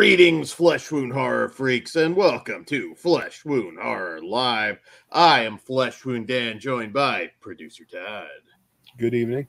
[0.00, 4.78] Greetings, Flesh Wound Horror freaks, and welcome to Flesh Wound Horror Live.
[5.12, 8.26] I am Flesh Wound Dan, joined by producer Todd.
[8.96, 9.46] Good evening.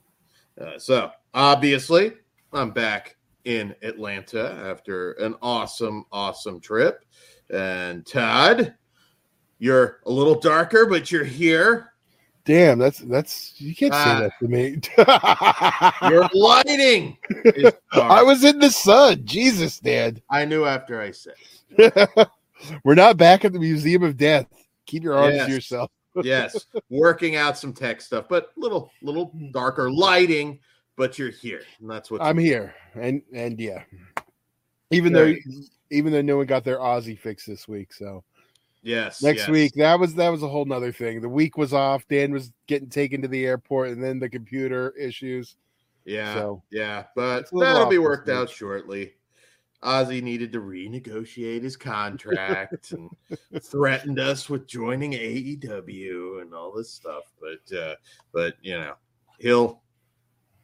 [0.60, 2.12] Uh, so, obviously,
[2.52, 7.02] I'm back in Atlanta after an awesome, awesome trip.
[7.48, 8.74] And Todd,
[9.58, 11.91] you're a little darker, but you're here.
[12.44, 14.20] Damn, that's that's you can't say Ah.
[14.20, 14.80] that to me.
[16.10, 17.16] Your lighting.
[17.94, 19.24] I was in the sun.
[19.24, 20.20] Jesus, Dad.
[20.28, 21.34] I knew after I said.
[22.84, 24.46] We're not back at the Museum of Death.
[24.86, 25.46] Keep your arms Yes.
[25.46, 25.90] to yourself.
[26.22, 30.58] yes, working out some tech stuff, but little little darker lighting.
[30.96, 33.82] But you're here, and that's what I'm here, and and yeah,
[34.90, 35.32] even though
[35.90, 38.24] even though no one got their Aussie fix this week, so
[38.82, 39.48] Yes, next yes.
[39.48, 41.20] week that was that was a whole nother thing.
[41.20, 42.06] The week was off.
[42.08, 45.56] Dan was getting taken to the airport, and then the computer issues.
[46.04, 48.56] Yeah, So- yeah, but It's a little that'll be worked out week.
[48.56, 49.12] shortly.
[49.84, 53.10] Ozzy needed to renegotiate his contract and
[53.62, 57.24] threatened us with joining AEW and all this stuff.
[57.40, 57.94] But uh,
[58.32, 58.94] but you know,
[59.38, 59.80] he'll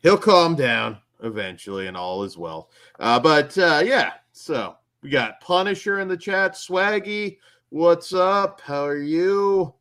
[0.02, 2.70] he'll calm down eventually and all is well.
[3.00, 7.38] Uh, but uh, yeah, so we got Punisher in the chat, Swaggy,
[7.70, 8.60] what's up?
[8.60, 9.74] How are you?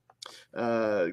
[0.53, 1.07] Uh,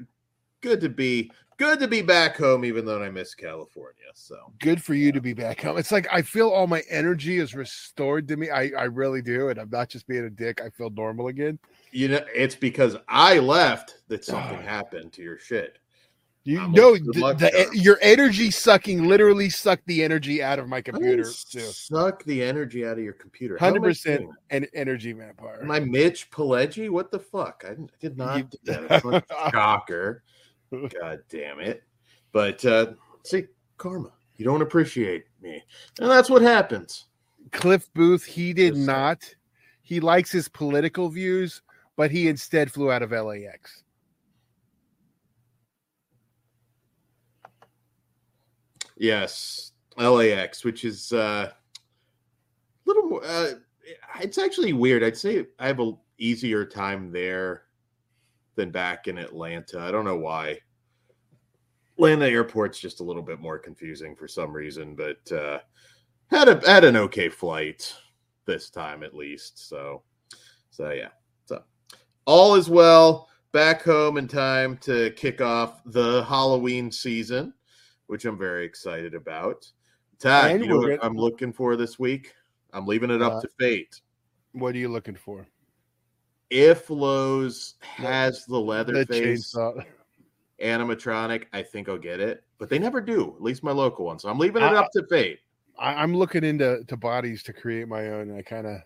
[0.61, 3.91] good to be good to be back home, even though I miss California.
[4.13, 5.77] So Good for you to be back home.
[5.77, 8.49] It's like I feel all my energy is restored to me.
[8.49, 10.61] I I really do, and I'm not just being a dick.
[10.61, 11.59] I feel normal again.
[11.91, 15.79] you know it's because I left that something happened to your shit.
[16.47, 20.67] You I'm know, a the, the- your energy sucking literally sucked the energy out of
[20.69, 21.59] my computer too.
[21.59, 23.57] Suck the energy out of your computer.
[23.59, 25.63] How am I Hundred percent an energy vampire.
[25.63, 26.89] My Mitch Pileggi?
[26.91, 27.63] What the fuck?
[27.65, 28.91] I, didn't- I did not You- do that.
[28.91, 30.23] It's not a shocker.
[31.01, 31.83] God damn it.
[32.31, 33.45] But uh see,
[33.77, 34.11] karma.
[34.37, 35.63] You don't appreciate me.
[35.99, 37.05] And that's what happens.
[37.53, 38.91] Cliff Booth, he did Yes, sir.
[38.91, 39.35] not.
[39.81, 41.61] He likes his political views,
[41.95, 43.83] but he instead flew out of LAX.
[48.97, 51.53] Yes, LAX, which is uh, a
[52.85, 53.25] little more.
[53.25, 53.51] Uh,
[54.21, 55.03] it's actually weird.
[55.03, 57.63] I'd say I have a easier time there
[58.55, 59.79] than back in Atlanta.
[59.79, 60.59] I don't know why.
[61.97, 65.59] Atlanta airport's just a little bit more confusing for some reason, but uh,
[66.27, 67.93] had a had an okay flight
[68.45, 69.67] this time at least.
[69.67, 70.03] So,
[70.71, 71.09] so yeah.
[71.45, 71.63] So
[72.25, 73.29] all is well.
[73.51, 77.53] Back home in time to kick off the Halloween season
[78.07, 79.69] which I'm very excited about.
[80.23, 82.33] And you know what I'm looking for this week?
[82.73, 84.01] I'm leaving it up Uh, to fate.
[84.53, 85.47] What are you looking for?
[86.49, 89.85] If Lowe's has the The Leatherface chainsaw.
[90.61, 92.43] animatronic, I think I'll get it.
[92.57, 94.19] But they never do, at least my local one.
[94.19, 95.39] So I'm leaving it Uh, up to fate.
[95.77, 98.29] I, I'm looking into to bodies to create my own.
[98.29, 98.77] And I kind of,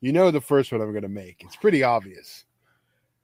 [0.00, 1.42] you know, the first one I'm going to make.
[1.44, 2.44] It's pretty obvious.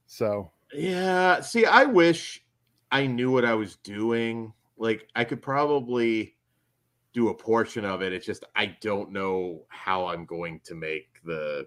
[0.07, 1.41] So Yeah.
[1.41, 2.45] See, I wish
[2.91, 4.53] I knew what I was doing.
[4.77, 6.37] Like I could probably
[7.13, 8.13] do a portion of it.
[8.13, 11.67] It's just I don't know how I'm going to make the,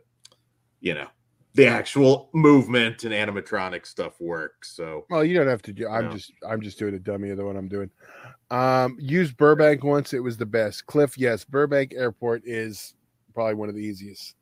[0.81, 1.07] you know,
[1.53, 4.63] the actual movement and animatronic stuff work.
[4.63, 5.87] So Well, you don't have to do.
[5.87, 6.11] I'm No.
[6.11, 7.89] just I'm just doing a dummy of the one I'm doing.
[8.51, 10.13] Um, used Burbank once.
[10.13, 10.85] It was the best.
[10.85, 12.93] Cliff, yes, Burbank Airport is
[13.33, 14.35] probably one of the easiest.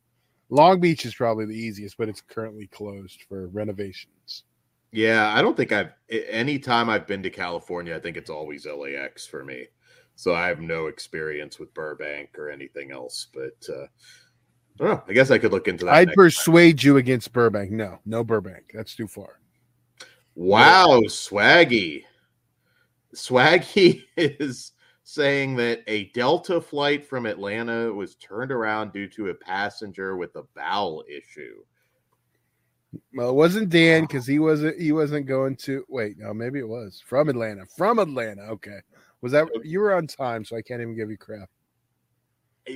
[0.50, 4.12] Long Beach is probably the easiest, but it's currently closed for renovations.
[4.96, 8.66] Yeah, I don't think I've any time I've been to California, I think it's always
[8.66, 9.68] LAX for me.
[10.16, 13.28] So I have no experience with Burbank or anything else.
[13.34, 13.88] But uh, I
[14.78, 15.04] don't know.
[15.08, 15.94] I guess I could look into that.
[15.94, 16.24] I'd next time.
[16.24, 17.72] persuade you against Burbank.
[17.72, 18.72] No, no Burbank.
[18.74, 19.40] That's too far.
[20.36, 22.04] Wow, Swaggy.
[23.14, 24.72] Swaggy is
[25.04, 30.36] saying that a Delta flight from Atlanta was turned around due to a passenger with
[30.36, 31.64] a bowel issue.
[33.14, 36.68] Well, it wasn't Dan because he wasn't he wasn't going to wait, no, maybe it
[36.68, 37.66] was from Atlanta.
[37.78, 38.44] From Atlanta.
[38.44, 38.80] Okay.
[39.22, 41.50] Was that you were on time, so I can't even give you crap.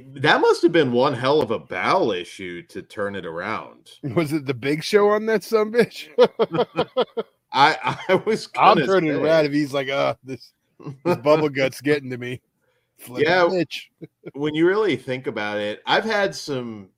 [0.06, 3.92] That must have been one hell of a bowel issue to turn it around.
[4.16, 6.10] Was it the big show on that some bitch?
[7.52, 10.54] I I was I'm turning say- around if he's like, uh, this,
[11.04, 12.40] this bubble gut's getting to me.
[13.00, 13.46] Flip Yeah.
[13.46, 13.86] bitch.
[14.34, 16.90] when you really think about it, I've had some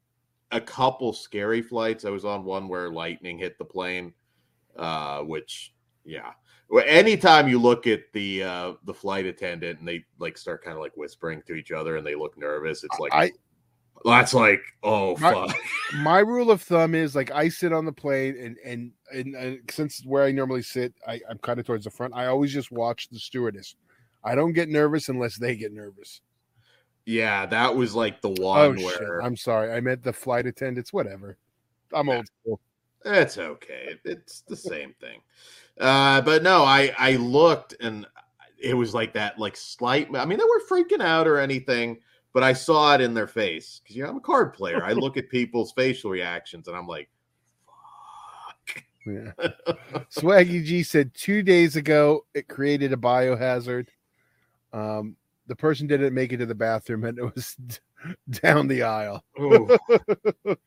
[0.51, 2.05] a couple scary flights.
[2.05, 4.13] I was on one where lightning hit the plane,
[4.77, 5.73] uh, which
[6.05, 6.31] yeah.
[6.69, 10.75] Well, anytime you look at the uh, the flight attendant and they like start kind
[10.75, 13.31] of like whispering to each other and they look nervous, it's like I
[14.05, 15.55] that's like oh My- fuck.
[15.97, 19.59] my rule of thumb is like I sit on the plane and and and, and
[19.69, 22.13] since where I normally sit, I, I'm kind of towards the front.
[22.15, 23.75] I always just watch the stewardess.
[24.23, 26.21] I don't get nervous unless they get nervous.
[27.05, 28.85] Yeah, that was like the Oh one shit!
[28.85, 29.71] where I'm sorry.
[29.71, 30.93] I meant the flight attendants.
[30.93, 31.37] Whatever.
[31.93, 32.59] I'm old school.
[33.05, 33.99] it's okay.
[34.05, 35.21] It's the same thing.
[35.79, 38.05] Uh, but no, I I looked and
[38.61, 40.07] it was like that, like slight.
[40.15, 41.99] I mean, they weren't freaking out or anything,
[42.33, 44.83] but I saw it in their face because you know I'm a card player.
[44.83, 47.09] I look at people's facial reactions and I'm like,
[47.65, 48.83] fuck.
[49.05, 49.31] Yeah.
[50.15, 53.87] Swaggy G said two days ago it created a biohazard.
[54.71, 55.15] Um,
[55.47, 57.55] the person didn't make it to the bathroom and it was
[58.29, 59.23] down the aisle.
[59.39, 60.57] I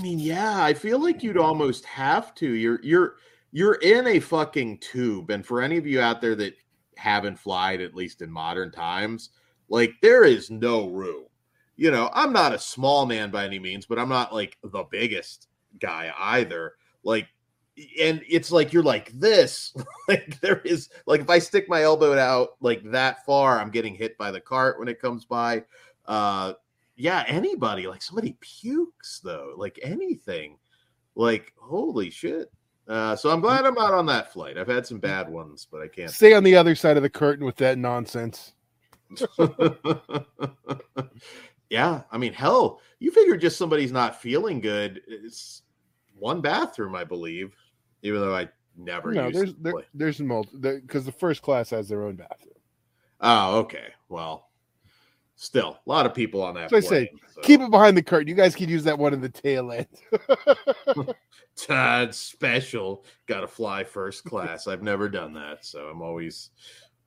[0.00, 2.50] mean, yeah, I feel like you'd almost have to.
[2.50, 3.16] You're you're
[3.52, 6.54] you're in a fucking tube, and for any of you out there that
[6.96, 9.30] haven't flied, at least in modern times,
[9.68, 11.24] like there is no room.
[11.76, 14.84] You know, I'm not a small man by any means, but I'm not like the
[14.90, 15.48] biggest
[15.80, 16.74] guy either.
[17.02, 17.28] Like,
[18.00, 19.74] and it's like you're like this.
[20.08, 23.94] like there is like if I stick my elbow out like that far, I'm getting
[23.94, 25.64] hit by the cart when it comes by.
[26.06, 26.54] Uh
[26.96, 30.58] yeah, anybody like somebody pukes though, like anything,
[31.14, 32.52] like holy shit.
[32.88, 34.58] Uh, so I'm glad I'm not on that flight.
[34.58, 36.10] I've had some bad ones, but I can't.
[36.10, 38.54] Stay on the other side of the curtain with that nonsense.
[41.70, 45.02] yeah, I mean, hell, you figure just somebody's not feeling good.
[45.06, 45.62] It's
[46.20, 47.54] one bathroom, I believe,
[48.02, 49.12] even though I never.
[49.12, 52.54] No, there's there, there's multi because the first class has their own bathroom.
[53.20, 53.88] Oh, okay.
[54.08, 54.48] Well,
[55.36, 56.70] still, a lot of people on that.
[56.70, 57.40] So I say, so.
[57.42, 58.28] Keep it behind the curtain.
[58.28, 59.86] You guys could use that one in the tail end.
[61.56, 63.04] Todd special.
[63.26, 64.66] Got to fly first class.
[64.66, 66.50] I've never done that, so I'm always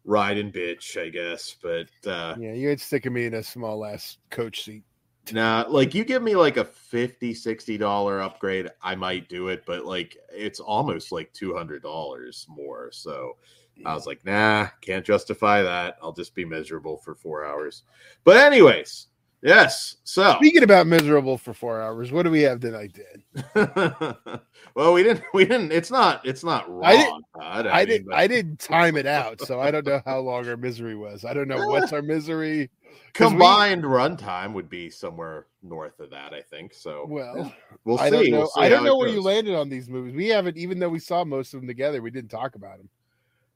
[0.06, 1.56] riding bitch, I guess.
[1.62, 4.84] But uh yeah, you ain't sticking me in a small ass coach seat.
[5.32, 9.64] Nah, like you give me like a 50 60 dollar upgrade, I might do it,
[9.66, 12.92] but like it's almost like two hundred dollars more.
[12.92, 13.38] So
[13.86, 15.98] I was like, nah, can't justify that.
[16.02, 17.84] I'll just be miserable for four hours.
[18.24, 19.08] But anyways,
[19.44, 19.98] yes.
[20.04, 24.16] So Speaking about miserable for four hours, what do we have tonight, Dan?
[24.76, 25.24] well, we didn't.
[25.34, 25.72] We didn't.
[25.72, 26.26] It's not.
[26.26, 26.84] It's not wrong.
[26.86, 27.68] I didn't- Todd.
[27.68, 28.06] I mean, didn't.
[28.08, 31.26] but I didn't time it out, so I don't know how long our misery was.
[31.26, 32.58] I don't know what's our misery.
[32.60, 32.70] we-
[33.14, 36.34] combined runtime would be somewhere north of that.
[36.34, 37.06] I think so.
[37.08, 37.54] Well,
[37.86, 38.04] we'll see.
[38.06, 38.38] I don't know.
[38.40, 40.14] We'll see I don't know where you landed on these movies.
[40.14, 42.90] We haven't, even though we saw most of them together, we didn't talk about them.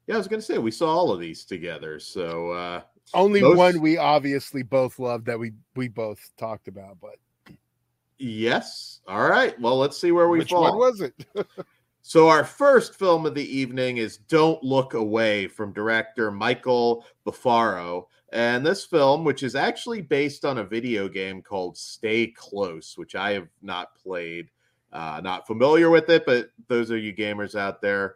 [0.07, 1.99] Yeah, I was gonna say we saw all of these together.
[1.99, 2.81] So uh
[3.13, 7.17] Only Most- one we obviously both loved that we we both talked about, but
[8.17, 9.01] yes.
[9.07, 9.59] All right.
[9.59, 10.63] Well, let's see where we which fall.
[10.63, 11.13] one was it?
[12.07, 18.05] So our first film of the evening is Don't Look Away from director Michael Bafaro.
[18.31, 23.15] And this film, which is actually based on a video game called Stay Close, which
[23.15, 24.49] I have not played,
[24.93, 28.15] uh, not familiar with it, but those of you gamers out there,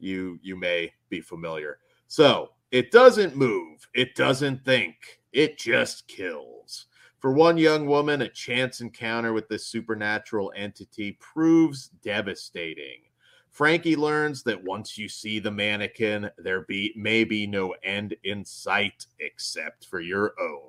[0.00, 1.78] you you may be familiar.
[2.08, 6.86] So it doesn't move, it doesn't think, it just kills.
[7.18, 13.02] For one young woman, a chance encounter with this supernatural entity proves devastating.
[13.50, 18.44] Frankie learns that once you see the mannequin, there be may be no end in
[18.44, 20.68] sight except for your own.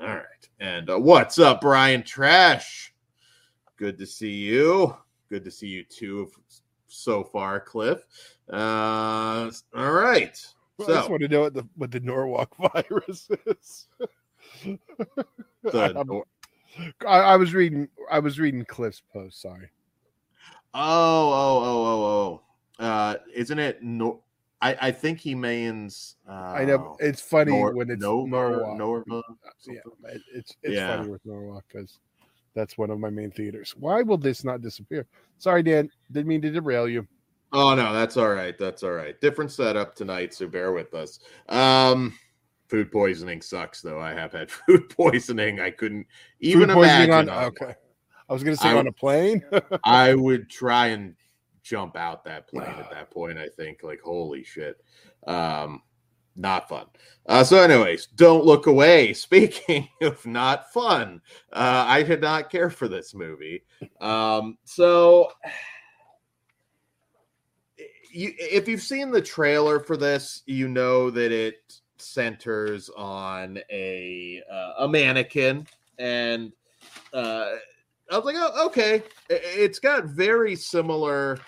[0.00, 0.24] All right.
[0.60, 2.92] And uh, what's up, Brian Trash?
[3.76, 4.96] Good to see you.
[5.28, 6.30] Good to see you too
[6.88, 8.04] so far, Cliff.
[8.52, 10.36] Uh, all right.
[10.80, 13.86] I just want to know what the what the Norwalk virus is.
[15.62, 16.22] the,
[17.06, 17.88] I, I was reading.
[18.10, 19.40] I was reading Cliff's post.
[19.40, 19.68] Sorry.
[20.74, 22.40] Oh, oh, oh, oh,
[22.80, 22.84] oh.
[22.84, 23.82] Uh, isn't it?
[23.82, 24.22] No,
[24.60, 26.16] I, I think he means.
[26.28, 29.06] Uh, I know it's funny when it's Nova, Norwalk.
[29.06, 29.22] Norva,
[29.68, 29.74] yeah,
[30.10, 30.96] it- it's it's Yeah.
[30.96, 31.98] funny with Norwalk because
[32.54, 33.74] that's one of my main theaters.
[33.78, 35.06] Why will this not disappear?
[35.38, 35.90] Sorry, Dan.
[36.10, 37.06] Didn't mean to derail you.
[37.54, 38.58] Oh no, that's all right.
[38.58, 39.18] That's all right.
[39.20, 41.20] Different setup tonight, so bear with us.
[41.48, 42.12] Um,
[42.68, 44.00] food poisoning sucks, though.
[44.00, 45.60] I have had food poisoning.
[45.60, 46.06] I couldn't
[46.40, 47.12] even imagine.
[47.12, 47.28] on.
[47.28, 47.74] on Okay.
[48.28, 49.44] I was gonna say I- on a plane.
[49.84, 51.14] I would try and
[51.62, 53.38] jump out that plane at that point.
[53.38, 54.82] I think, like, holy shit,
[55.28, 55.80] um,
[56.34, 56.86] not fun.
[57.26, 59.12] Uh, so, anyways, don't look away.
[59.14, 61.20] Speaking of not fun,
[61.52, 63.64] uh, I did not care for this movie.
[64.00, 65.30] Um, so,
[68.14, 74.42] you, if you've seen the trailer for this, you know that it centers on a
[74.50, 75.66] uh, a mannequin
[75.98, 76.52] and.
[77.12, 77.56] Uh,
[78.10, 79.02] I was like, oh, okay.
[79.30, 81.38] It's got very similar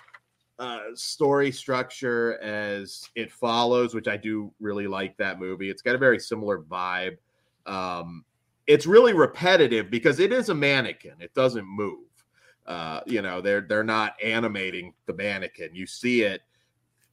[0.59, 5.69] uh, story structure as It Follows, which I do really like that movie.
[5.69, 7.17] It's got a very similar vibe.
[7.65, 8.25] Um,
[8.65, 11.15] it's really repetitive because it is a mannequin.
[11.19, 11.99] It doesn't move.
[12.65, 15.73] Uh, you know, they're they're not animating the mannequin.
[15.73, 16.41] You see it.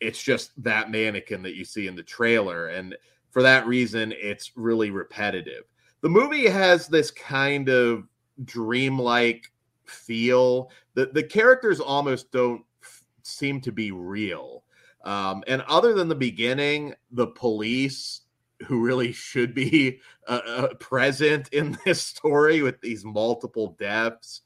[0.04, 2.68] It's just that mannequin that you see in the trailer.
[2.68, 2.96] And
[3.30, 5.64] for that reason, it's really repetitive.
[6.02, 8.04] The movie has this kind of
[8.44, 9.50] dreamlike
[9.86, 10.70] feel.
[10.94, 14.64] The the characters almost don't f- seem to be real.
[15.04, 18.22] Um, and other than the beginning, the police
[18.66, 24.42] who really should be uh, uh, present in this story with these multiple deaths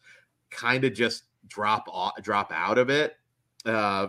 [0.51, 3.17] kind of just drop off, drop out of it.
[3.65, 4.09] Uh,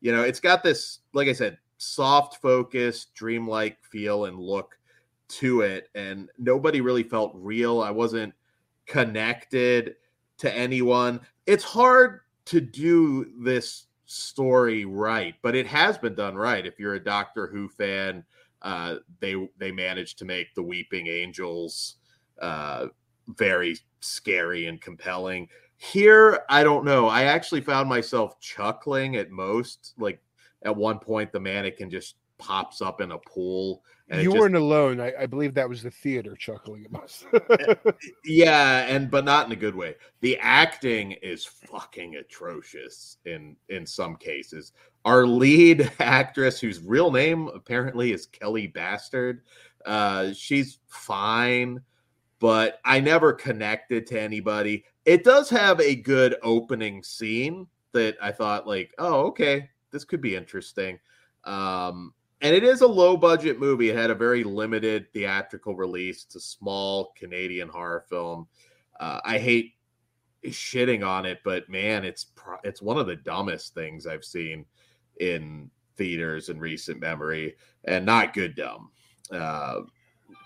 [0.00, 4.78] you know, it's got this, like I said, soft focus, dreamlike feel and look
[5.28, 7.80] to it, and nobody really felt real.
[7.80, 8.32] I wasn't
[8.86, 9.96] connected
[10.38, 11.20] to anyone.
[11.46, 16.64] It's hard to do this story right, but it has been done right.
[16.64, 18.24] If you're a Doctor Who fan,
[18.62, 21.96] uh, they they managed to make the Weeping Angels
[22.40, 22.86] uh,
[23.28, 25.48] very scary and compelling.
[25.78, 27.08] Here, I don't know.
[27.08, 29.94] I actually found myself chuckling at most.
[29.98, 30.20] Like
[30.62, 33.82] at one point, the mannequin just pops up in a pool.
[34.08, 35.00] And you weren't alone.
[35.00, 37.24] I, I, believe that was the theater chuckling at us.
[38.24, 39.96] yeah, and but not in a good way.
[40.20, 44.72] The acting is fucking atrocious in in some cases.
[45.04, 49.42] Our lead actress, whose real name apparently is Kelly Bastard,
[49.84, 51.80] uh, she's fine,
[52.38, 54.84] but I never connected to anybody.
[55.06, 60.20] It does have a good opening scene that I thought like, oh, okay, this could
[60.20, 60.98] be interesting.
[61.44, 63.88] Um, and it is a low budget movie.
[63.88, 66.24] It had a very limited theatrical release.
[66.24, 68.46] It's a small Canadian horror film.
[69.00, 69.74] Uh, I hate
[70.44, 72.26] shitting on it, but man, it's
[72.62, 74.66] it's one of the dumbest things I've seen
[75.18, 78.90] in theaters in recent memory, and not good dumb.
[79.30, 79.82] Uh,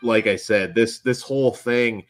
[0.03, 2.05] like I said, this this whole thing,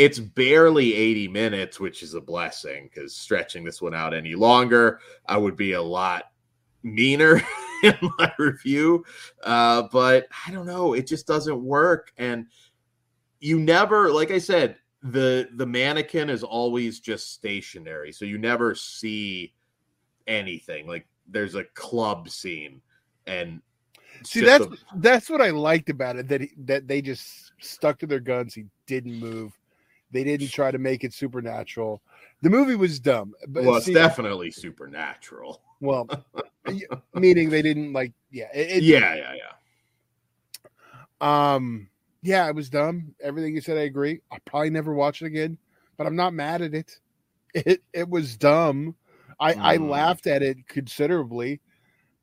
[0.00, 4.98] it's barely 80 minutes, which is a blessing because stretching this one out any longer,
[5.26, 6.32] I would be a lot
[6.82, 7.42] meaner
[7.82, 9.04] in my review.
[9.44, 12.14] Uh, but I don't know, it just doesn't work.
[12.16, 12.46] And
[13.40, 18.74] you never, like I said, the the mannequin is always just stationary, so you never
[18.74, 19.52] see
[20.26, 20.86] anything.
[20.86, 22.80] Like there's a club scene,
[23.26, 23.60] and
[24.24, 27.98] see that's a, that's what I liked about it that he, that they just stuck
[27.98, 28.54] to their guns.
[28.54, 29.58] He didn't move.
[30.12, 32.02] They didn't try to make it supernatural.
[32.42, 33.34] The movie was dumb.
[33.48, 35.60] But well, it's see, definitely supernatural.
[35.80, 36.08] Well,
[37.14, 41.54] meaning they didn't like, yeah, it, yeah, yeah, yeah.
[41.54, 41.88] Um,
[42.22, 43.14] yeah, it was dumb.
[43.22, 44.20] Everything you said, I agree.
[44.30, 45.58] I'll probably never watch it again,
[45.96, 46.98] but I'm not mad at it.
[47.52, 48.94] It it was dumb.
[49.40, 49.60] I mm.
[49.60, 51.60] I laughed at it considerably.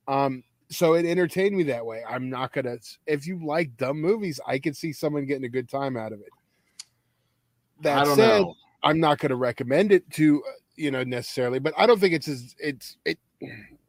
[0.07, 2.01] Um, so it entertained me that way.
[2.07, 2.77] I'm not gonna.
[3.05, 6.21] If you like dumb movies, I could see someone getting a good time out of
[6.21, 6.29] it.
[7.81, 8.55] That said, know.
[8.83, 12.13] I'm not going to recommend it to uh, you know necessarily, but I don't think
[12.13, 13.19] it's as it's it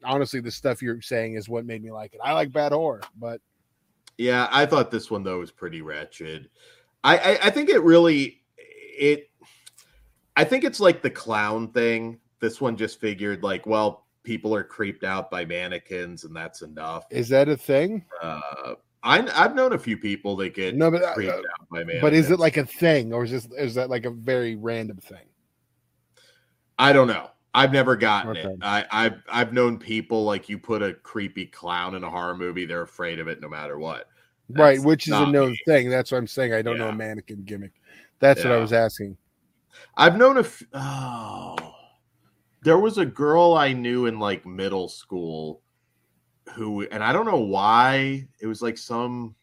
[0.04, 2.20] honestly, the stuff you're saying is what made me like it.
[2.22, 3.40] I like bad horror, but
[4.16, 6.50] yeah, I thought this one though was pretty wretched.
[7.04, 8.42] I, I, I think it really
[8.98, 9.30] it.
[10.36, 12.18] I think it's like the clown thing.
[12.40, 17.04] This one just figured like, well, people are creeped out by mannequins, and that's enough.
[17.10, 18.04] Is that a thing?
[18.22, 21.78] Uh, I, I've known a few people that get no, but, uh, uh, out by
[21.78, 22.00] mannequins.
[22.02, 24.96] But is it like a thing, or is this is that like a very random
[24.96, 25.26] thing?
[26.78, 27.30] I don't know.
[27.54, 28.40] I've never gotten okay.
[28.42, 28.58] it.
[28.60, 32.66] I, I've I've known people like you put a creepy clown in a horror movie,
[32.66, 34.08] they're afraid of it no matter what.
[34.50, 35.60] That's right, which is a known me.
[35.66, 35.90] thing.
[35.90, 36.52] That's what I'm saying.
[36.52, 36.84] I don't yeah.
[36.84, 37.72] know a mannequin gimmick.
[38.18, 38.50] That's yeah.
[38.50, 39.16] what I was asking.
[39.96, 40.40] I've known a.
[40.40, 41.56] F- oh,
[42.62, 45.62] there was a girl I knew in like middle school
[46.58, 49.36] who, and I don't know why it was like some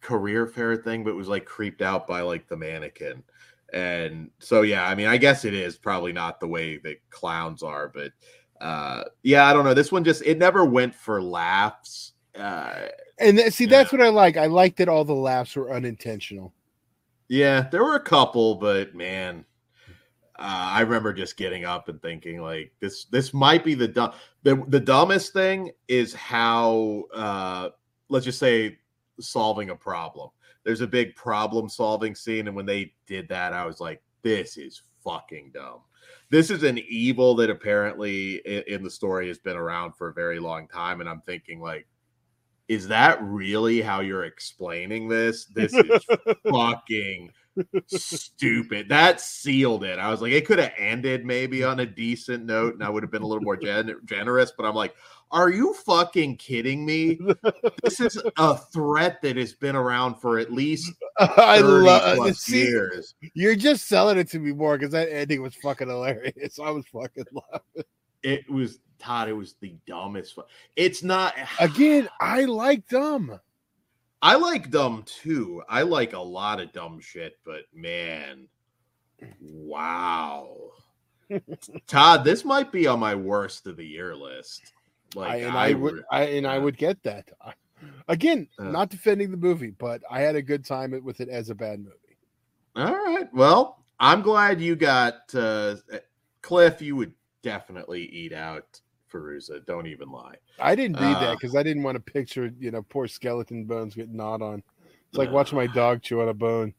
[0.00, 3.22] career fair thing, but was like creeped out by like the mannequin.
[3.72, 7.62] And so, yeah, I mean, I guess it is probably not the way that clowns
[7.62, 8.12] are, but
[8.60, 9.74] uh, yeah, I don't know.
[9.74, 12.12] This one just it never went for laughs.
[12.38, 12.86] Uh,
[13.18, 14.36] and th- see, that's what I like.
[14.36, 16.52] I like that all the laughs were unintentional.
[17.28, 19.44] Yeah, there were a couple, but man,
[20.40, 23.04] uh, I remember just getting up and thinking like this.
[23.04, 24.12] This might be the dumb.
[24.42, 27.68] The the dumbest thing is how uh,
[28.08, 28.78] let's just say
[29.20, 30.30] solving a problem
[30.64, 32.46] there's a big problem solving scene.
[32.46, 35.80] And when they did that, I was like, this is fucking dumb.
[36.30, 38.36] This is an evil that apparently
[38.68, 41.00] in the story has been around for a very long time.
[41.00, 41.86] And I'm thinking, like,
[42.68, 45.46] is that really how you're explaining this?
[45.46, 46.06] This is
[46.48, 47.32] fucking
[47.86, 48.88] stupid.
[48.88, 49.98] That sealed it.
[49.98, 53.02] I was like, it could have ended maybe on a decent note, and I would
[53.02, 54.52] have been a little more gen- generous.
[54.56, 54.94] But I'm like,
[55.30, 57.18] are you fucking kidding me?
[57.82, 62.62] this is a threat that has been around for at least I love uh, see,
[62.62, 63.14] years.
[63.34, 66.58] You're just selling it to me more because that ending was fucking hilarious.
[66.62, 67.84] I was fucking laughing.
[68.22, 69.28] It was Todd.
[69.28, 70.34] It was the dumbest.
[70.34, 70.42] fu-
[70.76, 71.34] It's not.
[71.60, 73.38] Again, I like dumb.
[74.22, 75.62] I like dumb too.
[75.68, 78.48] I like a lot of dumb shit, but man,
[79.40, 80.56] wow.
[81.86, 84.72] Todd, this might be on my worst of the year list.
[85.14, 87.30] Like I, and I, would, re- I and I would get that.
[88.08, 88.64] Again, Uh.
[88.64, 91.78] not defending the movie, but I had a good time with it as a bad
[91.78, 91.96] movie.
[92.76, 93.28] All right.
[93.32, 95.76] Well, I'm glad you got uh
[96.42, 96.82] Cliff.
[96.82, 97.12] You would
[97.42, 99.64] definitely eat out Feruza.
[99.66, 100.36] Don't even lie.
[100.58, 101.20] I didn't read Uh.
[101.20, 104.62] that because I didn't want to picture, you know, poor skeleton bones getting gnawed on.
[105.08, 105.32] It's like Uh.
[105.32, 106.74] watching my dog chew on a bone.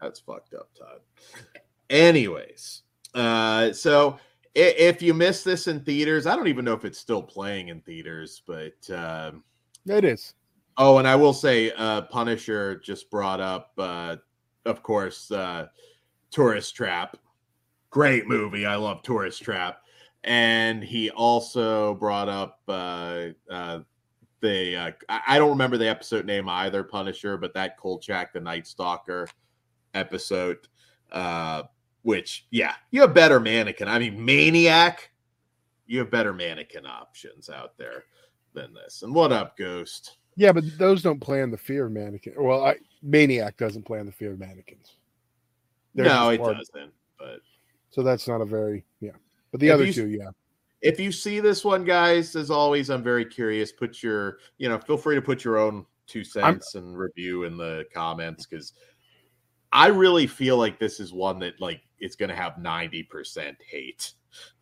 [0.00, 1.00] That's fucked up, Todd.
[1.88, 2.82] Anyways,
[3.14, 4.18] uh, so
[4.56, 7.68] i- if you missed this in theaters, I don't even know if it's still playing
[7.68, 9.44] in theaters, but um,
[9.86, 10.34] It is.
[10.78, 14.16] oh, and I will say, uh, Punisher just brought up, uh,
[14.64, 15.68] of course, uh,
[16.30, 17.16] Tourist Trap.
[17.90, 18.66] Great movie.
[18.66, 19.80] I love Tourist Trap.
[20.26, 23.80] And he also brought up uh, uh,
[24.40, 28.66] the uh, I don't remember the episode name either, Punisher, but that Kolchak the Night
[28.66, 29.28] Stalker
[29.94, 30.58] episode.
[31.10, 31.62] Uh,
[32.06, 33.88] which, yeah, you have better mannequin.
[33.88, 35.10] I mean, Maniac,
[35.88, 38.04] you have better mannequin options out there
[38.54, 39.02] than this.
[39.02, 40.18] And what up, Ghost?
[40.36, 42.34] Yeah, but those don't play on the fear of mannequin.
[42.38, 44.98] Well, I, Maniac doesn't play on the fear of mannequins.
[45.96, 46.92] They're no, it doesn't.
[47.18, 47.40] But
[47.90, 49.10] So that's not a very yeah.
[49.50, 50.30] But the If other you- two, yeah.
[50.82, 53.72] if you see this one, guys, as always, I'm very curious.
[53.72, 57.56] Put your, you know, feel free to put your own two cents and review in
[57.56, 58.72] the comments because
[59.72, 64.12] I really feel like this is one that like it's going to have 90% hate,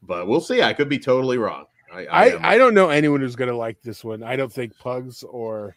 [0.03, 0.63] but we'll see.
[0.63, 1.67] I could be totally wrong.
[1.93, 4.23] I, I, I, I don't know anyone who's gonna like this one.
[4.23, 5.77] I don't think Pugs or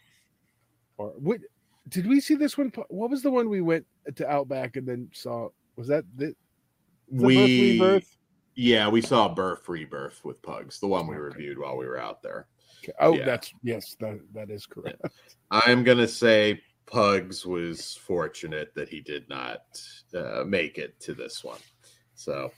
[0.98, 1.40] or what
[1.90, 2.72] did we see this one?
[2.90, 5.50] What was the one we went to Outback and then saw?
[5.76, 6.34] Was that the,
[7.12, 8.17] the we, Birth Rebirth?
[8.58, 12.24] Yeah, we saw Birth Rebirth with Pugs, the one we reviewed while we were out
[12.24, 12.48] there.
[12.84, 12.92] Okay.
[13.00, 13.24] Oh, yeah.
[13.24, 15.00] that's yes, that that is correct.
[15.52, 19.62] I'm gonna say Pugs was fortunate that he did not
[20.16, 21.60] uh, make it to this one.
[22.16, 22.52] So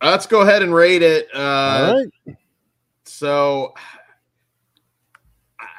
[0.00, 1.26] let's go ahead and rate it.
[1.34, 2.36] Uh, All right.
[3.02, 3.74] So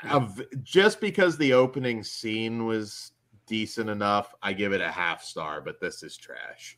[0.03, 3.13] of- just because the opening scene was
[3.47, 5.61] decent enough, I give it a half star.
[5.61, 6.77] But this is trash.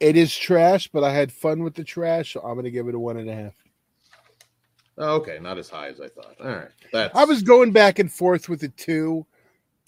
[0.00, 2.94] It is trash, but I had fun with the trash, so I'm gonna give it
[2.94, 3.54] a one and a half.
[4.96, 6.36] Oh, okay, not as high as I thought.
[6.40, 9.26] All right, that's I was going back and forth with the two,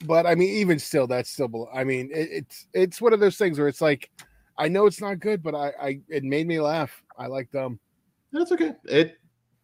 [0.05, 1.69] but I mean, even still, that's still below.
[1.73, 4.11] I mean, it, it's it's one of those things where it's like,
[4.59, 7.03] I know it's not good, but I, I it made me laugh.
[7.19, 7.79] I like them.
[8.33, 8.75] That's okay.
[8.85, 9.19] It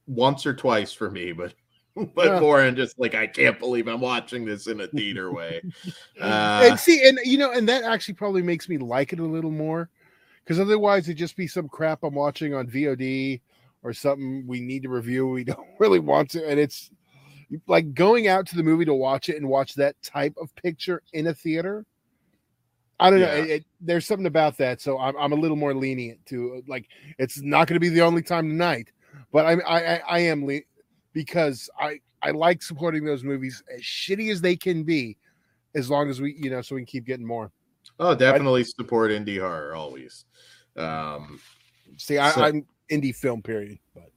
[0.07, 1.55] once or twice for me, but
[2.15, 2.41] but Yeah.
[2.41, 5.63] more in just like I can't believe I'm watching this in a theater way.
[6.21, 9.25] Uh, and see, and you know, and that actually probably makes me like it a
[9.25, 9.91] little more,
[10.45, 13.41] because otherwise it'd just be some crap I'm watching on VOD
[13.83, 15.27] or something we need to review.
[15.29, 16.91] We don't really want to, and it's
[17.67, 21.03] like going out to the movie to watch it and watch that type of picture
[21.13, 21.85] in a theater.
[23.01, 23.27] I don't know.
[23.45, 26.87] It, it- there's something about that, so I'm, I'm a little more lenient to like.
[27.19, 28.91] It's not going to be the only time tonight,
[29.33, 30.61] but I'm, I I, I am le-
[31.13, 35.17] because I I like supporting those movies as shitty as they can be,
[35.75, 37.51] as long as we you know so we can keep getting more.
[37.99, 40.25] Oh, definitely support indie horror always.
[40.77, 41.41] Um,
[41.97, 44.11] See, I, So- I'm indie film period, but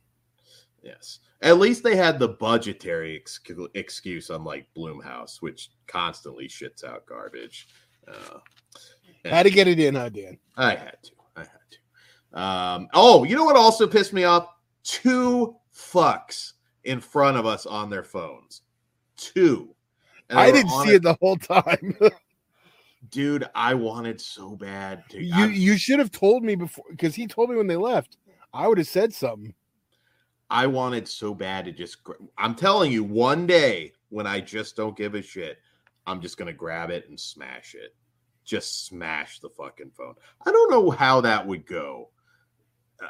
[0.82, 3.40] yes, at least they had the budgetary ex-
[3.74, 7.68] excuse, unlike Blumhouse, which constantly shits out garbage.
[8.08, 8.40] Uh,
[9.26, 10.38] had to get it in, huh, Dan?
[10.56, 11.12] I had to.
[11.36, 12.40] I had to.
[12.42, 14.48] Um, oh, you know what also pissed me off?
[14.84, 18.62] Two fucks in front of us on their phones.
[19.18, 19.76] Two.
[20.30, 21.98] And I didn't see it the whole time.
[23.10, 25.24] Dude, I wanted so bad to.
[25.24, 28.18] you I'm- you should have told me before because he told me when they left.
[28.54, 29.54] I would have said something.
[30.50, 31.98] I wanted so bad to just.
[32.38, 35.58] I'm telling you, one day when I just don't give a shit,
[36.08, 37.96] I'm just gonna grab it and smash it.
[38.46, 40.14] Just smash the fucking phone.
[40.46, 42.10] I don't know how that would go.
[43.04, 43.08] Uh,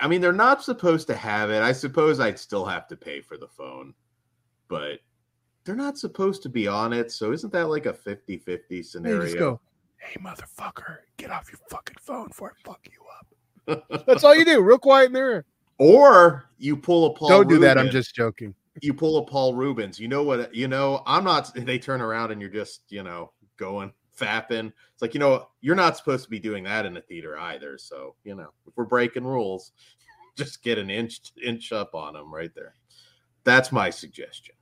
[0.00, 1.62] I mean, they're not supposed to have it.
[1.62, 3.94] I suppose I'd still have to pay for the phone,
[4.68, 5.00] but
[5.64, 7.10] they're not supposed to be on it.
[7.10, 9.22] So isn't that like a 50 50 Hey, scenario?
[9.22, 9.60] just go,
[9.98, 13.00] hey motherfucker, get off your fucking phone before I fuck you
[13.78, 14.04] up.
[14.06, 15.44] That's all you do, real quiet in there.
[15.78, 17.28] Or you pull a Paul.
[17.28, 17.78] Don't do that.
[17.78, 18.54] I'm just joking.
[18.82, 19.98] you pull a Paul Reubens.
[19.98, 20.54] You know what?
[20.54, 21.52] You know, I'm not.
[21.54, 24.72] They turn around and you're just, you know, going fapping.
[24.92, 27.76] It's like, you know, you're not supposed to be doing that in a theater either.
[27.78, 29.72] So, you know, if we're breaking rules,
[30.36, 32.74] just get an inch inch up on them right there.
[33.42, 34.54] That's my suggestion.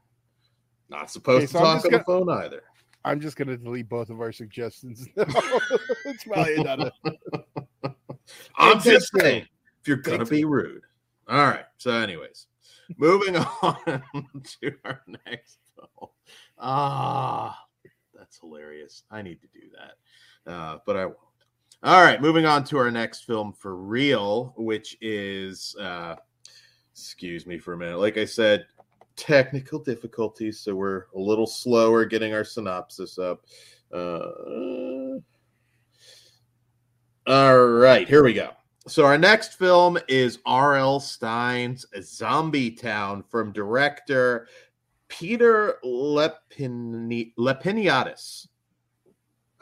[0.92, 2.62] Not supposed Okay, to so I'm talk on the phone either.
[3.04, 5.08] I'm just gonna delete both of our suggestions.
[5.16, 6.92] it's probably not a
[8.56, 9.46] I'm just saying.
[9.80, 10.82] if you're gonna be rude.
[11.28, 11.64] All right.
[11.78, 12.46] So, anyways,
[12.98, 14.02] moving on
[14.60, 16.10] to our next film.
[16.58, 17.58] Ah,
[18.14, 19.04] that's hilarious.
[19.10, 21.18] I need to do that, uh, but I won't.
[21.82, 26.14] All right, moving on to our next film for real, which is, uh,
[26.92, 27.98] excuse me for a minute.
[27.98, 28.66] Like I said,
[29.22, 33.44] technical difficulties, so we're a little slower getting our synopsis up.
[33.92, 35.20] Uh,
[37.28, 38.50] all right, here we go.
[38.88, 40.98] So our next film is R.L.
[40.98, 44.48] Stine's Zombie Town from director
[45.06, 48.48] Peter Lepini- Lepiniadis.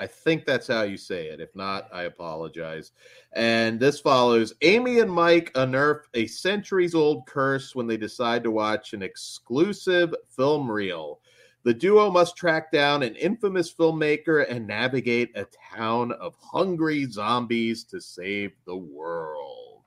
[0.00, 1.40] I think that's how you say it.
[1.40, 2.92] If not, I apologize.
[3.34, 8.50] And this follows Amy and Mike unearth a centuries old curse when they decide to
[8.50, 11.20] watch an exclusive film reel.
[11.64, 17.84] The duo must track down an infamous filmmaker and navigate a town of hungry zombies
[17.84, 19.82] to save the world.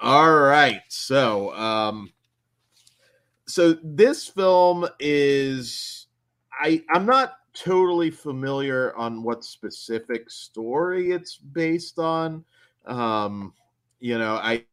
[0.00, 0.80] All right.
[0.88, 2.10] So, um,
[3.46, 6.06] so this film is
[6.58, 12.44] I I'm not totally familiar on what specific story it's based on.
[12.84, 13.52] Um,
[13.98, 14.64] you know, I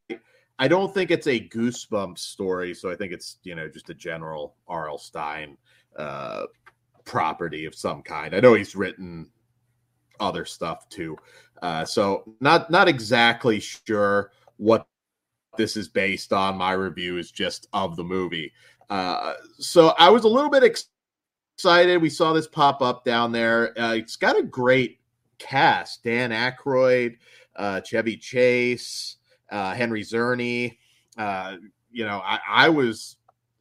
[0.59, 3.93] I don't think it's a goosebumps story, so I think it's you know just a
[3.93, 4.97] general R.L.
[4.97, 5.57] Stine
[5.97, 6.43] uh,
[7.05, 8.35] property of some kind.
[8.35, 9.29] I know he's written
[10.19, 11.17] other stuff too,
[11.61, 14.85] uh, so not not exactly sure what
[15.57, 16.57] this is based on.
[16.57, 18.51] My review is just of the movie.
[18.89, 20.63] Uh, so I was a little bit
[21.55, 22.01] excited.
[22.01, 23.77] We saw this pop up down there.
[23.79, 24.99] Uh, it's got a great
[25.39, 27.17] cast: Dan Aykroyd,
[27.55, 29.17] uh, Chevy Chase,
[29.51, 30.77] uh, Henry Czerny.
[31.17, 31.57] Uh,
[31.91, 33.17] you know, I, I, was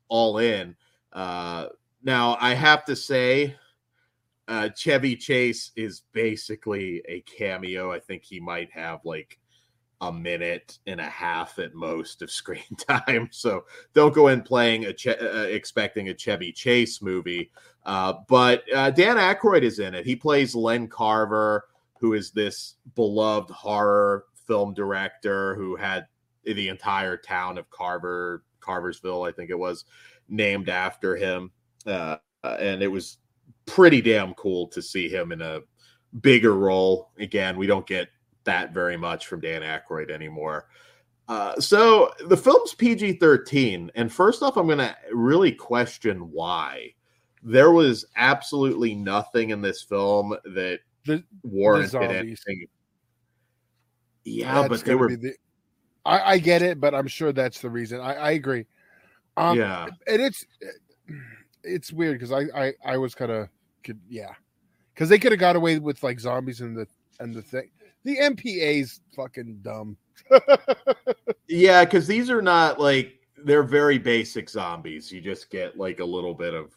[0.09, 0.75] all in.
[1.13, 1.67] Uh,
[2.03, 3.55] now I have to say,
[4.49, 7.93] uh, Chevy Chase is basically a cameo.
[7.93, 9.39] I think he might have like
[10.03, 13.29] a minute and a half at most of screen time.
[13.31, 17.51] So don't go in playing a che- uh, expecting a Chevy Chase movie.
[17.87, 20.05] Uh, but uh, Dan Aykroyd is in it.
[20.05, 21.67] He plays Len Carver,
[22.01, 26.07] who is this beloved horror film director who had
[26.45, 29.85] the entire town of Carver, Carversville, I think it was,
[30.29, 31.53] named after him.
[31.87, 33.19] Uh, and it was
[33.67, 35.61] pretty damn cool to see him in a
[36.21, 37.13] bigger role.
[37.21, 38.09] Again, we don't get
[38.45, 40.67] that very much from Dan Aykroyd anymore.
[41.29, 43.91] Uh, so the film's PG 13.
[43.95, 46.95] And first off, I'm going to really question why.
[47.43, 52.67] There was absolutely nothing in this film that the, warranted the anything.
[54.25, 55.17] Yeah, that's but they were.
[55.17, 55.35] The,
[56.05, 58.01] I, I, get it, but I'm sure that's the reason.
[58.01, 58.67] I, I agree.
[59.37, 60.47] Um, yeah, and it's
[61.65, 63.49] it's weird because I, I I was kind of
[64.09, 64.35] yeah,
[64.95, 66.87] because they could have got away with like zombies and the
[67.19, 67.71] and the thing
[68.05, 69.97] the MPA's fucking dumb.
[71.49, 75.11] yeah, because these are not like they're very basic zombies.
[75.11, 76.77] You just get like a little bit of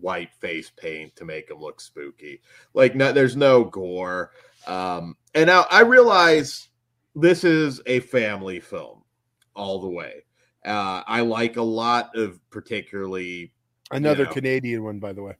[0.00, 2.40] white face paint to make them look spooky.
[2.74, 4.32] Like no, there's no gore.
[4.66, 6.68] Um, and now I realize
[7.14, 9.02] this is a family film
[9.54, 10.24] all the way.
[10.64, 13.52] Uh, I like a lot of particularly
[13.90, 15.34] another you know, Canadian one, by the way.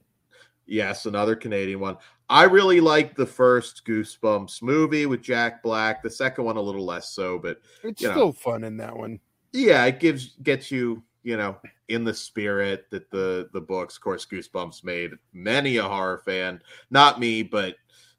[0.66, 1.96] Yes, another Canadian one.
[2.30, 6.02] I really liked the first Goosebumps movie with Jack Black.
[6.02, 9.18] The second one a little less so, but it's still know, fun in that one.
[9.52, 11.56] Yeah, it gives gets you, you know,
[11.88, 13.96] in the spirit that the the books.
[13.96, 16.60] Of course, Goosebumps made many a horror fan.
[16.90, 17.76] Not me, but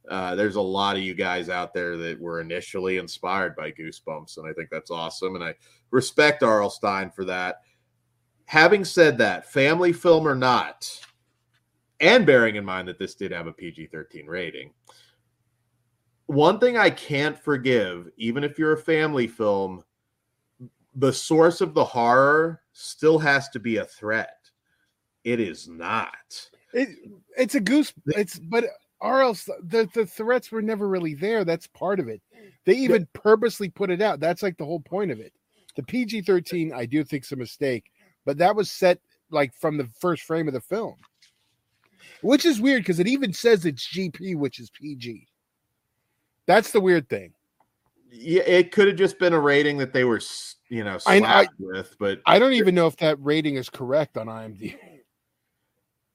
[0.09, 4.37] uh, there's a lot of you guys out there that were initially inspired by Goosebumps,
[4.37, 5.35] and I think that's awesome.
[5.35, 5.53] And I
[5.91, 6.71] respect R.L.
[6.71, 7.61] Stine for that.
[8.45, 10.89] Having said that, family film or not,
[11.99, 14.71] and bearing in mind that this did have a PG 13 rating.
[16.27, 19.83] One thing I can't forgive, even if you're a family film,
[20.95, 24.37] the source of the horror still has to be a threat.
[25.23, 26.49] It is not.
[26.73, 26.89] It,
[27.37, 27.93] it's a goose.
[28.07, 28.65] It's but
[29.01, 31.43] or else the, the threats were never really there.
[31.43, 32.21] That's part of it.
[32.65, 33.21] They even yeah.
[33.21, 34.19] purposely put it out.
[34.19, 35.33] That's like the whole point of it.
[35.75, 37.91] The PG 13, I do think, is a mistake,
[38.25, 38.99] but that was set
[39.31, 40.95] like from the first frame of the film
[42.21, 45.27] which is weird because it even says it's GP, which is PG.
[46.45, 47.33] That's the weird thing.
[48.11, 50.19] Yeah, it could have just been a rating that they were,
[50.69, 54.17] you know, I, I, with, but I don't even know if that rating is correct
[54.17, 54.75] on IMDb.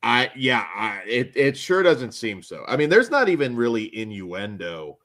[0.03, 2.65] I yeah, I, it it sure doesn't seem so.
[2.69, 4.99] I mean, there's not even really innuendo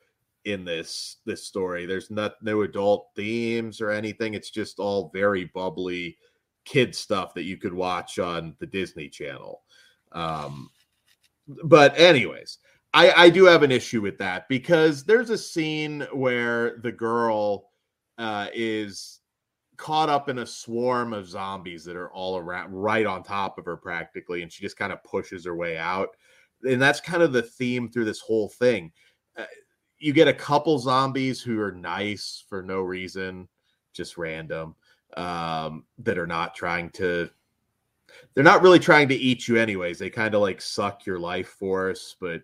[0.44, 1.86] in this this story.
[1.86, 4.34] There's not no adult themes or anything.
[4.34, 6.18] It's just all very bubbly
[6.66, 9.62] kid stuff that you could watch on the Disney Channel.
[10.12, 10.70] Um,
[11.64, 12.60] but anyways,
[12.94, 17.70] I I do have an issue with that because there's a scene where the girl
[18.18, 19.22] uh, is
[19.78, 23.66] caught up in a swarm of zombies that are all around, right on top of
[23.66, 26.10] her practically, and she just kind of pushes her way out.
[26.64, 28.92] And that's kind of the theme through this whole thing.
[29.38, 29.46] Uh,
[29.98, 33.48] you get a couple zombies who are nice for no reason,
[33.94, 34.76] just random,
[35.16, 37.30] um, that are not trying to.
[38.34, 40.00] They're not really trying to eat you, anyways.
[40.00, 42.42] They kind of like suck your life force, but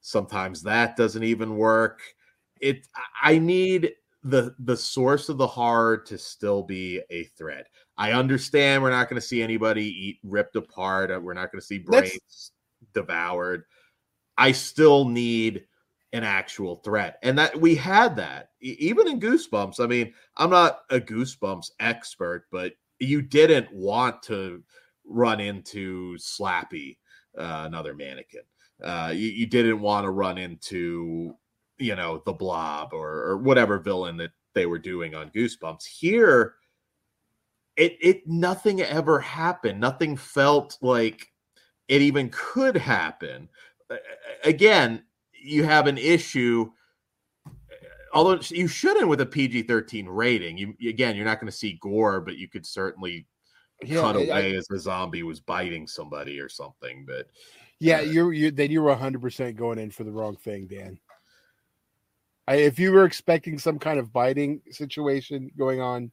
[0.00, 2.00] sometimes that doesn't even work.
[2.60, 2.86] It.
[3.22, 3.92] I need
[4.24, 7.68] the the source of the horror to still be a threat.
[7.98, 11.10] I understand we're not going to see anybody eat ripped apart.
[11.10, 12.52] Uh, we're not going to see brains That's...
[12.92, 13.64] devoured.
[14.36, 15.64] I still need
[16.12, 19.80] an actual threat, and that we had that even in Goosebumps.
[19.80, 24.62] I mean, I'm not a Goosebumps expert, but you didn't want to
[25.06, 26.98] run into Slappy,
[27.38, 28.42] uh, another mannequin.
[28.82, 31.34] Uh, you, you didn't want to run into
[31.78, 35.84] you know the blob or, or whatever villain that they were doing on goosebumps.
[35.84, 36.54] Here
[37.76, 39.80] it it nothing ever happened.
[39.80, 41.32] Nothing felt like
[41.88, 43.48] it even could happen.
[44.44, 46.70] Again you have an issue
[48.14, 50.56] although you shouldn't with a PG-13 rating.
[50.58, 53.26] You again you're not going to see gore but you could certainly
[53.82, 57.26] yeah, cut away as the zombie was biting somebody or something but
[57.78, 60.98] yeah uh, you're you then you were 100% going in for the wrong thing Dan
[62.48, 66.12] I, if you were expecting some kind of biting situation going on,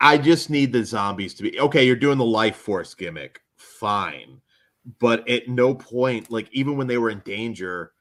[0.00, 1.84] I just need the zombies to be okay.
[1.84, 4.40] You're doing the life force gimmick, fine,
[4.98, 7.92] but at no point, like even when they were in danger,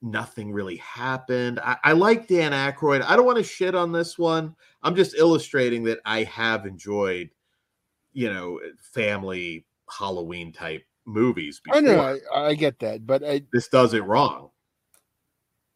[0.00, 1.60] nothing really happened.
[1.60, 3.02] I, I like Dan Aykroyd.
[3.02, 4.54] I don't want to shit on this one.
[4.82, 7.30] I'm just illustrating that I have enjoyed,
[8.16, 8.58] you know,
[8.94, 11.60] family Halloween type movies.
[11.62, 11.76] Before.
[11.76, 14.50] I know, I, I get that, but I, this does it wrong.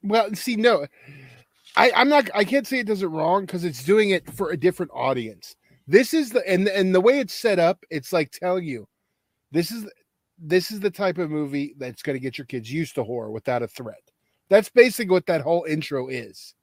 [0.03, 0.87] Well, see, no,
[1.77, 2.31] I, I'm not.
[2.35, 5.55] I can't say it does it wrong because it's doing it for a different audience.
[5.87, 8.89] This is the and and the way it's set up, it's like telling you,
[9.53, 9.87] this is
[10.39, 13.31] this is the type of movie that's going to get your kids used to horror
[13.31, 14.01] without a threat.
[14.49, 16.55] That's basically what that whole intro is.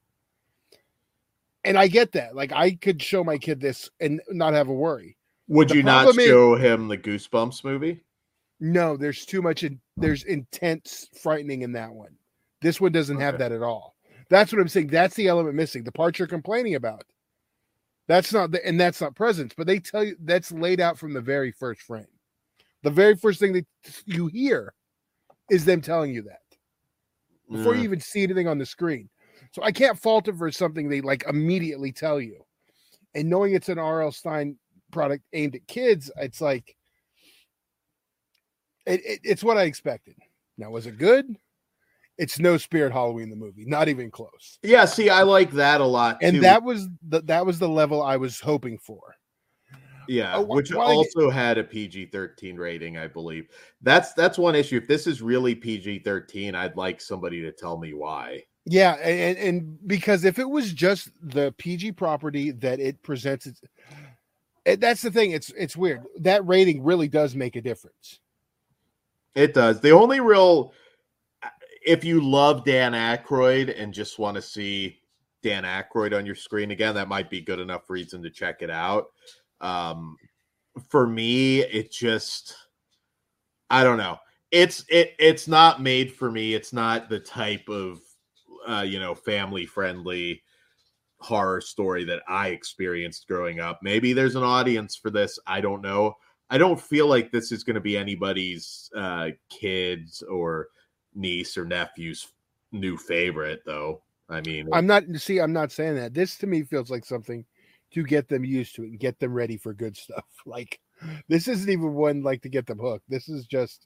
[1.63, 2.35] And I get that.
[2.35, 5.16] Like I could show my kid this and not have a worry.
[5.47, 8.03] Would the you not show is, him the Goosebumps movie?
[8.59, 9.63] No, there's too much.
[9.63, 12.15] In, there's intense frightening in that one.
[12.61, 13.25] This one doesn't okay.
[13.25, 13.95] have that at all.
[14.29, 14.87] That's what I'm saying.
[14.87, 15.83] That's the element missing.
[15.83, 17.03] The part you're complaining about.
[18.07, 21.13] That's not the, and that's not presence, but they tell you that's laid out from
[21.13, 22.07] the very first frame.
[22.83, 23.65] The very first thing that
[24.05, 24.73] you hear
[25.51, 26.39] is them telling you that
[27.49, 27.85] before you mm.
[27.85, 29.09] even see anything on the screen.
[29.51, 32.43] So I can't fault it for something they like immediately tell you.
[33.15, 34.11] And knowing it's an R.L.
[34.11, 34.57] Stine
[34.91, 36.75] product aimed at kids, it's like
[38.85, 40.15] it, it, it's what I expected.
[40.57, 41.37] Now, was it good?
[42.17, 44.59] it's no Spirit Halloween the movie, not even close.
[44.63, 48.01] Yeah, see, I like that a lot, and that was the that was the level
[48.01, 49.15] I was hoping for.
[50.07, 51.33] Yeah, oh, which also get...
[51.33, 53.47] had a PG thirteen rating, I believe.
[53.81, 54.77] That's that's one issue.
[54.77, 58.43] If this is really PG thirteen, I'd like somebody to tell me why.
[58.65, 63.47] Yeah, and and because if it was just the PG property that it presents,
[64.75, 65.31] that's the thing.
[65.31, 66.03] It's it's weird.
[66.19, 68.19] That rating really does make a difference.
[69.35, 69.79] It does.
[69.79, 70.73] The only real
[71.85, 74.99] if you love Dan Aykroyd and just want to see
[75.41, 78.69] Dan Aykroyd on your screen again, that might be good enough reason to check it
[78.69, 79.05] out.
[79.61, 80.17] Um,
[80.89, 82.55] for me, it just
[83.69, 84.17] I don't know.
[84.51, 86.53] It's it it's not made for me.
[86.53, 87.99] It's not the type of
[88.67, 90.41] uh, you know family friendly
[91.19, 93.79] horror story that I experienced growing up.
[93.81, 95.39] Maybe there's an audience for this.
[95.47, 96.15] I don't know.
[96.49, 100.67] I don't feel like this is going to be anybody's uh, kids or
[101.13, 102.27] niece or nephew's
[102.71, 104.01] new favorite, though.
[104.29, 105.39] I mean, I'm not see.
[105.39, 106.13] I'm not saying that.
[106.13, 107.45] This to me feels like something
[107.91, 110.23] to get them used to it and get them ready for good stuff.
[110.45, 110.79] Like
[111.27, 113.03] this isn't even one like to get them hooked.
[113.09, 113.85] This is just,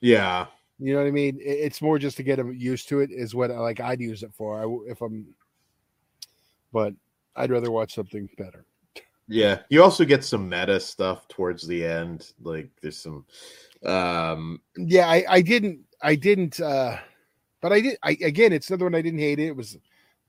[0.00, 0.46] yeah.
[0.80, 1.38] You know what I mean?
[1.40, 3.10] It's more just to get them used to it.
[3.12, 4.60] Is what like I'd use it for.
[4.60, 5.26] I, if I'm,
[6.72, 6.94] but
[7.36, 8.64] I'd rather watch something better.
[9.28, 12.32] Yeah, you also get some meta stuff towards the end.
[12.42, 13.24] Like there's some
[13.84, 16.96] um yeah, I, I didn't I didn't uh
[17.60, 19.46] but I did I again it's another one I didn't hate it.
[19.46, 19.78] It was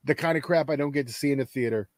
[0.03, 1.89] the kind of crap I don't get to see in a theater.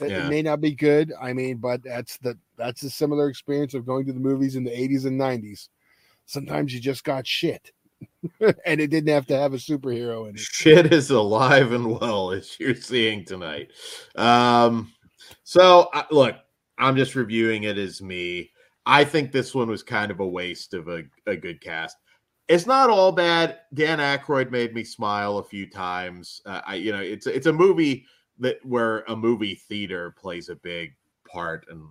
[0.00, 0.26] Yeah.
[0.26, 1.12] It may not be good.
[1.20, 4.64] I mean, but that's the that's a similar experience of going to the movies in
[4.64, 5.68] the 80s and 90s.
[6.26, 7.70] Sometimes you just got shit.
[8.66, 10.40] and it didn't have to have a superhero in it.
[10.40, 13.70] Shit is alive and well as you're seeing tonight.
[14.16, 14.92] Um
[15.42, 16.36] so uh, look,
[16.78, 18.50] I'm just reviewing it as me.
[18.86, 21.96] I think this one was kind of a waste of a, a good cast.
[22.48, 23.60] It's not all bad.
[23.72, 26.42] Dan Aykroyd made me smile a few times.
[26.44, 28.04] Uh, I, you know, it's it's a movie
[28.38, 30.94] that where a movie theater plays a big
[31.26, 31.88] part and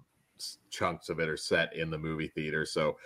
[0.70, 2.66] chunks of it are set in the movie theater.
[2.66, 2.98] So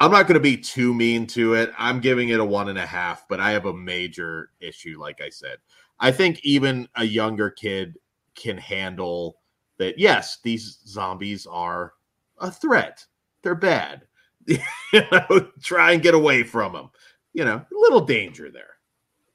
[0.00, 1.72] I'm not going to be too mean to it.
[1.78, 4.98] I'm giving it a one and a half, but I have a major issue.
[5.00, 5.58] Like I said,
[6.00, 7.96] I think even a younger kid
[8.34, 9.38] can handle
[9.78, 9.98] that.
[9.98, 11.94] Yes, these zombies are
[12.38, 13.04] a threat.
[13.42, 14.02] They're bad.
[14.46, 14.58] you
[14.92, 16.90] know, try and get away from them.
[17.32, 18.74] You know, a little danger there.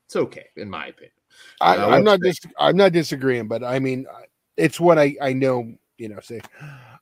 [0.05, 1.11] It's okay, in my opinion.
[1.61, 4.05] I, uh, I'm not dis- I'm not disagreeing, but I mean,
[4.57, 5.73] it's what I I know.
[5.97, 6.41] You know, say,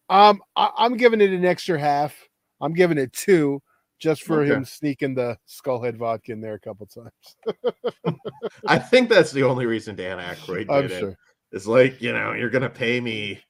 [0.09, 2.26] um, I, I'm giving it an extra half.
[2.61, 3.61] I'm giving it two,
[3.99, 4.53] just for okay.
[4.53, 8.17] him sneaking the skullhead vodka in there a couple times.
[8.67, 10.99] I think that's the only reason Dan Aykroyd did I'm it.
[10.99, 11.17] Sure.
[11.51, 13.41] It's like you know, you're gonna pay me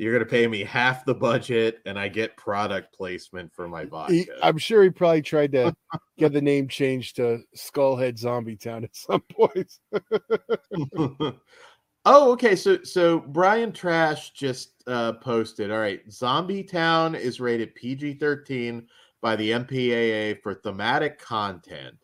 [0.00, 3.84] you're going to pay me half the budget and I get product placement for my
[3.84, 4.14] vodka.
[4.14, 5.74] He, I'm sure he probably tried to
[6.16, 9.70] get the name changed to Skullhead Zombie Town at some point.
[12.04, 12.56] oh, okay.
[12.56, 15.70] So so Brian Trash just uh, posted.
[15.70, 18.86] All right, Zombie Town is rated PG-13
[19.20, 21.96] by the MPAA for thematic content.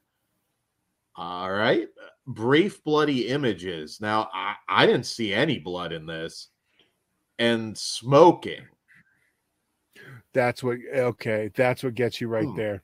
[1.16, 1.88] All right.
[2.26, 4.00] Brief bloody images.
[4.00, 6.48] Now I, I didn't see any blood in this
[7.38, 8.62] and smoking.
[10.34, 11.50] That's what okay.
[11.54, 12.56] That's what gets you right hmm.
[12.56, 12.82] there.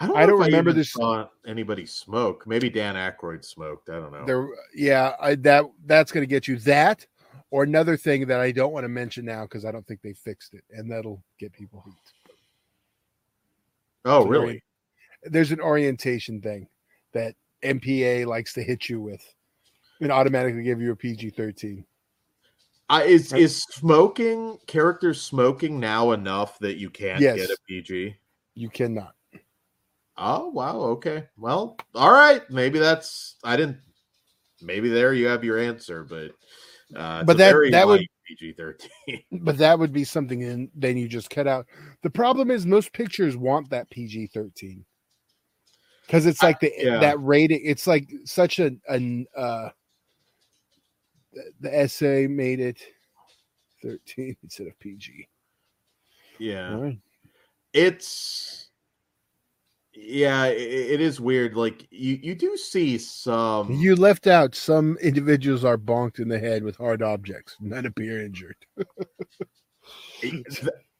[0.00, 0.92] I don't, I don't remember I this.
[0.92, 2.46] Saw anybody smoke?
[2.46, 3.90] Maybe Dan Aykroyd smoked.
[3.90, 4.24] I don't know.
[4.24, 7.06] There, yeah, I, that that's going to get you that,
[7.50, 10.14] or another thing that I don't want to mention now because I don't think they
[10.14, 12.32] fixed it, and that'll get people heat.
[14.06, 14.44] Oh, really?
[14.44, 14.62] Orient,
[15.24, 16.66] there's an orientation thing
[17.12, 19.22] that MPA likes to hit you with,
[20.00, 21.84] and automatically give you a PG thirteen.
[22.88, 27.36] Uh, is is smoking characters smoking now enough that you can't yes.
[27.36, 28.16] get a PG?
[28.54, 29.14] You cannot.
[30.22, 31.26] Oh wow, okay.
[31.38, 32.48] Well, all right.
[32.50, 33.78] Maybe that's I didn't
[34.60, 36.32] maybe there you have your answer, but
[36.94, 39.22] uh but that that would PG thirteen.
[39.42, 41.66] But that would be something and then you just cut out.
[42.02, 44.84] The problem is most pictures want that PG thirteen.
[46.06, 46.98] Because it's like the yeah.
[46.98, 49.70] that rating, it's like such a, a uh
[51.60, 52.78] the essay made it
[53.82, 55.28] 13 instead of PG.
[56.38, 56.74] Yeah.
[56.74, 56.98] Right.
[57.72, 58.69] It's
[60.02, 61.54] yeah, it, it is weird.
[61.54, 63.72] Like you, you do see some.
[63.72, 67.56] You left out some individuals are bonked in the head with hard objects.
[67.60, 68.56] None appear injured.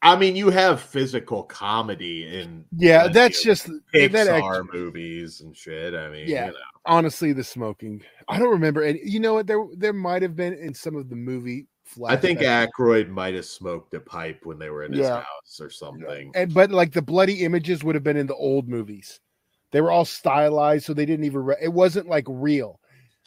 [0.03, 5.95] I mean, you have physical comedy in yeah, that's just Pixar that movies and shit.
[5.95, 6.59] I mean, yeah, you know.
[6.87, 8.03] honestly, the smoking.
[8.29, 9.01] I don't remember any.
[9.05, 9.47] You know what?
[9.47, 11.67] There there might have been in some of the movie.
[12.07, 15.23] I think Aykroyd might have smoked a pipe when they were in his yeah.
[15.23, 16.33] house or something.
[16.35, 19.21] And but like the bloody images would have been in the old movies.
[19.73, 21.45] They were all stylized, so they didn't even.
[21.45, 22.81] Re- it wasn't like real.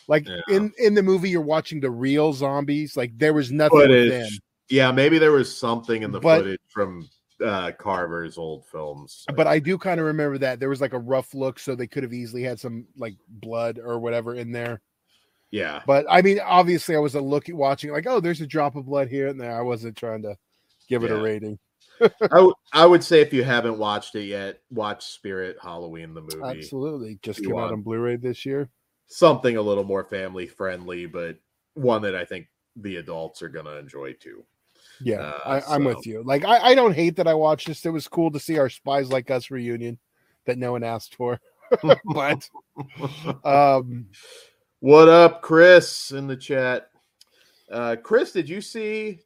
[0.07, 0.41] Like yeah.
[0.49, 2.97] in in the movie, you're watching the real zombies.
[2.97, 4.39] Like there was nothing Footage.
[4.69, 7.09] yeah, maybe there was something in the but, footage from
[7.43, 9.25] uh, Carver's old films.
[9.35, 11.87] But I do kind of remember that there was like a rough look, so they
[11.87, 14.81] could have easily had some like blood or whatever in there.
[15.53, 15.83] Yeah.
[15.85, 18.87] But I mean, obviously, I was a looking, watching, like, oh, there's a drop of
[18.87, 19.55] blood here and there.
[19.55, 20.35] I wasn't trying to
[20.89, 21.17] give it yeah.
[21.17, 21.59] a rating.
[22.01, 26.21] I, w- I would say if you haven't watched it yet, watch Spirit Halloween the
[26.21, 26.41] movie.
[26.43, 28.67] Absolutely, just came out on Blu-ray this year.
[29.05, 31.37] Something a little more family friendly, but
[31.75, 34.43] one that I think the adults are gonna enjoy too.
[35.01, 36.23] Yeah, uh, I, am with you.
[36.23, 37.85] Like, I, I don't hate that I watched this.
[37.85, 39.99] It was cool to see our Spies Like Us reunion
[40.45, 41.39] that no one asked for.
[42.05, 42.49] but,
[43.45, 44.07] um,
[44.83, 46.89] what up, Chris, in the chat?
[47.71, 49.21] Uh, Chris, did you see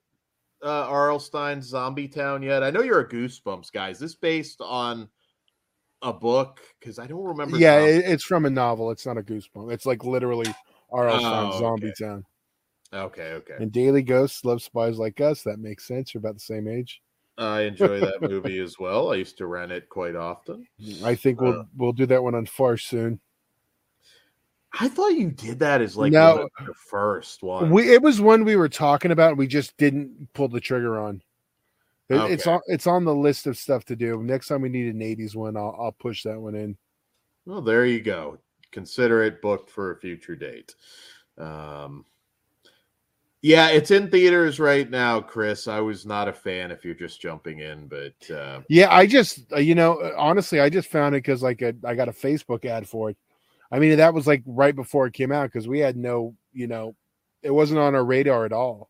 [0.63, 1.19] uh, R.L.
[1.19, 2.61] Stine's Zombie Town yet?
[2.61, 3.89] I know you're a Goosebumps guy.
[3.89, 5.09] Is this based on
[6.03, 6.61] a book?
[6.79, 7.57] Because I don't remember.
[7.57, 8.91] Yeah, it's from a novel.
[8.91, 9.73] It's not a Goosebump.
[9.73, 10.45] It's like literally
[10.91, 11.19] R.L.
[11.19, 12.05] Stine's oh, Zombie okay.
[12.05, 12.23] Town.
[12.93, 13.55] Okay, okay.
[13.57, 15.41] And Daily Ghosts love spies like us.
[15.41, 16.13] That makes sense.
[16.13, 17.01] You're about the same age.
[17.39, 19.11] I enjoy that movie as well.
[19.11, 20.67] I used to rent it quite often.
[21.03, 23.19] I think we'll uh, we'll do that one on Farce soon.
[24.79, 27.69] I thought you did that as like no, the first one.
[27.69, 29.37] We it was one we were talking about.
[29.37, 31.21] We just didn't pull the trigger on.
[32.09, 32.33] It, okay.
[32.33, 34.21] It's on it's on the list of stuff to do.
[34.23, 36.77] Next time we need an '80s one, I'll I'll push that one in.
[37.45, 38.37] Well, there you go.
[38.71, 40.75] Consider it booked for a future date.
[41.37, 42.05] Um,
[43.41, 45.67] yeah, it's in theaters right now, Chris.
[45.67, 48.61] I was not a fan if you're just jumping in, but uh...
[48.67, 51.73] yeah, I just uh, you know uh, honestly, I just found it because like a,
[51.85, 53.17] I got a Facebook ad for it.
[53.71, 56.67] I mean, that was like right before it came out because we had no, you
[56.67, 56.95] know,
[57.43, 58.89] it wasn't on our radar at all.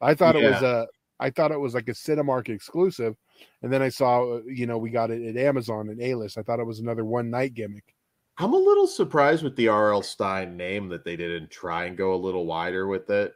[0.00, 0.40] I thought yeah.
[0.42, 0.86] it was a,
[1.20, 3.16] I thought it was like a Cinemark exclusive,
[3.62, 6.38] and then I saw, uh, you know, we got it at Amazon and A List.
[6.38, 7.94] I thought it was another one night gimmick.
[8.38, 10.02] I'm a little surprised with the R.L.
[10.02, 13.34] Stine name that they didn't try and go a little wider with it,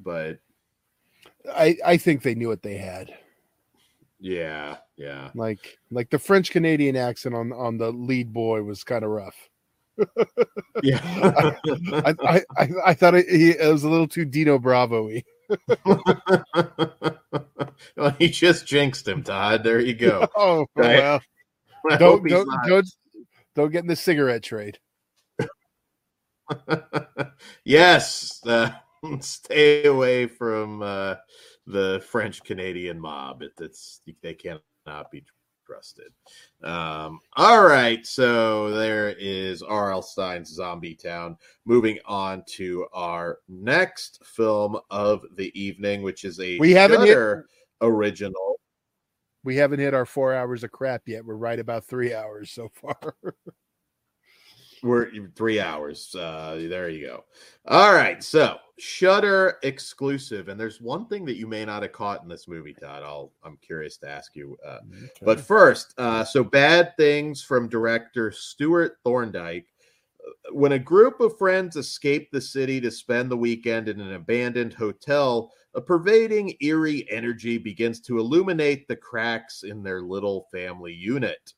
[0.00, 0.40] but
[1.54, 3.14] I I think they knew what they had.
[4.18, 5.30] yeah, yeah.
[5.34, 9.48] Like like the French Canadian accent on on the lead boy was kind of rough.
[10.82, 11.00] Yeah.
[11.92, 15.22] I I, I, I thought it, he, it was a little too Dino Bravo-y.
[17.96, 19.64] well, he just jinxed him, Todd.
[19.64, 20.26] There you go.
[20.36, 20.98] Oh Right.
[20.98, 21.20] well,
[21.90, 22.88] I don't don't, don't
[23.54, 24.78] don't get in the cigarette trade.
[27.64, 28.70] yes, uh,
[29.20, 31.16] stay away from uh,
[31.66, 33.42] the French Canadian mob.
[33.42, 35.24] It, it's they cannot be
[35.64, 36.12] trusted.
[36.62, 40.02] Um, all right, so there is R.L.
[40.02, 41.36] Stine's Zombie Town.
[41.64, 47.18] Moving on to our next film of the evening, which is a We haven't hit-
[47.80, 48.60] original.
[49.44, 51.24] We haven't hit our four hours of crap yet.
[51.24, 53.16] We're right about three hours so far.
[54.82, 56.14] We're three hours.
[56.14, 57.24] Uh, there you go.
[57.66, 58.22] All right.
[58.22, 62.48] So Shudder exclusive, and there's one thing that you may not have caught in this
[62.48, 63.04] movie, Todd.
[63.04, 64.58] I'll I'm curious to ask you.
[64.66, 64.78] Uh,
[65.20, 69.66] but first, uh, so bad things from director Stewart Thorndike.
[70.26, 74.14] Uh, When a group of friends escape the city to spend the weekend in an
[74.14, 80.92] abandoned hotel, a pervading eerie energy begins to illuminate the cracks in their little family
[80.92, 81.54] unit.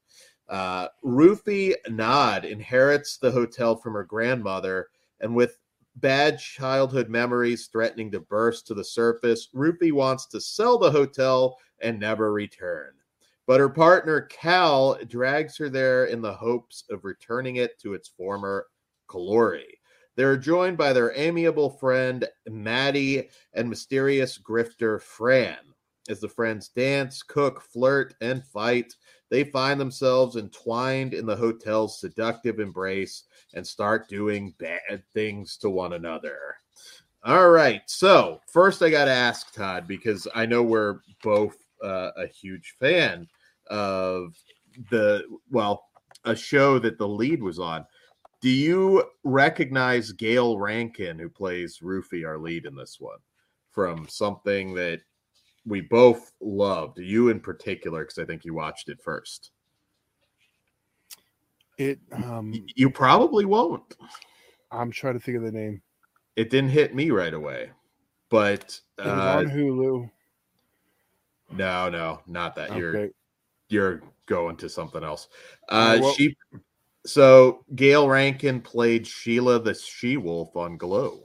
[0.48, 4.88] Uh, Ruthie Nod inherits the hotel from her grandmother,
[5.20, 5.58] and with
[5.96, 11.56] bad childhood memories threatening to burst to the surface, Ruthie wants to sell the hotel
[11.80, 12.92] and never return.
[13.46, 18.08] But her partner Cal drags her there in the hopes of returning it to its
[18.08, 18.66] former
[19.06, 19.78] glory.
[20.16, 25.58] They're joined by their amiable friend Maddie and mysterious grifter Fran.
[26.08, 28.94] As the friends dance, cook, flirt, and fight,
[29.30, 35.70] they find themselves entwined in the hotel's seductive embrace and start doing bad things to
[35.70, 36.38] one another.
[37.24, 37.82] All right.
[37.86, 42.74] So, first, I got to ask Todd because I know we're both uh, a huge
[42.78, 43.26] fan
[43.68, 44.36] of
[44.90, 45.86] the, well,
[46.24, 47.86] a show that the lead was on.
[48.42, 53.18] Do you recognize Gayle Rankin, who plays Ruthie, our lead in this one,
[53.70, 55.00] from something that
[55.66, 56.98] we both loved?
[56.98, 59.50] You in particular, because I think you watched it first.
[61.78, 63.82] It um You probably won't.
[64.70, 65.82] I'm trying to think of the name.
[66.36, 67.70] It didn't hit me right away,
[68.28, 70.10] but It uh, on Hulu.
[71.52, 72.76] no, no, not that.
[72.76, 73.10] You're
[73.68, 75.28] you're going to something else.
[75.68, 76.36] Uh, well- she.
[77.06, 81.22] So Gayle Rankin played Sheila the She Wolf on Glow,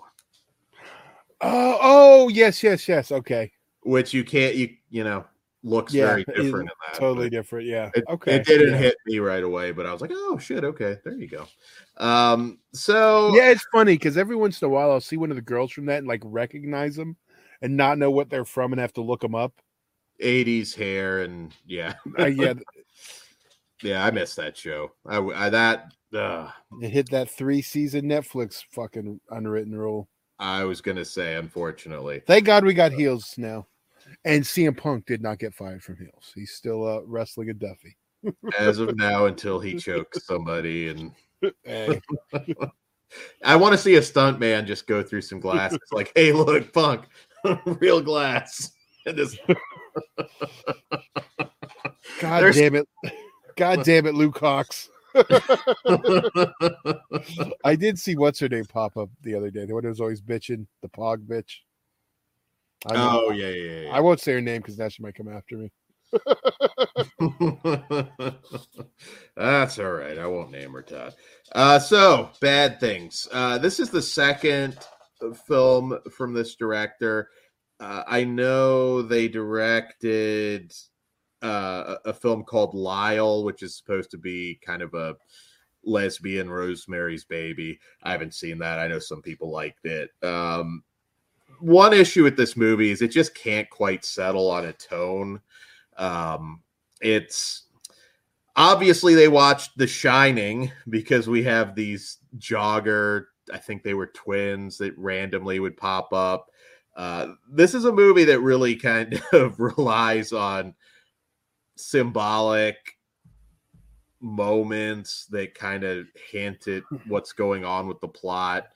[1.42, 3.12] Oh, oh, yes, yes, yes.
[3.12, 3.52] Okay.
[3.90, 5.26] Which you can't you you know
[5.64, 7.00] looks Yeah, very different in that.
[7.00, 7.68] Totally different.
[7.68, 7.92] Yeah.
[7.94, 8.36] It, okay.
[8.36, 8.78] it didn't yeah.
[8.78, 11.48] hit me right away, but I was like, oh shit, okay, there you go.
[11.98, 15.36] Um, so Yeah, it's funny because every once in a while I'll see one of
[15.36, 17.18] the girls from that and like recognize them
[17.62, 19.54] and not know what they're from and have to look them up.
[20.24, 22.54] 80s hair and yeah, Uh, yeah,
[23.84, 24.92] yeah, I missed that show.
[25.06, 26.50] I, I- that uh,
[26.82, 30.10] it hit that three season Netflix fucking unwritten rule.
[30.40, 32.22] I was gonna say, unfortunately.
[32.26, 33.68] Thank God we got heels now.
[34.26, 36.32] And CM Punk did not get fired from heels.
[36.36, 37.96] He's still uh, wrestling at Duffy.
[38.58, 41.12] As of now, until he chokes somebody, and
[41.64, 42.02] Hey,
[43.44, 45.74] I want to see a stunt man just go through some glass.
[45.74, 47.06] It's like, hey, look, punk,
[47.66, 48.72] real glass.
[49.06, 49.40] And just
[52.20, 52.88] God There's- damn it.
[53.56, 54.90] God damn it, Luke Cox.
[57.64, 59.66] I did see what's her name pop up the other day.
[59.66, 61.58] The one who was always bitching, the pog bitch.
[62.88, 63.90] I, oh yeah, yeah, yeah.
[63.92, 65.72] I won't say her name because now she might come after me.
[69.36, 70.18] That's all right.
[70.18, 71.14] I won't name her, Todd.
[71.54, 73.28] Uh, so, bad things.
[73.32, 74.78] Uh, this is the second
[75.46, 77.30] film from this director.
[77.80, 80.74] Uh, I know they directed
[81.42, 85.16] uh, a a film called Lyle, which is supposed to be kind of a
[85.84, 87.80] lesbian Rosemary's Baby.
[88.04, 88.80] I haven't seen that.
[88.80, 90.10] I know some people liked it.
[90.24, 90.84] Um,
[91.60, 95.42] one issue with this movie is it just can't quite settle on a tone.
[95.98, 96.62] Um,
[97.02, 97.64] it's
[98.56, 103.26] obviously they watched The Shining because we have these jogger.
[103.52, 106.52] I think they were twins that randomly would pop up.
[106.96, 110.76] Uh, this is a movie that really kind of relies on
[111.76, 112.76] symbolic
[114.22, 118.68] moments that kind of hint at what's going on with the plot.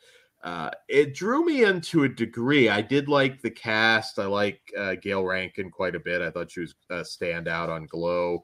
[0.44, 2.68] Uh, it drew me in to a degree.
[2.68, 4.20] I did like the cast.
[4.20, 6.22] I like uh, Gayle Rankin quite a bit.
[6.22, 8.44] I thought she was a standout on Glow.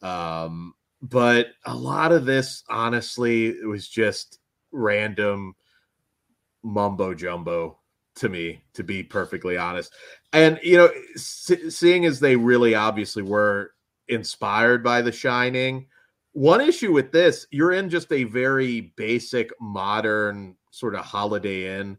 [0.00, 4.38] Um, but a lot of this, honestly, it was just
[4.70, 5.54] random
[6.62, 7.78] mumbo jumbo
[8.16, 9.92] to me, to be perfectly honest.
[10.32, 13.72] And you know, seeing as they really obviously were
[14.06, 15.86] inspired by The Shining,
[16.32, 21.96] one issue with this, you're in just a very basic, modern sort of Holiday Inn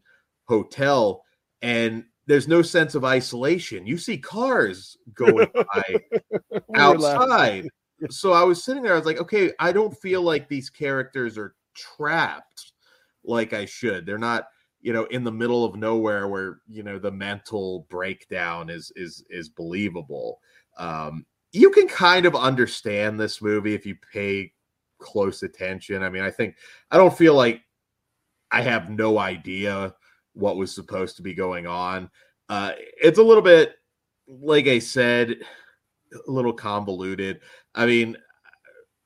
[0.48, 1.24] hotel,
[1.62, 3.88] and there's no sense of isolation.
[3.88, 5.96] You see cars going by
[6.76, 7.68] outside.
[8.10, 11.38] So I was sitting there, I was like, okay, I don't feel like these characters
[11.38, 12.74] are trapped
[13.24, 14.06] like I should.
[14.06, 14.48] They're not,
[14.82, 19.24] you know, in the middle of nowhere where, you know, the mental breakdown is is
[19.30, 20.40] is believable.
[20.78, 24.52] Um, you can kind of understand this movie if you pay
[25.00, 26.04] close attention.
[26.04, 26.56] I mean, I think
[26.92, 27.62] I don't feel like
[28.52, 29.94] I have no idea
[30.34, 32.10] what was supposed to be going on.
[32.50, 33.76] Uh, it's a little bit,
[34.28, 35.38] like I said,
[36.28, 37.42] a little convoluted.
[37.74, 38.18] I mean,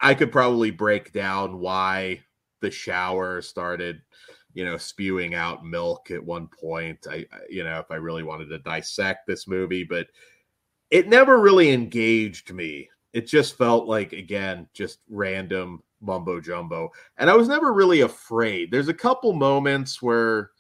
[0.02, 2.22] I could probably break down why
[2.62, 4.02] the shower started,
[4.54, 7.06] you know, spewing out milk at one point.
[7.10, 10.08] I, you know, if I really wanted to dissect this movie, but
[10.90, 12.90] it never really engaged me.
[13.14, 16.90] It just felt like again, just random mumbo jumbo.
[17.18, 18.72] And I was never really afraid.
[18.72, 20.52] There's a couple moments where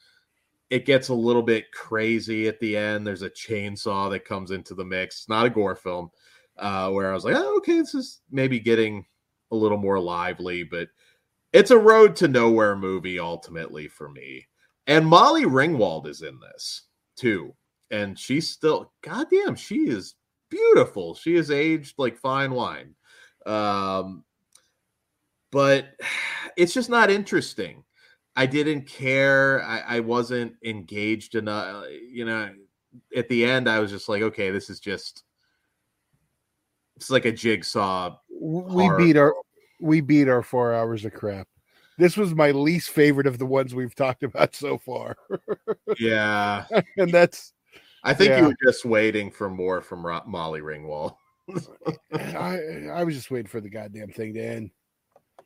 [0.69, 3.05] it gets a little bit crazy at the end.
[3.05, 5.17] There's a chainsaw that comes into the mix.
[5.17, 6.11] It's not a gore film,
[6.57, 9.05] uh, where I was like, oh, okay, this is maybe getting
[9.51, 10.89] a little more lively, but
[11.53, 14.45] it's a road to nowhere movie ultimately for me.
[14.85, 16.83] And Molly Ringwald is in this
[17.15, 17.55] too.
[17.91, 20.15] And she's still, goddamn, she is
[20.49, 21.15] beautiful.
[21.15, 22.93] She is aged like fine wine.
[23.45, 24.23] Um,
[25.51, 25.87] but
[26.57, 27.83] it's just not interesting.
[28.35, 29.63] I didn't care.
[29.63, 31.83] I, I wasn't engaged enough.
[31.83, 32.51] Uh, you know,
[33.15, 35.23] at the end, I was just like, okay, this is just
[36.95, 38.17] it's like a jigsaw.
[38.29, 38.97] We horror.
[38.97, 39.33] beat our
[39.81, 41.47] we beat our four hours of crap.
[41.97, 45.17] This was my least favorite of the ones we've talked about so far.
[45.99, 46.65] yeah,
[46.97, 47.53] and that's
[48.03, 48.39] I think yeah.
[48.39, 51.15] you were just waiting for more from Molly Ringwald.
[52.13, 52.59] I,
[52.93, 54.71] I was just waiting for the goddamn thing to end.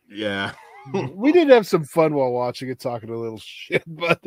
[0.09, 0.53] Yeah.
[1.13, 4.19] we did have some fun while watching it, talking a little shit, but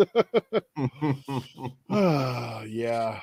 [1.90, 3.20] uh, yeah.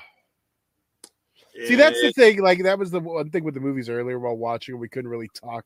[1.66, 2.40] See, that's the thing.
[2.40, 5.30] Like, that was the one thing with the movies earlier while watching, we couldn't really
[5.34, 5.64] talk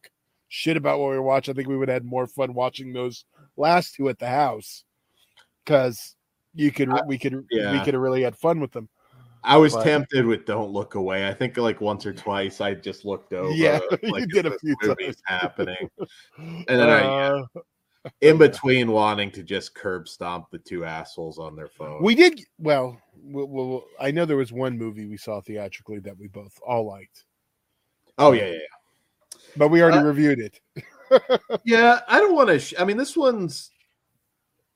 [0.48, 1.52] shit about what we were watching.
[1.52, 3.24] I think we would have had more fun watching those
[3.56, 4.84] last two at the house
[5.64, 6.14] because
[6.54, 7.72] you could, we could, yeah.
[7.72, 8.88] we could have really had fun with them.
[9.44, 12.74] I was but, tempted with "Don't Look Away." I think like once or twice I
[12.74, 13.52] just looked over.
[13.52, 15.42] Yeah, like, you did a few movies times.
[15.42, 15.90] happening,
[16.38, 17.00] and then uh, I,
[17.54, 17.60] yeah,
[18.20, 22.02] in between wanting to just curb stomp the two assholes on their phone.
[22.02, 23.00] We did well.
[23.20, 27.24] Well, I know there was one movie we saw theatrically that we both all liked.
[28.16, 29.38] Oh yeah, yeah, yeah.
[29.56, 30.60] But we already uh, reviewed it.
[31.64, 32.58] yeah, I don't want to.
[32.58, 33.70] Sh- I mean, this one's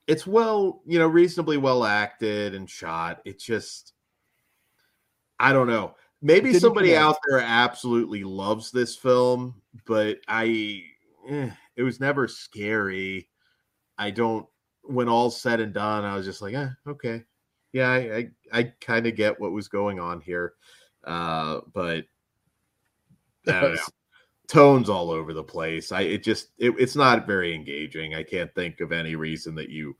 [0.07, 3.21] it's well, you know, reasonably well acted and shot.
[3.25, 3.92] It just
[5.43, 5.95] I don't know.
[6.21, 10.83] Maybe somebody out there absolutely loves this film, but I,
[11.27, 13.27] eh, it was never scary.
[13.97, 14.45] I don't.
[14.83, 17.23] When all's said and done, I was just like, eh, okay,
[17.73, 20.53] yeah, I, I, I kind of get what was going on here,
[21.03, 22.05] uh, but
[23.45, 23.81] I don't know.
[24.47, 25.91] Tones all over the place.
[25.91, 28.15] I it just it, it's not very engaging.
[28.15, 29.95] I can't think of any reason that you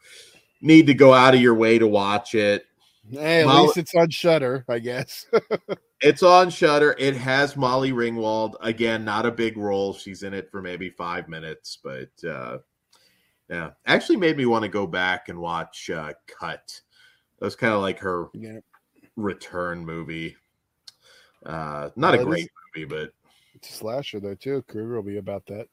[0.61, 2.65] need to go out of your way to watch it.
[3.09, 5.25] Hey, at Molly, least it's on Shudder, I guess.
[6.01, 6.95] it's on Shudder.
[6.97, 9.03] It has Molly Ringwald again.
[9.03, 9.93] Not a big role.
[9.93, 12.59] She's in it for maybe five minutes, but uh,
[13.49, 16.79] yeah, actually made me want to go back and watch uh, Cut.
[17.39, 18.59] That was kind of like her yeah.
[19.17, 20.37] return movie.
[21.45, 23.13] Uh, not a great movie, but
[23.53, 24.63] it's a slasher though too.
[24.69, 25.67] Krueger will be about that.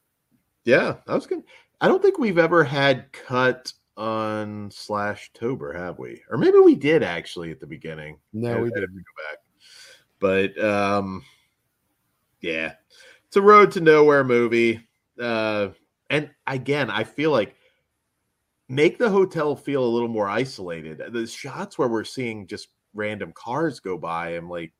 [0.65, 1.43] Yeah, I was good.
[1.79, 3.71] I don't think we've ever had Cut
[4.01, 6.23] on slash Tober, have we?
[6.31, 8.17] Or maybe we did actually at the beginning.
[8.33, 9.37] No, I, we didn't go back.
[10.19, 11.23] But um
[12.41, 12.73] yeah.
[13.27, 14.87] It's a road to nowhere movie.
[15.19, 15.69] Uh
[16.09, 17.55] and again, I feel like
[18.67, 21.01] make the hotel feel a little more isolated.
[21.13, 24.73] The shots where we're seeing just random cars go by, I'm like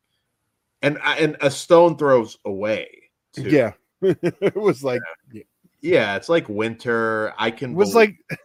[0.81, 3.11] and and a stone throws away.
[3.33, 3.43] Too.
[3.43, 3.73] Yeah.
[4.01, 5.01] it was like
[5.31, 5.43] yeah.
[5.81, 6.15] yeah.
[6.15, 7.35] it's like winter.
[7.37, 8.39] I can it was believe- like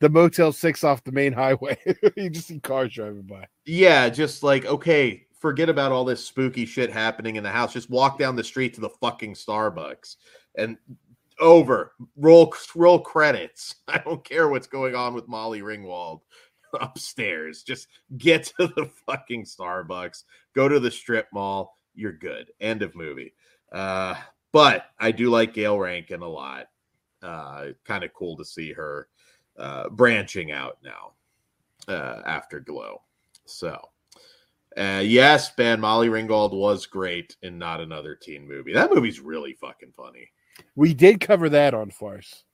[0.00, 1.78] the Motel Six off the main highway.
[2.16, 3.46] you just see cars driving by.
[3.64, 7.72] Yeah, just like okay, forget about all this spooky shit happening in the house.
[7.72, 10.16] Just walk down the street to the fucking Starbucks
[10.56, 10.76] and
[11.40, 11.92] over.
[12.16, 13.76] Roll roll credits.
[13.88, 16.20] I don't care what's going on with Molly Ringwald
[16.80, 17.62] upstairs.
[17.62, 20.24] Just get to the fucking Starbucks.
[20.54, 21.78] Go to the strip mall.
[21.94, 22.50] You're good.
[22.60, 23.34] End of movie.
[23.72, 24.14] Uh
[24.52, 26.66] but I do like Gayle Rankin a lot.
[27.22, 29.08] Uh, kind of cool to see her
[29.58, 31.12] uh, branching out now
[31.92, 33.02] uh, after Glow.
[33.44, 33.80] So,
[34.76, 38.72] uh, yes, Ben Molly Ringwald was great in Not Another Teen Movie.
[38.72, 40.30] That movie's really fucking funny.
[40.76, 42.44] We did cover that on Farce,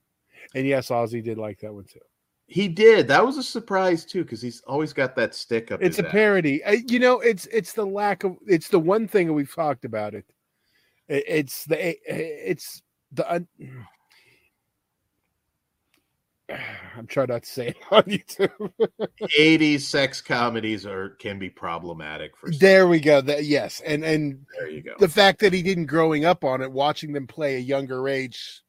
[0.54, 2.00] and yes, Ozzy did like that one too.
[2.46, 3.08] He did.
[3.08, 5.82] That was a surprise too, because he's always got that stick up.
[5.82, 6.12] It's a ass.
[6.12, 6.62] parody.
[6.62, 8.36] Uh, You know, it's it's the lack of.
[8.46, 10.26] It's the one thing we've talked about it.
[11.08, 12.82] It- It's the it's
[13.12, 13.46] the.
[16.96, 18.70] I'm trying not to say it on YouTube.
[19.38, 22.52] 80s sex comedies are can be problematic for.
[22.52, 22.58] some.
[22.58, 23.20] There we go.
[23.20, 24.94] That yes, and and There you go.
[24.98, 28.62] the fact that he didn't growing up on it, watching them play a younger age,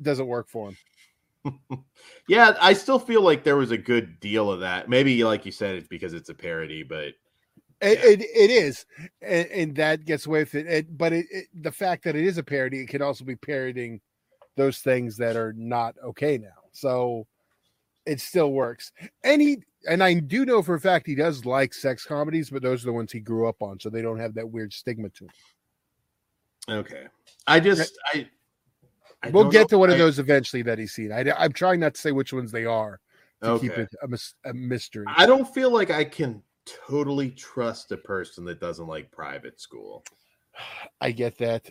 [0.00, 0.76] doesn't work for him.
[2.28, 4.88] Yeah, I still feel like there was a good deal of that.
[4.88, 7.14] Maybe, like you said, it's because it's a parody, but It,
[7.80, 7.98] Yeah.
[8.04, 8.86] it, it is,
[9.20, 10.66] and, and that gets away with it.
[10.68, 14.00] it but it, the fact that it is a parody, it can also be parodying
[14.56, 16.61] those things that are not okay now.
[16.72, 17.26] So
[18.06, 18.92] it still works.
[19.24, 19.58] And he
[19.88, 22.86] and I do know for a fact he does like sex comedies, but those are
[22.86, 26.78] the ones he grew up on, so they don't have that weird stigma to them.
[26.78, 27.04] okay.
[27.46, 28.28] I just I.
[29.24, 31.12] I we'll get to one if of I- those eventually that he's seen.
[31.12, 32.98] I, I'm trying not to say which ones they are
[33.42, 33.68] to Okay.
[33.68, 35.04] keep it a, a mystery.
[35.08, 36.42] I don't feel like I can
[36.88, 40.04] totally trust a person that doesn't like private school.
[41.00, 41.70] I get that.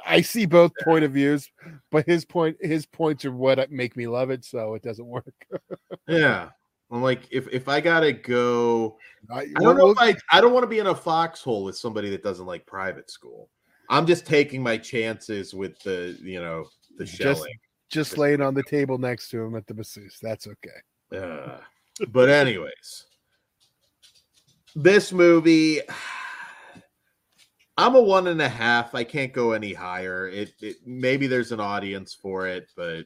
[0.06, 1.50] I see both point of views,
[1.90, 5.34] but his point his points are what make me love it, so it doesn't work.
[6.08, 6.48] Yeah.
[6.90, 8.96] I'm like, if if I gotta go,
[9.30, 11.76] I, I don't know if I I don't want to be in a foxhole with
[11.76, 13.50] somebody that doesn't like private school.
[13.90, 16.66] I'm just taking my chances with the you know
[16.96, 17.54] the Just- shelling.
[17.90, 20.18] just laying on the table next to him at the masseuse.
[20.22, 21.22] That's okay.
[21.22, 21.58] Uh,
[22.08, 23.04] but anyways,
[24.74, 25.80] this movie,
[27.78, 28.92] I'm a one and a half.
[28.96, 30.28] I can't go any higher.
[30.28, 33.04] It, it maybe there's an audience for it, but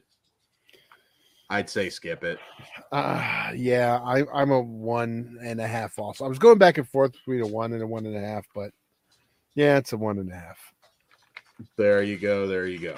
[1.51, 2.39] I'd say skip it.
[2.91, 6.25] Uh yeah, I, I'm a one and a half also.
[6.25, 8.45] I was going back and forth between a one and a one and a half,
[8.55, 8.71] but
[9.53, 10.57] yeah, it's a one and a half.
[11.77, 12.47] There you go.
[12.47, 12.95] There you go.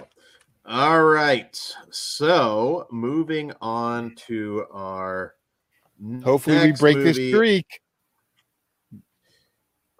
[0.66, 1.60] All right.
[1.92, 5.36] So moving on to our
[6.24, 7.32] Hopefully we break this movie.
[7.32, 7.82] streak.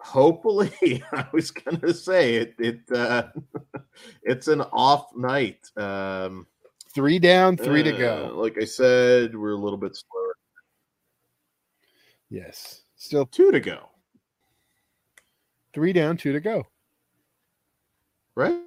[0.06, 3.24] Hopefully i was gonna say it it uh
[4.22, 6.46] it's an off night um
[6.94, 7.98] Three down, three to uh,
[8.28, 8.34] go.
[8.40, 10.34] like i said we're a little bit slower
[12.30, 12.82] Yes.
[12.96, 13.88] Still two to go
[15.74, 16.66] three down, two to go.
[18.34, 18.60] right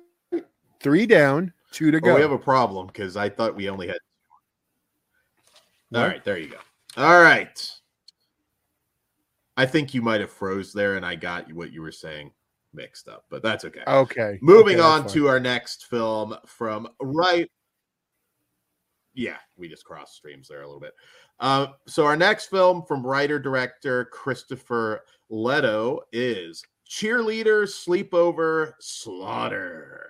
[0.81, 2.15] Three down, two to oh, go.
[2.15, 3.97] we have a problem because i thought we only had
[5.91, 6.01] No?
[6.03, 6.57] all right there you go
[6.97, 7.71] all right
[9.59, 12.31] i think you might have froze there and i got what you were saying
[12.73, 14.37] mixed up but that's okay Okay.
[14.41, 17.49] Moving okay, on to our next film from right.
[19.13, 20.93] Yeah, we just crossed streams there a little bit.
[21.39, 30.09] Uh, so our next film from writer director Christopher Leto is Cheerleader Sleepover Slaughter.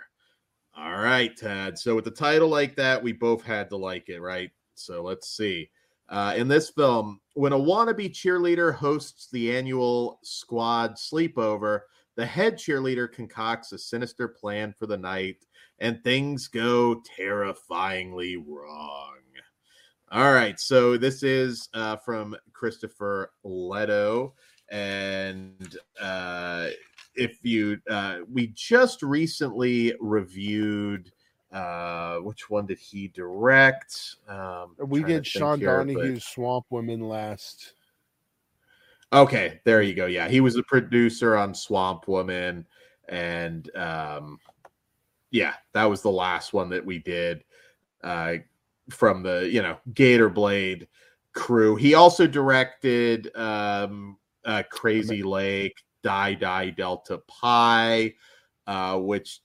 [0.77, 1.77] All right, Tad.
[1.77, 4.51] So with the title like that, we both had to like it, right?
[4.75, 5.69] So let's see.
[6.10, 11.82] Uh, in this film, when a wannabe cheerleader hosts the annual squad sleepover,
[12.16, 15.45] the head cheerleader concocts a sinister plan for the night,
[15.78, 19.14] and things go terrifyingly wrong.
[20.12, 24.34] All right, so this is uh, from Christopher Leto,
[24.72, 26.70] and uh,
[27.14, 31.12] if you, uh, we just recently reviewed.
[31.51, 34.15] Uh, which one did he direct?
[34.27, 37.73] Um, We did Sean here, but- Donohue's Swamp Women last.
[39.11, 40.05] Okay, there you go.
[40.05, 42.67] Yeah, he was the producer on Swamp Woman,
[43.07, 44.37] and um,
[45.31, 47.43] yeah, that was the last one that we did
[48.03, 48.35] uh,
[48.91, 50.87] from the you know Gator Blade
[51.33, 51.75] crew.
[51.75, 58.13] He also directed um, uh, Crazy Lake, Die Die Delta Pi,
[58.67, 59.39] uh, which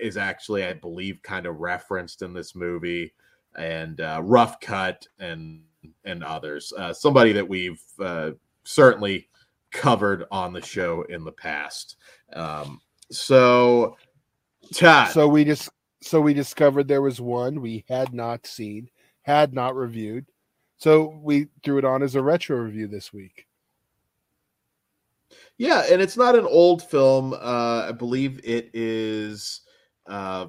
[0.00, 3.12] is actually, I believe, kind of referenced in this movie,
[3.56, 5.62] and uh, Rough Cut and
[6.04, 6.72] and others.
[6.76, 8.30] Uh, somebody that we've uh,
[8.64, 9.28] certainly
[9.70, 11.96] covered on the show in the past.
[12.32, 12.80] Um,
[13.10, 13.96] so,
[14.74, 15.70] Todd, So we just
[16.02, 18.90] so we discovered there was one we had not seen,
[19.22, 20.26] had not reviewed.
[20.78, 23.46] So we threw it on as a retro review this week.
[25.58, 27.32] yeah, and it's not an old film.
[27.32, 29.62] Uh, I believe it is.
[30.08, 30.48] Uh,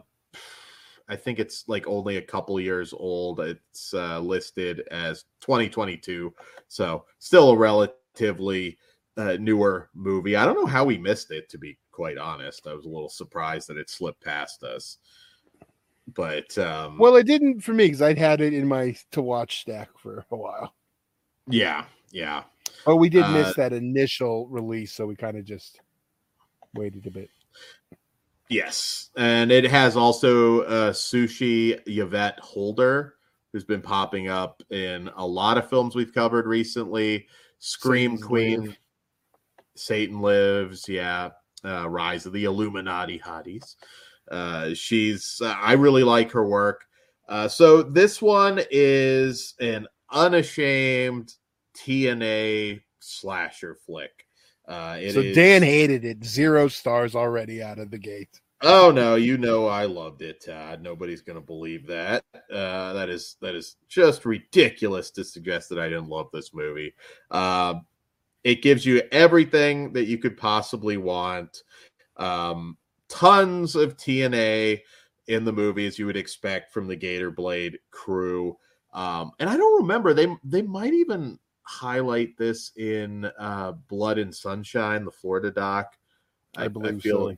[1.10, 3.40] I think it's like only a couple years old.
[3.40, 6.34] It's uh, listed as 2022,
[6.68, 8.78] so still a relatively
[9.16, 10.36] uh, newer movie.
[10.36, 12.68] I don't know how we missed it, to be quite honest.
[12.68, 14.98] I was a little surprised that it slipped past us.
[16.14, 19.60] But um Well, it didn't for me because I'd had it in my to watch
[19.62, 20.74] stack for a while.
[21.50, 22.44] yeah, yeah.
[22.86, 25.82] Oh, we did Uh, miss that initial release, so we kind of just
[26.76, 27.30] waited a bit.
[28.50, 33.16] Yes, and it has also uh, Sushi Yvette Holder,
[33.52, 37.28] who's been popping up in a lot of films we've covered recently.
[37.60, 38.78] Scream Satan's Queen, Live.
[39.76, 41.30] Satan Lives, yeah,
[41.66, 43.76] uh, Rise of the Illuminati Hotties.
[44.30, 46.86] Uh, she's, uh, I really like her work.
[47.28, 51.34] Uh, so this one is an unashamed
[51.78, 54.27] TNA slasher flick.
[54.68, 56.24] Uh, it so is- Dan hated it.
[56.24, 58.42] Zero stars already out of the gate.
[58.64, 60.82] Oh no, you know I loved it, Todd.
[60.82, 62.24] Nobody's gonna believe that.
[62.52, 66.94] Uh, that is that is just ridiculous to suggest that I didn't love this movie.
[67.30, 67.86] Um,
[68.44, 71.62] it gives you everything that you could possibly want.
[72.18, 72.78] Um,
[73.10, 74.82] tons of TNA
[75.28, 78.58] in the movie as you would expect from the Gator Blade crew.
[78.92, 81.38] Um, and I don't remember they they might even
[81.68, 85.98] highlight this in uh, Blood and Sunshine, the Florida doc.
[86.56, 87.38] I, believe feel so.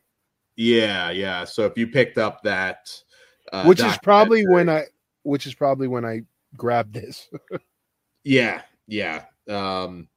[0.55, 1.43] yeah, yeah.
[1.43, 2.93] So if you picked up that,
[3.51, 4.83] uh, which is probably when I,
[5.23, 6.21] which is probably when I
[6.55, 7.27] grabbed this.
[8.23, 9.23] yeah, yeah.
[9.49, 10.07] Um,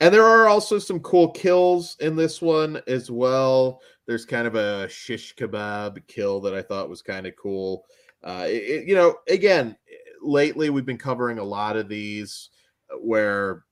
[0.00, 3.80] and there are also some cool kills in this one as well.
[4.06, 7.84] There's kind of a shish kebab kill that I thought was kind of cool.
[8.22, 9.76] Uh, it- you know, again,
[10.20, 12.50] lately we've been covering a lot of these
[12.98, 13.64] where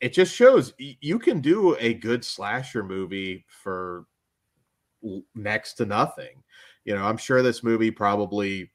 [0.00, 4.06] it just shows you can do a good slasher movie for
[5.34, 6.42] next to nothing.
[6.84, 8.70] You know, I'm sure this movie probably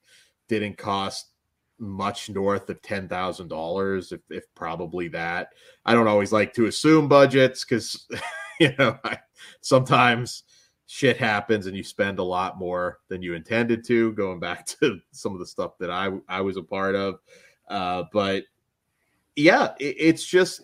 [0.47, 1.31] didn't cost
[1.79, 5.49] much north of ten thousand dollars, if if probably that.
[5.85, 8.07] I don't always like to assume budgets because
[8.59, 9.17] you know I,
[9.61, 10.43] sometimes
[10.87, 14.13] shit happens and you spend a lot more than you intended to.
[14.13, 17.15] Going back to some of the stuff that I I was a part of,
[17.69, 18.43] uh, but
[19.35, 20.61] yeah, it, it's just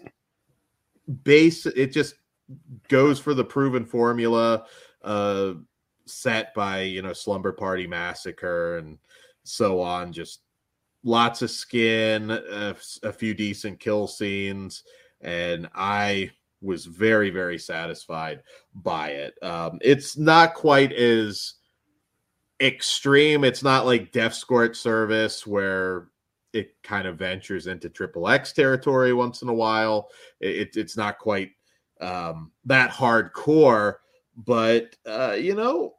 [1.24, 1.66] base.
[1.66, 2.16] It just
[2.88, 4.66] goes for the proven formula
[5.04, 5.54] uh,
[6.06, 8.98] set by you know Slumber Party Massacre and
[9.44, 10.14] so on.
[10.14, 10.42] Just
[11.04, 14.84] lots of skin, a, a few decent kill scenes,
[15.22, 18.44] and I was very very satisfied
[18.76, 19.34] by it.
[19.42, 21.56] Um, it's not quite as
[22.62, 23.44] extreme.
[23.44, 26.08] It's not like Death Squirt Service where
[26.54, 30.10] it kind of ventures into triple X territory once in a while.
[30.40, 31.52] It, it's not quite
[32.02, 33.96] um, that hardcore,
[34.36, 35.96] but uh, you know,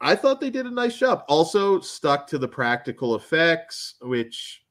[0.00, 1.24] I thought they did a nice job.
[1.28, 4.62] Also, stuck to the practical effects, which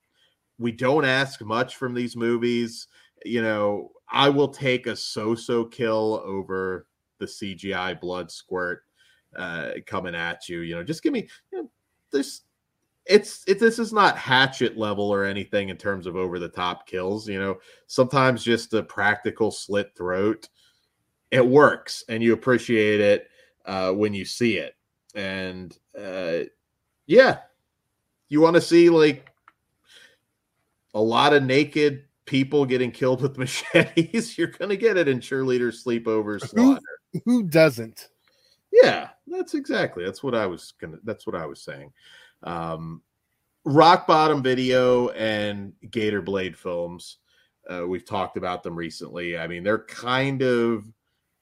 [0.58, 2.88] we don't ask much from these movies.
[3.24, 6.88] You know, I will take a so-so kill over
[7.20, 8.84] the CGI blood squirt
[9.38, 10.62] uh, coming at you.
[10.62, 11.28] You know, just give me.
[11.52, 11.72] You know,
[12.12, 12.42] this
[13.10, 16.88] it's it this is not hatchet level or anything in terms of over the top
[16.88, 17.58] kills you know
[17.88, 20.48] sometimes just a practical slit throat
[21.32, 23.28] it works and you appreciate it
[23.66, 24.76] uh when you see it
[25.16, 26.40] and uh
[27.08, 27.40] yeah
[28.30, 29.26] you want to see like
[30.94, 35.74] a lot of naked people getting killed with machetes you're gonna get it in cheerleader
[35.74, 36.82] sleepover slaughter
[37.26, 38.10] Who doesn't?
[38.72, 40.06] yeah, that's exactly.
[40.06, 40.98] That's what I was gonna.
[41.04, 41.92] That's what I was saying.
[42.44, 43.02] Um,
[43.66, 47.18] Rock Bottom Video and Gator Blade Films.
[47.70, 49.38] Uh, we've talked about them recently.
[49.38, 50.86] I mean, they're kind of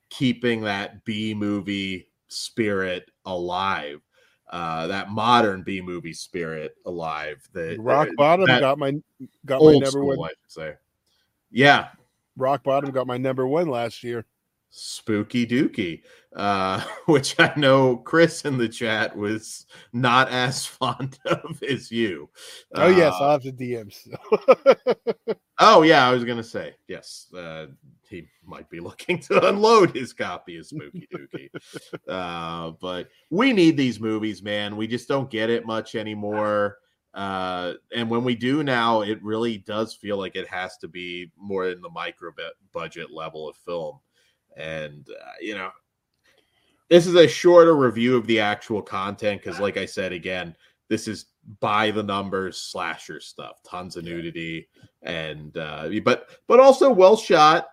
[0.10, 4.02] keeping that B movie spirit alive.
[4.50, 7.48] Uh, that modern B movie spirit alive.
[7.78, 8.94] Rock uh, Bottom that got my
[9.46, 10.30] got my number school, one.
[10.30, 10.74] I should say.
[11.52, 11.90] Yeah,
[12.38, 14.26] Rock Bottom got my number one last year.
[14.78, 16.02] Spooky dookie
[16.36, 22.30] uh which i know chris in the chat was not as fond of as you.
[22.76, 24.08] Oh yes, Uh, I'll have the DMs.
[25.60, 27.66] oh yeah i was gonna say yes uh
[28.10, 31.50] he might be looking to unload his copy of spooky dookie.
[32.08, 34.78] Uh but we need these movies man.
[34.78, 36.78] We just don't get it much anymore.
[37.14, 41.32] Uh and when we do now it really does feel like it has to be
[41.36, 42.32] more in the micro
[42.72, 44.00] budget level of film
[44.58, 45.70] and uh, you know
[46.90, 50.56] this is a shorter review of the actual content because like i said again
[50.90, 51.28] this is
[51.60, 54.68] by the numbers slasher stuff tons of nudity
[55.04, 57.68] and uh but but also well shot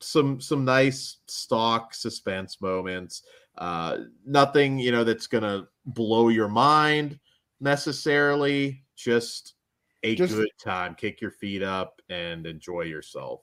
[0.00, 3.22] some some nice stock suspense moments
[3.58, 7.18] uh nothing you know that's gonna blow your mind
[7.60, 9.54] necessarily just
[10.02, 10.94] a Just- good time.
[10.96, 13.42] Kick your feet up and enjoy yourself.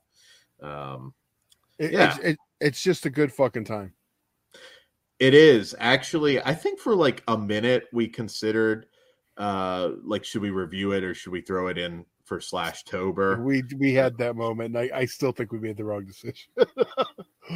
[0.62, 1.14] Um
[1.78, 2.16] It- Yeah.
[2.16, 3.93] it's, it, it's just a good fucking time.
[5.20, 6.41] It is actually.
[6.41, 8.86] I think for like a minute we considered,
[9.38, 13.41] uh, like should we review it or should we throw it in for slash Tober?
[13.41, 14.78] We we had that moment.
[14.78, 16.51] I, I still think we made the wrong decision.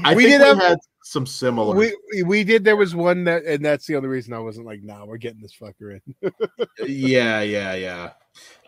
[0.04, 1.76] I we think did we have had some similar.
[1.76, 1.94] we
[2.26, 2.66] we did.
[2.66, 5.42] There was one that, and that's the only reason I wasn't like, nah, we're getting
[5.42, 6.32] this fucker in.
[6.86, 8.10] yeah, yeah, yeah.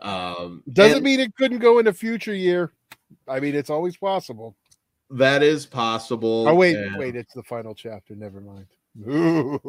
[0.01, 2.71] Um, Doesn't and mean it couldn't go in a future year.
[3.27, 4.55] I mean, it's always possible.
[5.11, 6.47] That is possible.
[6.47, 8.15] Oh wait, and- wait, it's the final chapter.
[8.15, 8.67] Never mind.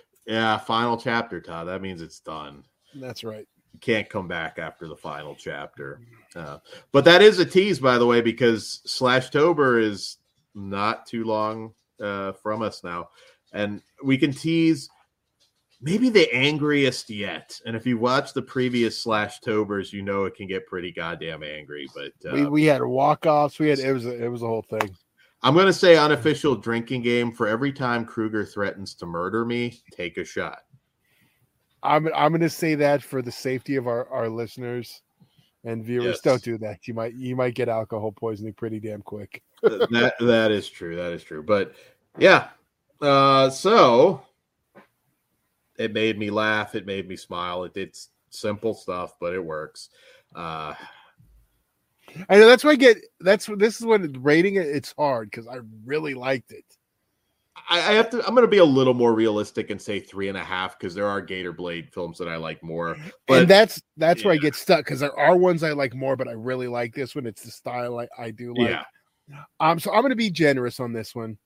[0.26, 1.68] yeah, final chapter, Todd.
[1.68, 2.64] That means it's done.
[2.94, 3.46] That's right.
[3.72, 6.00] You can't come back after the final chapter.
[6.34, 6.58] Uh,
[6.92, 10.18] but that is a tease, by the way, because Slash Tober is
[10.54, 13.08] not too long uh, from us now.
[13.52, 14.88] And we can tease
[15.80, 17.58] maybe the angriest yet.
[17.66, 21.42] And if you watch the previous Slash Tobers, you know it can get pretty goddamn
[21.42, 21.88] angry.
[21.94, 23.58] But uh, we, we had walk offs.
[23.58, 24.94] We had it was a, it was a whole thing.
[25.42, 29.80] I'm going to say unofficial drinking game for every time Kruger threatens to murder me,
[29.90, 30.58] take a shot.
[31.82, 35.00] I'm I'm going to say that for the safety of our our listeners
[35.64, 36.04] and viewers.
[36.04, 36.20] Yes.
[36.20, 36.86] Don't do that.
[36.86, 39.42] You might you might get alcohol poisoning pretty damn quick.
[39.62, 40.94] that that is true.
[40.96, 41.42] That is true.
[41.42, 41.74] But
[42.18, 42.48] yeah,
[43.00, 44.22] uh, so
[45.80, 46.74] it made me laugh.
[46.74, 47.64] It made me smile.
[47.64, 47.96] It did
[48.28, 49.88] simple stuff, but it works.
[50.34, 50.74] Uh,
[52.28, 54.66] I know that's why I get that's this is when rating it.
[54.66, 56.64] It's hard because I really liked it.
[57.68, 58.18] I, I have to.
[58.26, 60.94] I'm going to be a little more realistic and say three and a half because
[60.94, 62.96] there are Gator Blade films that I like more.
[63.26, 66.14] But and that's that's where I get stuck because there are ones I like more,
[66.14, 67.26] but I really like this one.
[67.26, 68.80] It's the style I, I do like.
[69.28, 71.38] yeah, Um, so I'm going to be generous on this one.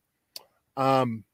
[0.76, 1.24] Um,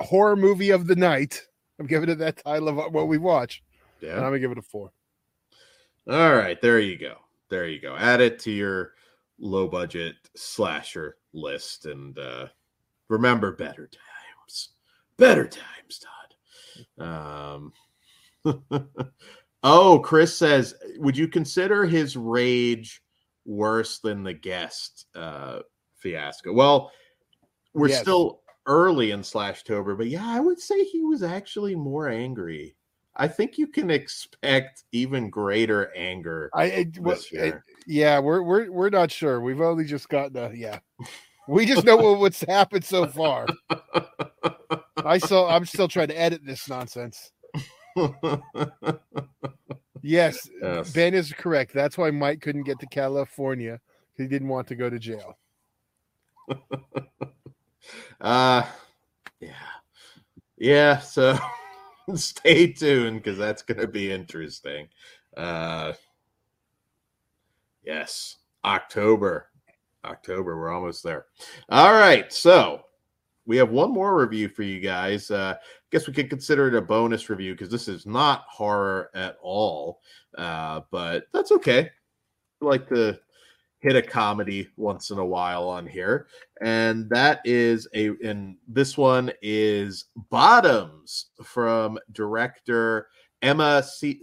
[0.00, 1.42] horror movie of the night.
[1.78, 3.62] I'm giving it that title of what we watch,
[4.00, 4.22] and I'm yeah.
[4.22, 4.92] gonna give it a four.
[6.08, 7.16] All right, there you go.
[7.50, 7.96] There you go.
[7.96, 8.92] Add it to your
[9.38, 12.46] low budget slasher list and uh
[13.08, 14.70] remember better times.
[15.18, 16.00] Better times,
[16.98, 17.06] Todd.
[17.06, 17.72] Um
[19.62, 23.02] Oh, Chris says, would you consider his rage
[23.44, 25.60] worse than the guest uh
[25.96, 26.52] fiasco?
[26.52, 26.92] Well,
[27.74, 28.00] we're Yes.
[28.00, 32.76] still early in Slashtober, but yeah, I would say he was actually more angry.
[33.16, 37.64] I think you can expect even greater anger I, I this year.
[37.86, 39.40] yeah, we're we're we're not sure.
[39.40, 40.80] We've only just gotten a yeah.
[41.48, 43.46] We just know what, what's happened so far.
[44.96, 47.32] I still I'm still trying to edit this nonsense.
[50.02, 50.92] Yes, Yes.
[50.92, 51.72] Ben is correct.
[51.72, 53.80] That's why Mike couldn't get to California.
[54.16, 55.36] He didn't want to go to jail.
[58.20, 58.62] uh
[59.40, 59.50] yeah.
[60.58, 61.38] Yeah, so
[62.14, 64.88] stay tuned because that's gonna be interesting.
[65.36, 65.92] Uh
[67.84, 69.48] yes, October.
[70.04, 71.26] October, we're almost there.
[71.68, 72.82] All right, so
[73.44, 75.30] we have one more review for you guys.
[75.30, 75.56] Uh
[75.86, 79.36] I guess we could consider it a bonus review because this is not horror at
[79.40, 80.00] all.
[80.36, 81.90] Uh, but that's okay.
[82.60, 83.18] We like to
[83.80, 86.26] hit a comedy once in a while on here
[86.62, 93.08] and that is a and this one is bottoms from director
[93.42, 94.22] emma C-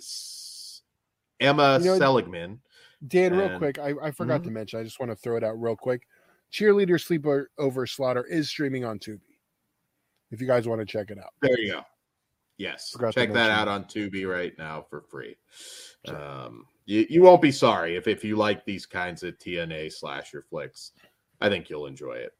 [1.39, 2.60] emma You know, seligman
[3.08, 4.45] Dan, real quick, I, I forgot Mhm.
[4.45, 4.80] to mention.
[4.80, 6.08] I just want to throw it out real quick.
[6.54, 9.20] Cheerleader Sleeper Over Slaughter is streaming on Tubi.
[10.32, 11.82] If you guys want to check it out, there you go
[12.58, 15.36] yes Forgot check that out on tubi right now for free
[16.08, 16.16] Sure.
[16.16, 20.42] um you, you won't be sorry if if you like these kinds of tna slasher
[20.42, 20.92] flicks.
[21.42, 22.32] I think you'll enjoy it.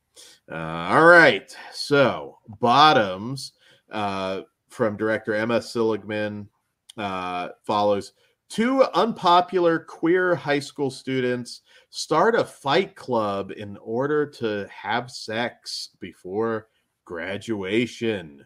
[0.52, 1.56] Uh, all right.
[1.72, 3.54] So bottoms
[3.92, 6.50] uh from director emma seligman
[6.98, 8.14] uh follows
[8.50, 15.90] two unpopular queer high school students start a fight club in order to have sex
[16.00, 16.68] before
[17.06, 18.46] graduation.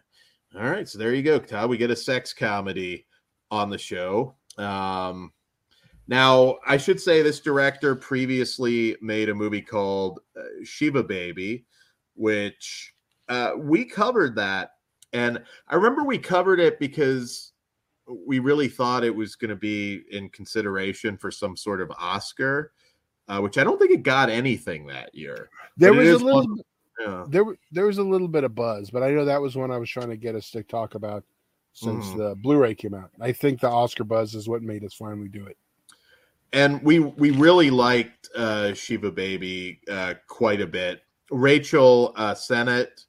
[0.54, 1.70] All right, so there you go, Todd.
[1.70, 3.06] We get a sex comedy
[3.50, 4.34] on the show.
[4.56, 5.32] Um,
[6.08, 11.66] now, I should say this director previously made a movie called uh, Shiva Baby,
[12.14, 12.94] which
[13.28, 14.72] uh, we covered that,
[15.12, 17.52] and I remember we covered it because
[18.26, 22.72] we really thought it was going to be in consideration for some sort of Oscar,
[23.28, 25.50] uh, which I don't think it got anything that year.
[25.76, 26.40] there But was a little.
[26.48, 26.60] one-
[27.00, 27.24] Yeah.
[27.28, 29.76] there there was a little bit of buzz, but I know that was one I
[29.78, 31.22] was trying to get us to talk about
[31.74, 32.16] since Mhm.
[32.16, 33.10] the Blu-ray came out.
[33.20, 35.56] I think the Oscar buzz is what made us finally do it.
[36.52, 43.04] And we we really liked uh shiva baby uh quite a bit rachel uh sennott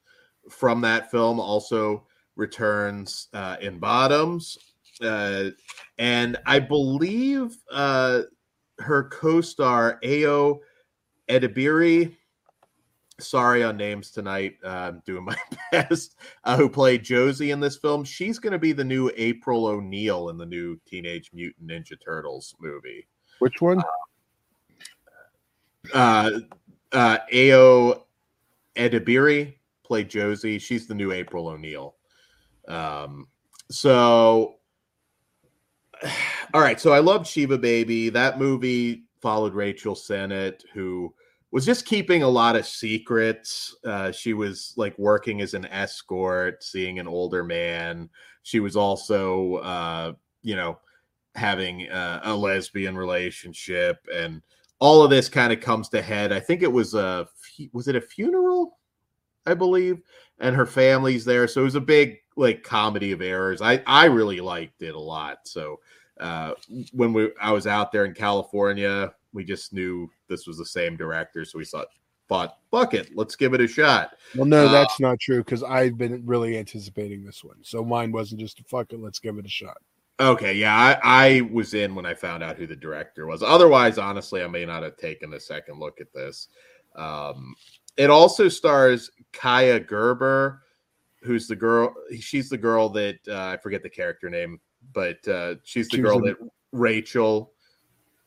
[0.49, 4.57] from that film also returns uh in bottoms
[5.01, 5.49] uh
[5.97, 8.21] and i believe uh
[8.79, 10.59] her co-star ayo
[11.29, 12.15] edebiri
[13.19, 14.55] sorry on names tonight.
[14.63, 15.35] Uh, I'm doing my
[15.71, 16.15] best.
[16.45, 18.03] Uh, who played Josie in this film?
[18.03, 22.55] She's going to be the new April O'Neil in the new Teenage Mutant Ninja Turtles
[22.59, 23.07] movie.
[23.39, 23.81] Which one?
[25.93, 26.31] Uh,
[26.91, 28.03] uh, Ayo
[28.75, 30.59] Edebiri played Josie.
[30.59, 31.95] She's the new April O'Neil.
[32.67, 33.27] Um,
[33.71, 34.55] so,
[36.53, 36.79] all right.
[36.79, 38.09] So I loved Shiva Baby.
[38.09, 41.13] That movie followed Rachel Sennott, who
[41.51, 43.75] was just keeping a lot of secrets.
[43.83, 48.09] Uh, she was like working as an escort, seeing an older man.
[48.43, 50.13] She was also, uh,
[50.43, 50.79] you know,
[51.35, 54.41] having uh, a lesbian relationship, and
[54.79, 56.31] all of this kind of comes to head.
[56.31, 57.27] I think it was a
[57.73, 58.77] was it a funeral,
[59.45, 60.01] I believe,
[60.39, 63.61] and her family's there, so it was a big like comedy of errors.
[63.61, 65.39] I I really liked it a lot.
[65.45, 65.79] So
[66.19, 66.53] uh,
[66.91, 70.97] when we I was out there in California we just knew this was the same
[70.97, 71.87] director, so we thought,
[72.27, 74.15] thought, fuck it, let's give it a shot.
[74.35, 78.11] Well, no, uh, that's not true because I've been really anticipating this one, so mine
[78.11, 79.77] wasn't just a fuck it, let's give it a shot.
[80.19, 83.41] Okay, yeah, I, I was in when I found out who the director was.
[83.41, 86.49] Otherwise, honestly, I may not have taken a second look at this.
[86.95, 87.55] Um,
[87.95, 90.61] it also stars Kaia Gerber,
[91.23, 91.93] who's the girl.
[92.19, 94.59] She's the girl that uh, I forget the character name,
[94.93, 96.35] but uh, she's the girl that
[96.73, 97.53] Rachel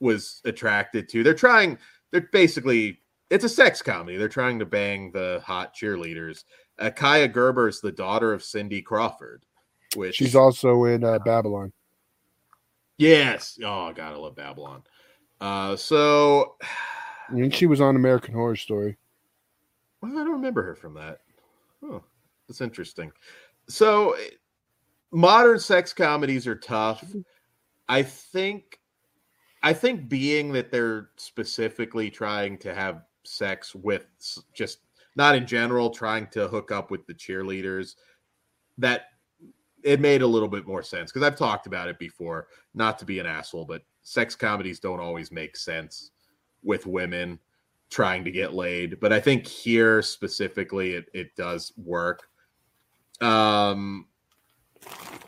[0.01, 1.23] was attracted to.
[1.23, 1.79] They're trying.
[2.11, 4.17] They're basically it's a sex comedy.
[4.17, 6.45] They're trying to bang the hot cheerleaders.
[6.79, 9.43] Uh, Kaia Gerber is the daughter of Cindy Crawford,
[9.95, 11.73] which she's also in uh, Babylon.
[12.99, 13.59] Yes.
[13.63, 14.83] Oh God, I love Babylon.
[15.41, 16.57] Uh, so,
[17.29, 18.97] and she was on American Horror Story.
[20.01, 21.21] Well, I don't remember her from that.
[21.83, 22.03] Oh,
[22.49, 23.13] that's interesting.
[23.69, 24.17] So,
[25.11, 27.05] modern sex comedies are tough.
[27.89, 28.79] I think
[29.63, 34.07] I think being that they're specifically trying to have sex with
[34.53, 34.79] just
[35.15, 37.95] not in general trying to hook up with the cheerleaders
[38.79, 39.03] that
[39.83, 43.05] it made a little bit more sense because I've talked about it before not to
[43.05, 46.11] be an asshole but sex comedies don't always make sense
[46.63, 47.39] with women
[47.91, 52.29] trying to get laid but I think here specifically it, it does work
[53.21, 54.07] um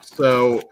[0.01, 0.63] so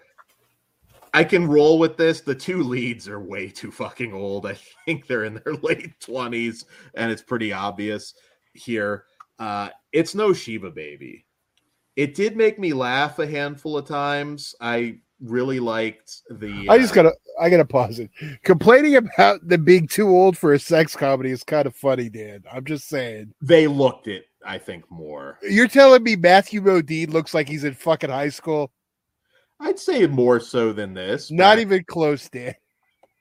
[1.15, 2.21] I can roll with this.
[2.21, 4.47] The two leads are way too fucking old.
[4.47, 4.57] I
[4.87, 6.65] think they're in their late 20s,
[6.95, 8.15] and it's pretty obvious
[8.55, 9.05] here.
[9.39, 11.27] Uh, it's no Shiva baby.
[11.97, 14.55] It did make me laugh a handful of times.
[14.61, 16.67] I really liked the.
[16.69, 18.11] I just uh, gotta, I gotta pause it.
[18.43, 22.45] Complaining about them being too old for a sex comedy is kind of funny, Dan.
[22.51, 23.33] I'm just saying.
[23.41, 25.39] They looked it, I think, more.
[25.43, 28.73] You're telling me Matthew Modine looks like he's in fucking high school?
[29.61, 31.31] I'd say more so than this.
[31.31, 32.55] Not even close, Dan.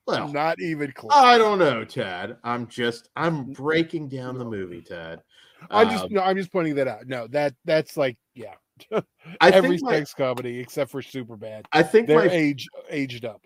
[0.08, 1.12] Well, not even close.
[1.14, 2.38] I don't know, Tad.
[2.44, 5.22] I'm just I'm breaking down the movie, Tad.
[5.70, 7.06] I'm um, just no, I'm just pointing that out.
[7.06, 8.56] No, that that's like yeah.
[8.92, 9.02] I
[9.50, 11.66] Every sex my, comedy except for super bad.
[11.72, 13.46] I think they're my, age aged up.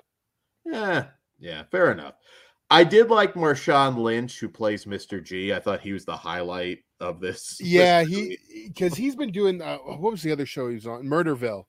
[0.65, 1.05] Yeah,
[1.39, 2.15] yeah, fair enough.
[2.69, 5.23] I did like Marshawn Lynch, who plays Mr.
[5.23, 5.53] G.
[5.53, 7.59] I thought he was the highlight of this.
[7.63, 10.87] Yeah, this he because he's been doing uh, what was the other show he was
[10.87, 11.03] on?
[11.03, 11.65] Murderville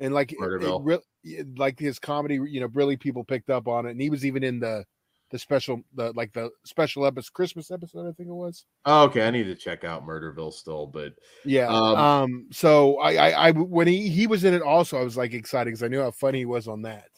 [0.00, 3.90] and like it, it like his comedy, you know, really people picked up on it,
[3.90, 4.84] and he was even in the
[5.30, 8.64] the special, the like the special episode, Christmas episode, I think it was.
[8.84, 11.14] Oh, okay, I need to check out Murderville still, but
[11.44, 11.68] yeah.
[11.68, 15.16] Um, um so I, I, I, when he he was in it, also, I was
[15.16, 17.08] like excited because I knew how funny he was on that.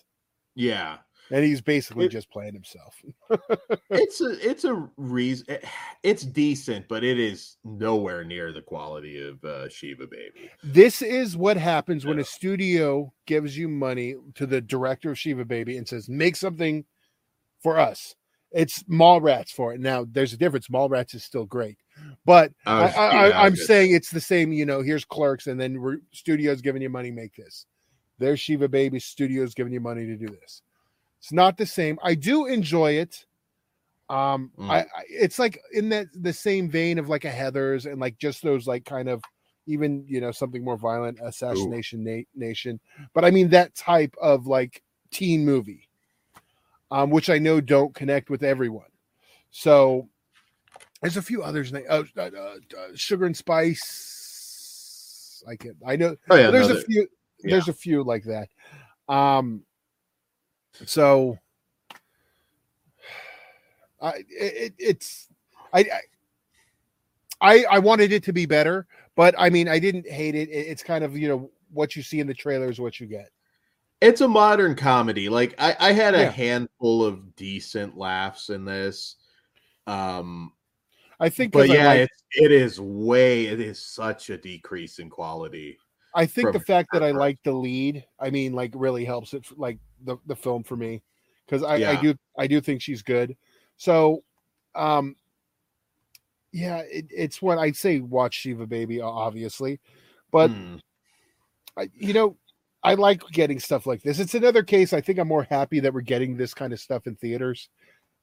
[0.55, 0.99] Yeah,
[1.31, 3.01] and he's basically it, just playing himself.
[3.91, 5.47] it's a it's a reason.
[5.49, 5.59] Eh,
[6.03, 10.51] it's decent, but it is nowhere near the quality of uh, Shiva Baby.
[10.63, 12.11] This is what happens yeah.
[12.11, 16.37] when a studio gives you money to the director of Shiva Baby and says, "Make
[16.37, 16.85] something
[17.63, 18.15] for us."
[18.53, 19.81] It's Mallrats for it.
[19.81, 20.67] Now, there's a difference.
[20.67, 21.79] Mallrats is still great,
[22.25, 24.53] but I, I, am saying it's the same.
[24.53, 27.67] You know, here's Clerks, and then re- studios giving you money, make this.
[28.19, 28.99] There's Shiva Baby.
[28.99, 30.63] Studios giving you money to do this
[31.21, 31.99] it's not the same.
[32.03, 33.27] I do enjoy it.
[34.09, 34.69] Um, mm.
[34.69, 38.19] I, I, it's like in that the same vein of like a Heather's and like
[38.19, 39.23] just those like kind of
[39.67, 42.81] even you know something more violent, Assassination na- Nation.
[43.15, 44.83] But I mean that type of like
[45.13, 45.89] teen movie,
[46.91, 48.86] um, which I know don't connect with everyone.
[49.51, 50.09] So
[51.03, 51.72] there's a few others.
[51.72, 52.57] Uh, uh, uh,
[52.95, 55.43] Sugar and Spice.
[55.49, 56.16] I can I know.
[56.28, 57.09] Oh, yeah, there's a few.
[57.43, 57.53] Yeah.
[57.53, 58.49] There's a few like that.
[59.09, 59.62] Um,
[60.84, 61.38] so
[64.01, 65.28] I it, it's
[65.72, 65.86] I,
[67.41, 68.86] I I wanted it to be better,
[69.16, 70.49] but I mean I didn't hate it.
[70.51, 73.30] It's kind of you know what you see in the trailer is what you get.
[74.01, 75.28] It's a modern comedy.
[75.28, 76.30] Like I, I had a yeah.
[76.30, 79.16] handful of decent laughs in this.
[79.86, 80.53] Um
[81.22, 83.46] I think, but yeah, like- it's, it is way.
[83.46, 85.78] It is such a decrease in quality.
[86.14, 89.46] I think the fact that I like the lead, I mean, like really helps it,
[89.57, 91.03] like the the film for me,
[91.46, 93.36] because I, I do I do think she's good.
[93.76, 94.24] So,
[94.74, 95.14] um,
[96.53, 98.01] yeah, it, it's what I'd say.
[98.01, 99.78] Watch Shiva Baby, obviously,
[100.32, 100.76] but Hmm.
[101.76, 102.36] I, you know,
[102.83, 104.18] I like getting stuff like this.
[104.18, 104.93] It's another case.
[104.93, 107.68] I think I'm more happy that we're getting this kind of stuff in theaters.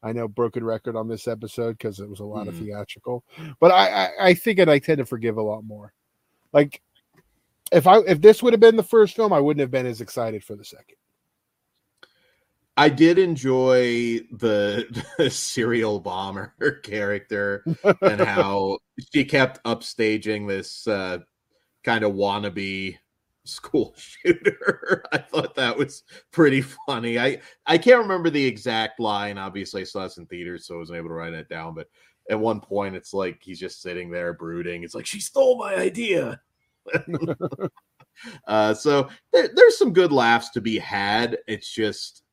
[0.03, 2.66] I know broken record on this episode because it was a lot of Mhm.
[2.66, 3.24] theatrical,
[3.60, 5.93] but I, I I think and I tend to forgive a lot more.
[6.53, 6.82] Like
[7.72, 10.01] if I if this would have been the first film, I wouldn't have been as
[10.01, 10.95] excited for the second.
[12.80, 14.86] I did enjoy the,
[15.18, 16.53] the serial bomber
[16.84, 17.64] character
[18.01, 18.78] and how
[19.14, 21.20] she kept upstaging this uh,
[21.84, 22.97] kind of wannabe
[23.48, 25.04] school shooter.
[25.12, 27.20] I thought that was pretty funny.
[27.20, 29.38] I I can't remember the exact line.
[29.38, 31.74] Obviously, I saw this in theaters, so I wasn't able to write it down.
[31.74, 31.88] But
[32.30, 34.84] at one point, it's like he's just sitting there brooding.
[34.84, 36.39] It's like she stole my idea.
[38.48, 41.38] uh, so there, there's some good laughs to be had.
[41.48, 42.24] It's just,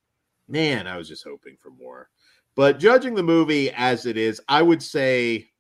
[0.49, 2.09] man, I was just hoping for more.
[2.57, 5.51] But judging the movie as it is, I would say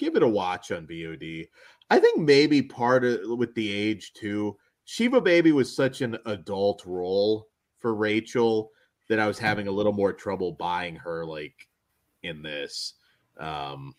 [0.00, 1.46] give it a watch on VOD.
[1.90, 4.56] I think maybe part of with the age too.
[4.84, 8.70] Shiva Baby was such an adult role for Rachel
[9.08, 11.68] that I was having a little more trouble buying her like
[12.22, 12.94] in this.
[13.38, 13.94] Um,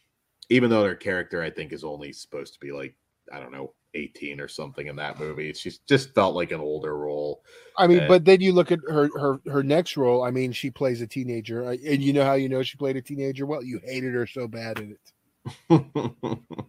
[0.49, 2.95] even though her character I think is only supposed to be like
[3.31, 5.53] I don't know 18 or something in that movie.
[5.53, 7.43] She just felt like an older role.
[7.77, 10.23] I mean, Uh, but then you look at her her her next role.
[10.23, 13.01] I mean, she plays a teenager, and you know how you know she played a
[13.01, 13.45] teenager.
[13.45, 14.99] Well, you hated her so bad in it,
[15.69, 15.85] and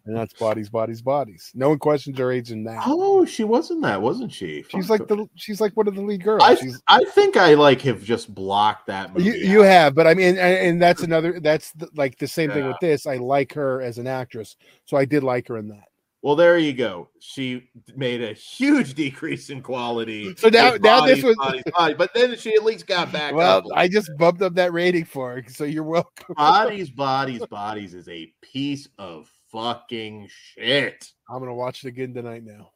[0.07, 1.51] that's bodies, bodies, bodies.
[1.55, 2.83] No one questions her age in that.
[2.87, 4.65] oh, she wasn't that, wasn't she?
[4.69, 6.43] She's like the she's like one of the lead girls.
[6.43, 9.25] I, she's I think I like have just blocked that movie.
[9.25, 11.39] you, you have, but I mean, and, and that's another.
[11.41, 13.07] That's the, like the same thing with this.
[13.07, 14.57] I like her as an actress,
[14.87, 15.89] so I did like her in that.
[16.23, 17.09] Well, there you go.
[17.19, 20.35] She made a huge decrease in quality.
[20.37, 23.35] So now- now this was- bodies, bodies, but then she at least got back.
[23.35, 23.65] Well, up.
[23.75, 26.35] I just bumped up that rating for her, so you're welcome.
[26.37, 31.11] bodies, bodies, bodies is a piece of fucking shit.
[31.29, 32.71] I'm gonna watch it again tonight now.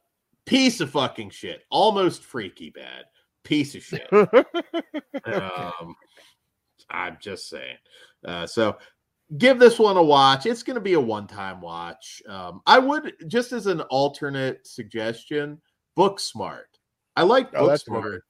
[0.44, 1.62] Piece of fucking shit.
[1.70, 3.04] Almost freaky bad.
[3.44, 4.08] Piece of shit.
[5.24, 5.94] um,
[6.90, 7.76] I'm just saying.
[8.24, 8.76] Uh, so
[9.38, 10.46] give this one a watch.
[10.46, 12.22] It's going to be a one time watch.
[12.28, 15.60] Um, I would, just as an alternate suggestion,
[15.94, 16.78] Book Smart.
[17.16, 18.22] I like Oh, Book that's a good Smart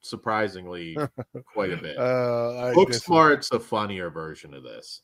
[0.00, 0.96] surprisingly
[1.52, 1.98] quite a bit.
[1.98, 5.02] uh, Book Smart's a funnier version of this.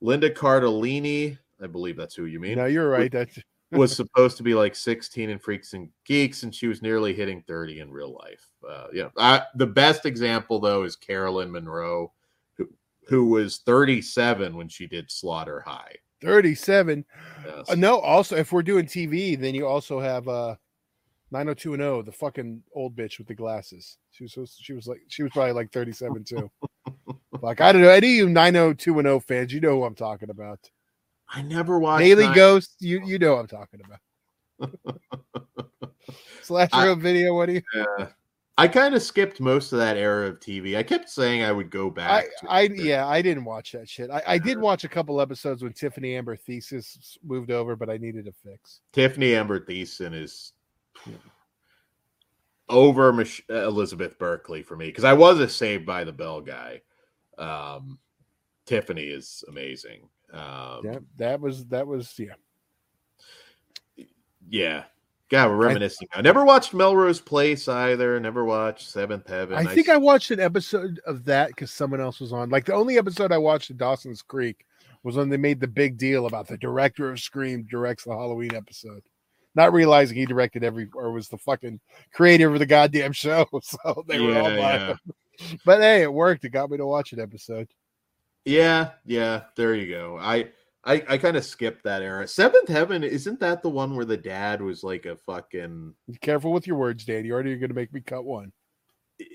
[0.00, 3.10] Linda Cardellini, I believe that's who you mean No, you're right.
[3.10, 3.38] That's
[3.72, 7.42] was supposed to be like 16 in Freaks and Geeks, and she was nearly hitting
[7.46, 8.44] 30 in real life.
[8.68, 12.12] Uh, yeah, I, the best example though is Caroline Munro,
[13.10, 15.96] who was 37 when she did Slaughter High.
[16.22, 17.04] 37.
[17.44, 17.68] Yes.
[17.68, 20.54] Uh, no, also if we're doing TV, then you also have uh
[21.32, 23.98] 90210, the fucking old bitch with the glasses.
[24.12, 26.50] She was she was like she was probably like 37 too.
[27.42, 30.60] like I don't know, any of you 90210 fans, you know who I'm talking about.
[31.28, 34.80] I never watched Daily Ghost, you you know who I'm talking about.
[36.42, 38.08] Slasher I- video, what do you Yeah.
[38.58, 40.76] I kind of skipped most of that era of TV.
[40.76, 42.24] I kept saying I would go I, back.
[42.40, 44.10] to I yeah, I didn't watch that shit.
[44.10, 46.84] I, I did watch a couple episodes when Tiffany Amber Thiessen
[47.24, 48.80] moved over, but I needed a fix.
[48.92, 50.52] Tiffany Amber Thiessen is
[52.68, 56.82] over Mich- Elizabeth Berkley for me because I was a Saved by the Bell guy.
[57.38, 57.98] Um,
[58.66, 60.08] Tiffany is amazing.
[60.32, 62.34] Um, Yeah, that was that was yeah.
[64.48, 64.84] yeah.
[65.30, 66.08] God, we're reminiscing.
[66.12, 68.18] I never watched Melrose Place either.
[68.18, 69.56] Never watched Seventh Heaven.
[69.56, 72.50] I think I watched an episode of that because someone else was on.
[72.50, 74.66] Like the only episode I watched of Dawson's Creek
[75.04, 78.56] was when they made the big deal about the director of Scream directs the Halloween
[78.56, 79.04] episode,
[79.54, 81.78] not realizing he directed every or was the fucking
[82.12, 83.46] creator of the goddamn show.
[83.62, 84.96] So they were all Yeah,
[85.38, 85.56] yeah.
[85.64, 86.44] But hey, it worked.
[86.44, 87.68] It got me to watch an episode.
[88.44, 89.42] Yeah, yeah.
[89.54, 90.18] There you go.
[90.20, 90.48] I
[90.84, 92.26] I, I kind of skipped that era.
[92.26, 96.52] Seventh Heaven isn't that the one where the dad was like a fucking Be careful
[96.52, 97.24] with your words, Dan.
[97.24, 98.52] You already are going to make me cut one.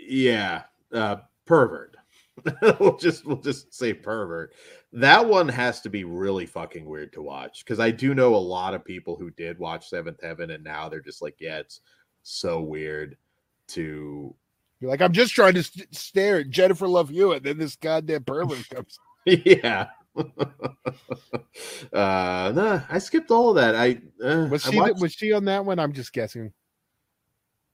[0.07, 0.63] yeah
[0.93, 1.95] uh pervert
[2.79, 4.53] we'll just we'll just say pervert
[4.93, 8.37] that one has to be really fucking weird to watch because i do know a
[8.37, 11.81] lot of people who did watch seventh heaven and now they're just like yeah it's
[12.23, 13.15] so weird
[13.67, 14.33] to
[14.79, 17.43] You're like, I'm just trying to st- stare at Jennifer Love Hewitt.
[17.43, 18.97] Then this goddamn pervert comes.
[19.25, 19.87] yeah
[21.93, 25.33] uh no i skipped all of that i uh, Was I she watched- was she
[25.33, 25.79] on that one?
[25.79, 26.51] I'm just guessing.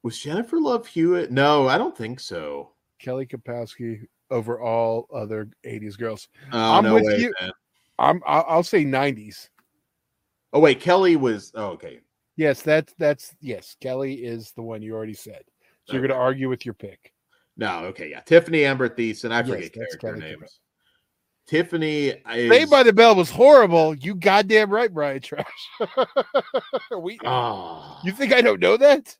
[0.03, 5.97] was jennifer love hewitt no i don't think so Kelly Kapowski over all other 80s
[5.97, 6.27] girls.
[6.53, 7.33] oh I'm no with way you.
[7.41, 7.51] man.
[7.97, 9.49] I'm I'll, I'll say 90s.
[10.53, 11.51] Oh wait, Kelly was.
[11.55, 11.99] Oh, okay.
[12.37, 13.75] Yes, that's that's yes.
[13.81, 15.41] Kelly is the one you already said.
[15.85, 17.11] So you're going to argue with your pick.
[17.57, 18.19] No, okay, yeah.
[18.21, 19.31] Tiffany Amber Thiessen.
[19.31, 20.59] I forget that's character names.
[21.51, 22.49] Tiffany is.
[22.49, 23.93] Saved by the Bell was horrible.
[23.93, 25.45] You goddamn right, Brian Trash.
[26.97, 27.99] we, Oh.
[28.05, 29.17] you think I don't know that?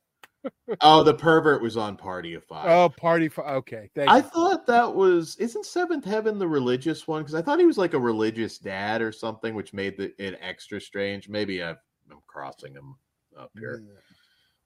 [0.80, 2.70] oh, the pervert was on Party of Five.
[2.70, 3.90] Oh, party for okay.
[3.94, 4.24] Thank I you.
[4.24, 7.22] thought that was isn't Seventh Heaven the religious one?
[7.22, 10.40] Because I thought he was like a religious dad or something, which made the, it
[10.42, 11.28] extra strange.
[11.28, 12.96] Maybe I, I'm crossing him
[13.38, 13.84] up here.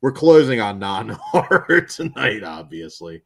[0.01, 3.23] We're closing on non-horror tonight, obviously.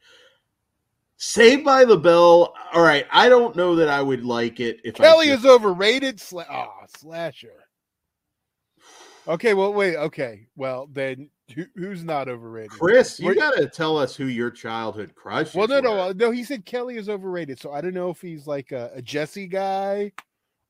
[1.22, 2.54] Saved by the Bell.
[2.74, 6.18] All right, I don't know that I would like it if Kelly I is overrated.
[6.18, 7.66] Sla- oh, slasher.
[9.28, 9.98] Okay, well, wait.
[9.98, 12.72] Okay, well then, who, who's not overrated?
[12.72, 15.54] Chris, you got to tell us who your childhood crush.
[15.54, 16.32] Well, no, no, uh, no.
[16.32, 19.48] He said Kelly is overrated, so I don't know if he's like a, a Jesse
[19.48, 20.14] guy,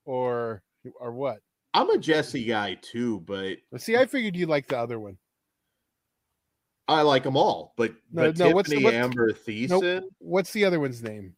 [0.06, 0.64] or
[1.00, 1.42] or what.
[1.76, 5.20] I'm a Jesse guy too, but But see, I figured you like the other one.
[6.90, 7.74] I like them all.
[7.78, 10.04] But, No, but no, what's the- Tiffany Amber Thiessen.
[10.20, 11.36] What's the other one's name?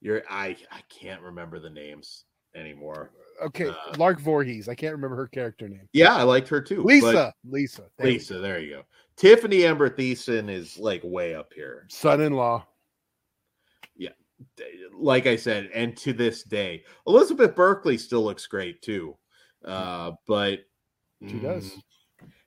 [0.00, 2.24] You're I I can't remember the names
[2.54, 3.12] anymore.
[3.42, 4.68] Okay, Uh, Lark Voorhees.
[4.68, 5.88] I can't remember her character name.
[5.92, 6.82] Yeah, I liked her too.
[6.82, 7.32] Lisa.
[7.48, 7.84] Lisa.
[7.98, 8.82] Lisa, there you go.
[9.16, 11.86] Tiffany Amber Thiessen is like way up here.
[11.90, 12.66] Son-in-law.
[13.96, 14.10] Yeah,
[14.94, 19.16] like I said, and to this day, Elizabeth Berkley still looks great too.
[19.64, 20.60] Uh, but
[21.26, 21.70] She does.
[21.72, 21.82] mm,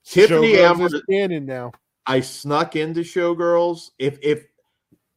[0.05, 1.71] Tiffany Amber, is canon now.
[2.09, 3.91] I snuck into Showgirls.
[3.99, 4.47] If if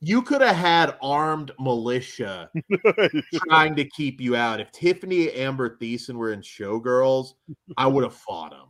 [0.00, 2.50] you could have had armed militia
[3.48, 7.32] trying to keep you out, if Tiffany Amber Thiessen were in Showgirls,
[7.78, 8.66] I would have fought him.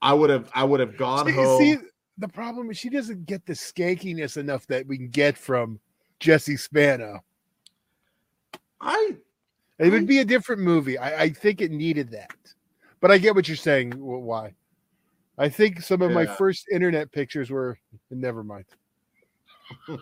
[0.00, 1.58] I would have I would have gone see, home.
[1.60, 1.76] see,
[2.18, 5.80] the problem is she doesn't get the skankiness enough that we can get from
[6.20, 7.18] Jesse Spano.
[8.80, 9.16] I
[9.80, 10.98] It I- would be a different movie.
[10.98, 12.30] I, I think it needed that,
[13.00, 13.90] but I get what you're saying.
[13.92, 14.54] Why?
[15.38, 17.78] I think some of my first internet pictures were.
[18.10, 18.64] Never mind.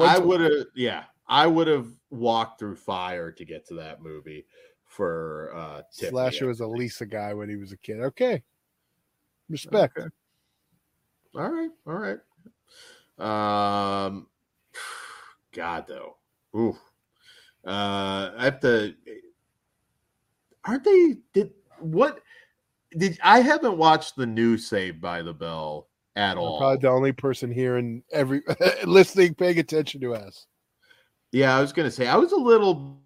[0.00, 4.46] I would have, yeah, I would have walked through fire to get to that movie
[4.84, 6.10] for uh Tiffany.
[6.10, 8.00] Slasher was a Lisa guy when he was a kid.
[8.00, 8.42] Okay,
[9.48, 9.96] respect.
[9.98, 10.08] Okay.
[11.34, 12.18] All right, all right.
[13.18, 14.26] Um,
[15.52, 16.16] God though,
[16.54, 16.76] ooh,
[17.66, 18.94] uh, I have to.
[20.64, 21.16] Aren't they?
[21.32, 22.20] Did what?
[22.96, 26.58] Did I haven't watched the new Saved by the Bell at I'm all?
[26.58, 28.42] probably the only person here and every
[28.84, 30.46] listening, paying attention to us.
[31.32, 33.00] Yeah, I was gonna say I was a little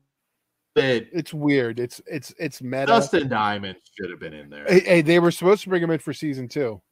[0.74, 1.08] bit.
[1.12, 1.78] It's weird.
[1.78, 2.86] It's it's it's meta.
[2.86, 4.64] Dustin Diamond should have been in there.
[4.66, 6.82] Hey, hey, they were supposed to bring him in for season two.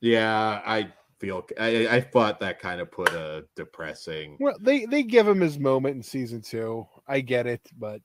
[0.00, 4.36] Yeah, I feel I, I thought that kind of put a depressing.
[4.40, 6.86] Well, they they give him his moment in season two.
[7.06, 8.00] I get it, but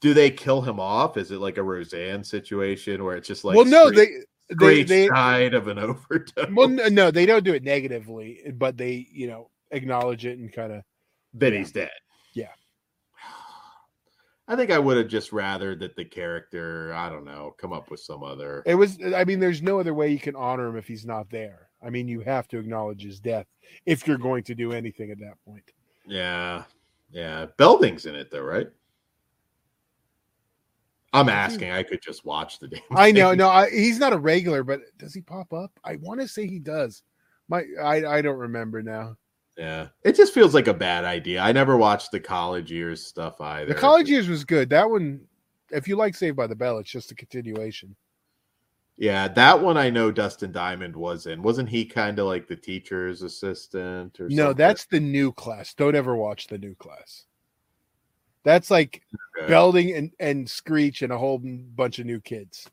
[0.00, 1.16] Do they kill him off?
[1.16, 4.82] Is it like a Roseanne situation where it's just like well, no, straight- they they
[4.82, 6.50] they side of an overdose?
[6.52, 10.52] well no, no, they don't do it negatively, but they you know acknowledge it and
[10.52, 10.82] kind of
[11.32, 11.90] then he's dead.
[12.32, 12.48] Yeah.
[14.48, 17.90] I think I would have just rather that the character, I don't know, come up
[17.90, 18.62] with some other.
[18.66, 18.98] it was.
[19.14, 21.68] I mean, there's no other way you can honor him if he's not there.
[21.82, 23.46] I mean, you have to acknowledge his death
[23.86, 25.64] if you're going to do anything at that point.
[26.06, 26.64] Yeah,
[27.10, 27.46] yeah.
[27.56, 28.68] Belding's in it though, right?
[31.14, 31.70] I'm asking.
[31.70, 32.80] I could just watch the damn.
[32.94, 33.38] I know, thing.
[33.38, 35.70] no, I, he's not a regular, but does he pop up?
[35.84, 37.02] I want to say he does.
[37.48, 39.16] My, I, I don't remember now.
[39.56, 41.40] Yeah, it just feels like a bad idea.
[41.40, 43.72] I never watched the college years stuff either.
[43.72, 44.68] The college years was good.
[44.70, 45.20] That one,
[45.70, 47.94] if you like Saved by the Bell, it's just a continuation.
[48.96, 51.42] Yeah, that one I know Dustin Diamond was in.
[51.42, 54.56] Wasn't he kind of like the teacher's assistant or No, something?
[54.56, 55.74] that's the new class.
[55.74, 57.24] Don't ever watch the new class.
[58.44, 59.02] That's like
[59.36, 59.48] Okay.
[59.48, 62.70] Belding and, and Screech and a whole bunch of new kids.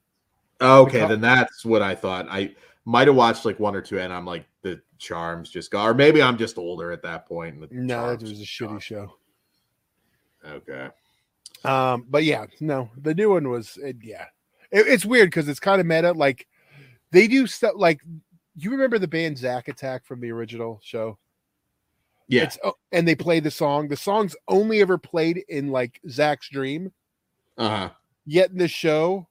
[0.61, 2.27] okay, then that's what I thought.
[2.29, 2.53] I
[2.85, 5.95] might have watched like one or two, and I'm like the charms just go, or
[5.95, 7.55] maybe I'm just older at that point.
[7.55, 8.79] And the No, it was a shitty gone.
[8.79, 9.13] show.
[10.47, 10.89] Okay,
[11.63, 14.25] Um, but yeah, no, the new one was it, yeah.
[14.71, 16.11] It, it's weird because it's kind of meta.
[16.11, 16.47] Like
[17.11, 18.01] they do stuff like
[18.55, 21.17] you remember the band Zack Attack from the original show?
[22.31, 23.89] Yeah, It's oh, and they play the song.
[23.89, 26.91] The song's only ever played in like Zach's dream.
[27.57, 27.89] uh huh.
[28.25, 29.27] Yet in the show,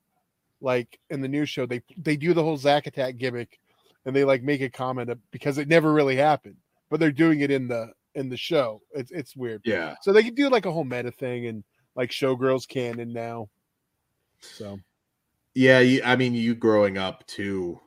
[0.60, 3.58] like in the new show, they they do the whole Zach Attack gimmick,
[4.04, 6.56] and they like make a comment because it never really happened,
[6.90, 8.82] but they're doing it in the in the show.
[8.92, 9.62] It's it's weird.
[9.64, 11.64] Yeah, So they can do like a whole meta thing and
[11.96, 13.48] like showgirls canon now.
[14.40, 14.78] So
[15.54, 15.80] yeah.
[15.80, 17.80] You, I mean, you growing up too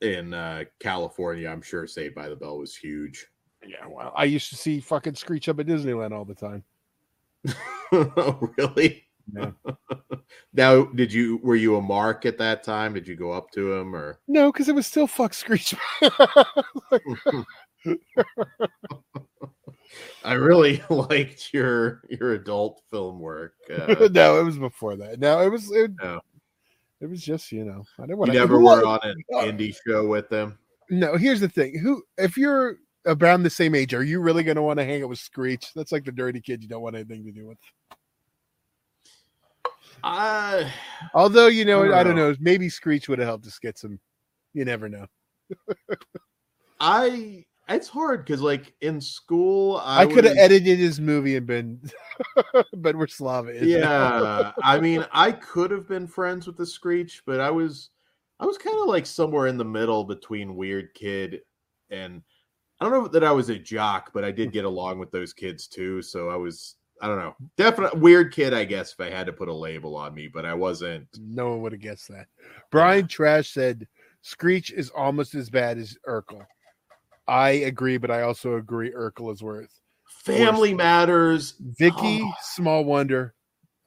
[0.00, 3.26] in uh, California, I'm sure Saved by the Bell was huge.
[3.66, 6.64] Yeah, well, I used to see fucking Screech up at Disneyland all the time.
[7.92, 9.04] oh, really?
[9.32, 9.50] Yeah.
[10.52, 12.94] now, did you were you a mark at that time?
[12.94, 14.18] Did you go up to him or?
[14.28, 15.74] No, because it was still fuck Screech.
[20.24, 23.54] I really liked your your adult film work.
[23.70, 25.20] Uh, no, it was before that.
[25.20, 26.20] No, it was it, No.
[27.00, 30.06] it was just you know I didn't you want never were on an indie show
[30.06, 30.58] with them.
[30.90, 34.56] No, here's the thing: who if you're around the same age, are you really going
[34.56, 35.72] to want to hang out with Screech?
[35.74, 37.58] That's like the dirty kid you don't want anything to do with.
[40.02, 40.70] I
[41.14, 43.78] Although you know, I I don't don't know, maybe Screech would have helped us get
[43.78, 43.98] some.
[44.52, 45.06] You never know.
[46.80, 51.46] I it's hard because like in school I, I, could have edited his movie and
[51.46, 51.80] been,
[52.74, 53.52] but we're Slava.
[53.54, 57.90] yeah i mean i could have been friends with the screech but i was
[58.38, 61.40] i was kind of like somewhere in the middle between weird kid
[61.90, 62.22] and
[62.80, 65.32] i don't know that i was a jock but i did get along with those
[65.32, 69.10] kids too so i was i don't know definitely weird kid i guess if i
[69.10, 72.08] had to put a label on me but i wasn't no one would have guessed
[72.08, 72.26] that.
[72.70, 73.86] Brian Trash said
[74.22, 76.44] Screech is almost as bad as Urkel.
[77.28, 79.80] I agree, but I also agree Urkel is worth.
[80.06, 82.32] family matters Vicky Oh.
[82.42, 83.34] Small Wonder.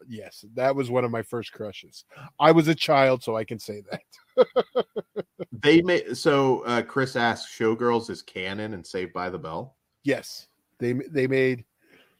[0.08, 2.06] Yes, that was one of my first crushes.
[2.40, 4.02] I was a child, so I can say that.
[5.64, 9.78] they made so uh chris asked showgirls is canon and saved by the bell
[10.08, 10.48] Yes,
[10.80, 11.66] they they made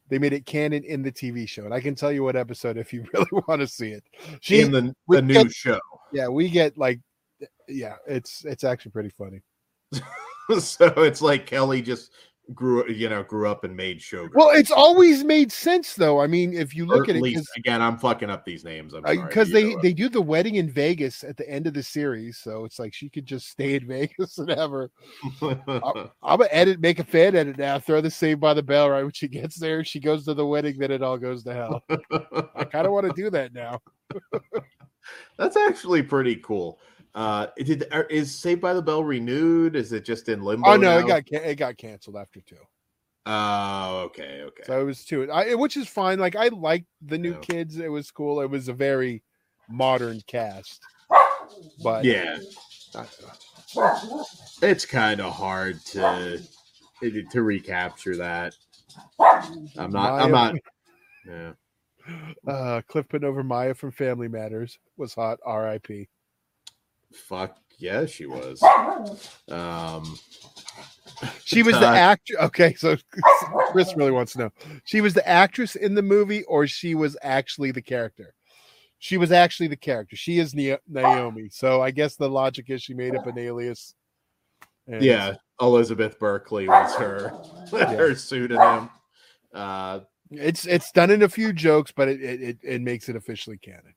[0.10, 2.76] they made it canon in the TV show, and I can tell you what episode
[2.76, 4.04] if you really want to see it.
[4.42, 5.80] She, in the, the new get- show
[6.12, 7.00] yeah, we get like,
[7.70, 9.42] yeah, it's it's actually pretty funny.
[10.60, 12.12] so it's like kelly just
[12.54, 16.22] grew you know grew up and made showgirls Well, it's always made sense though.
[16.22, 18.64] I mean, if you Or look at it, least- 'cause- again, I'm fucking up these
[18.64, 18.94] names.
[18.94, 19.18] I'm sorry.
[19.18, 22.38] because Uh, they they do the wedding in Vegas at the end of the series,
[22.38, 24.90] so it's like she could just stay in Vegas and have her.
[25.42, 29.04] I'm gonna edit, make a fan edit now, throw the Saved by the Bell right
[29.04, 29.84] when she gets there.
[29.84, 31.84] She goes to the wedding, then it all goes to hell.
[32.56, 33.82] I kind of want to do that now.
[35.38, 36.80] That's actually pretty cool.
[37.18, 39.76] Uh, did are- is Saved by the Bell renewed?
[39.76, 40.70] Is it just in limbo?
[40.70, 41.04] Oh no, now?
[41.04, 42.58] it got it got canceled after two.
[43.26, 44.64] Oh, okay, okay.
[44.68, 46.20] so it was two, I, which is fine.
[46.20, 48.40] Like I liked the new kids; it was cool.
[48.42, 49.24] It was a very
[49.68, 50.80] modern cast,
[51.82, 52.38] but yeah,
[54.62, 56.40] it's kind of hard to
[57.32, 58.54] to recapture that.
[59.20, 60.22] I'm not.
[60.22, 60.56] I'm not.
[61.28, 61.54] Yeah.
[62.48, 65.40] Uh, Cliff putting over Myra from Family Matters was hot.
[65.46, 66.08] R.I.P.
[67.14, 68.62] Fuck yeah, she was.
[69.50, 70.18] Um,
[71.46, 72.38] She was the actress.
[72.40, 72.96] Okay, so
[73.72, 74.50] Chris really wants to know.
[74.84, 78.36] She was the actress in the movie, or she was actually the character.
[79.00, 80.16] She was actually the character.
[80.16, 81.52] She is Nomi.
[81.52, 83.96] So I guess the logic is she made up an alias.
[84.88, 87.30] Yeah, Elizabeth Berkley was her
[87.72, 88.90] her pseudonym.
[89.54, 93.58] Uh, it's it's done in a few jokes, but it, it, it makes it officially
[93.58, 93.96] canon.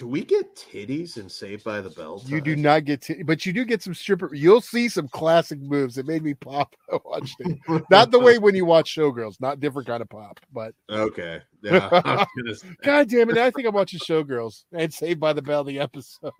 [0.00, 2.22] Do we get titties in Saved by the Bell?
[2.24, 4.34] You do not get to, but you do get some stripper.
[4.34, 5.94] You'll see some classic moves.
[5.96, 6.74] that made me pop.
[6.90, 7.58] I watched it.
[7.90, 9.38] Not the way when you watch Showgirls.
[9.42, 11.42] Not different kind of pop, but Okay.
[11.62, 11.90] Yeah.
[11.92, 12.68] I was gonna say.
[12.82, 13.36] God damn it!
[13.36, 16.32] I think I'm watching Showgirls and Saved by the Bell the episode.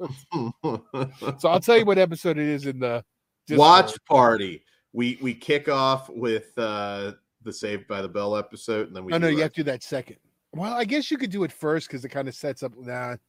[1.38, 3.04] So I'll tell you what episode it is in the
[3.46, 3.58] Discord.
[3.58, 4.64] Watch party.
[4.94, 7.12] We we kick off with uh
[7.42, 9.12] the Saved by the Bell episode, and then we.
[9.12, 10.16] Oh no, you have to do that second.
[10.54, 13.20] Well, I guess you could do it first because it kind of sets up that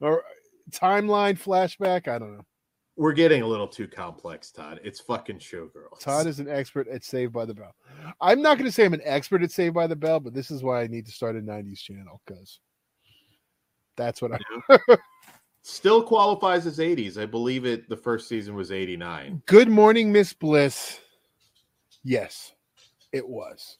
[0.00, 0.22] or
[0.70, 2.08] timeline flashback.
[2.08, 2.44] I don't know.
[2.96, 4.80] We're getting a little too complex, Todd.
[4.84, 6.00] It's fucking showgirls.
[6.00, 7.74] Todd is an expert at Saved by the Bell.
[8.20, 10.50] I'm not going to say I'm an expert at Saved by the Bell, but this
[10.50, 12.60] is why I need to start a '90s channel because
[13.96, 14.78] that's what I.
[15.62, 17.16] still qualifies as 80s.
[17.16, 17.88] I believe it.
[17.88, 19.42] The first season was 89.
[19.46, 21.00] Good morning, Miss Bliss.
[22.02, 22.52] Yes,
[23.12, 23.78] it was.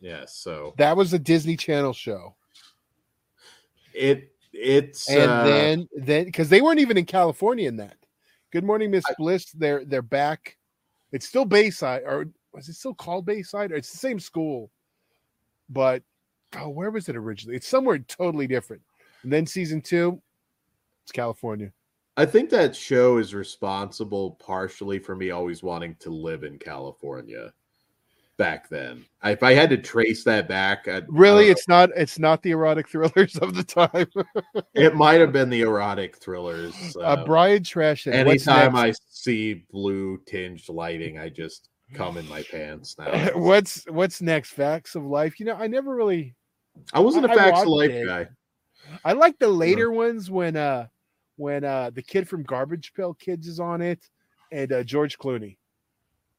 [0.00, 0.24] Yeah.
[0.26, 2.34] So That was a Disney Channel show.
[3.94, 7.96] it it's and uh, then then because they weren't even in California in that.
[8.50, 9.50] Good morning, Miss Bliss.
[9.52, 10.56] They're they're back.
[11.10, 13.72] It's still Bayside, or was it still called Bayside?
[13.72, 14.70] Or it's the same school,
[15.68, 16.02] but
[16.58, 17.56] oh, where was it originally?
[17.56, 18.82] It's somewhere totally different.
[19.22, 20.20] And then season two,
[21.02, 21.72] it's California.
[22.16, 27.52] I think that show is responsible partially for me always wanting to live in California
[28.42, 29.04] back then.
[29.22, 32.50] If I had to trace that back, I'd, Really, don't it's not it's not the
[32.50, 34.08] erotic thrillers of the time.
[34.74, 36.74] it might have been the erotic thrillers.
[36.96, 38.02] Uh, Uh, Brian Trash.
[38.02, 38.74] said, "What's anytime?
[38.74, 43.30] I see blue tinged lighting, I just come in my pants now.
[43.36, 44.50] what's what's next?
[44.50, 45.38] Facts of life.
[45.38, 46.34] You know, I never really
[46.92, 48.06] I wasn't a facts of life it.
[48.06, 48.28] guy.
[49.04, 50.88] I like the later ones when uh
[51.36, 54.00] when uh the kid from Garbage Pail Kids is on it
[54.50, 55.58] and uh George Clooney.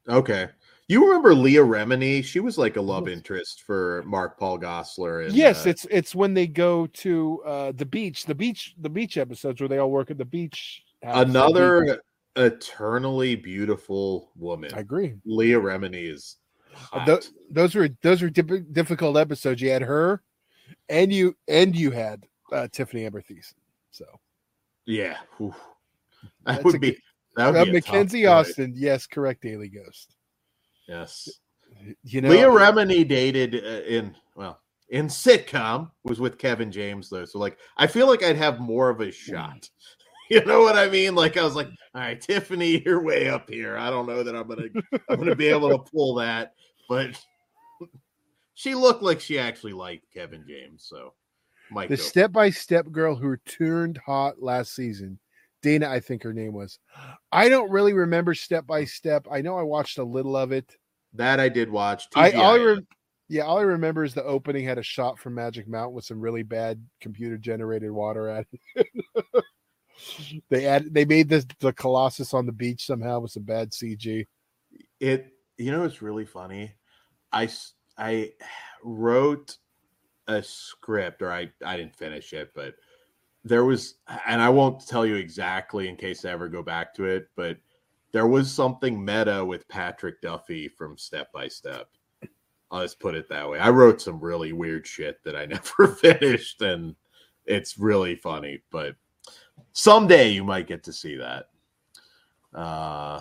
[0.09, 0.49] Okay.
[0.87, 2.23] You remember Leah Remini?
[2.23, 5.25] She was like a love interest for Mark Paul Gosselaar.
[5.25, 8.89] And, yes, uh, it's it's when they go to uh, the beach, the beach, the
[8.89, 10.83] beach episodes where they all work at the beach.
[11.01, 11.29] house, the beach.
[11.29, 12.01] another
[12.35, 14.73] eternally beautiful woman.
[14.73, 15.13] I agree.
[15.25, 16.35] Leah Remini is.
[16.91, 17.29] Uh, hot.
[17.49, 19.61] those were those were dip- difficult episodes.
[19.61, 20.21] You had her,
[20.89, 23.53] and you and you had uh, Tiffany Amber Thiessen.
[23.91, 24.05] So
[24.85, 25.53] yeah, that
[26.45, 27.01] That's would be good-
[27.35, 28.25] that would uh, be Mackenzie.
[28.27, 29.41] Astin, yes, correct.
[29.41, 30.15] Daily Ghost.
[30.87, 31.29] Yes,
[32.03, 37.25] You know, Leah Remini dated uh, in well in sitcom was with Kevin James though,
[37.25, 39.69] so like I feel like I'd have more of a shot.
[40.29, 41.15] You know what I mean?
[41.15, 43.77] Like I was like, all right, Tiffany, you're way up here.
[43.77, 44.69] I don't know that I'm gonna
[45.09, 46.53] I'm gonna be able to pull that,
[46.87, 47.21] but
[48.55, 51.13] she looked like she actually liked Kevin James, so
[51.69, 55.19] might the step by step girl who turned hot last season.
[55.63, 56.77] Dana, I think her name was.
[57.31, 59.25] I don't really remember step by step.
[59.31, 60.77] I know I watched a little of it.
[61.13, 62.05] that I did watch.
[62.15, 62.87] I all I rem-
[63.29, 66.19] yeah, all I remember is the opening had a shot from Magic Mountain with some
[66.19, 68.45] really bad computer generated water at
[68.75, 68.87] it.
[70.49, 74.27] they add they made this the Colossus on the beach somehow with some bad CG.
[74.99, 75.27] it
[75.57, 76.73] you know it's really funny
[77.31, 77.49] I
[77.97, 78.31] I
[78.83, 79.57] wrote
[80.27, 82.75] a script or i i didn't finish it but
[83.43, 83.95] there was
[84.27, 87.57] and i won't tell you exactly in case i ever go back to it but
[88.11, 91.87] there was something meta with patrick duffy from step by step
[92.71, 95.87] i'll just put it that way i wrote some really weird shit that i never
[95.95, 96.95] finished and
[97.45, 98.95] it's really funny but
[99.73, 101.49] someday you might get to see that
[102.53, 103.19] uh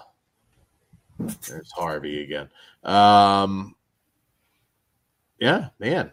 [1.47, 2.49] there's Harvey again.
[2.83, 3.75] Um,
[5.39, 6.11] yeah, man.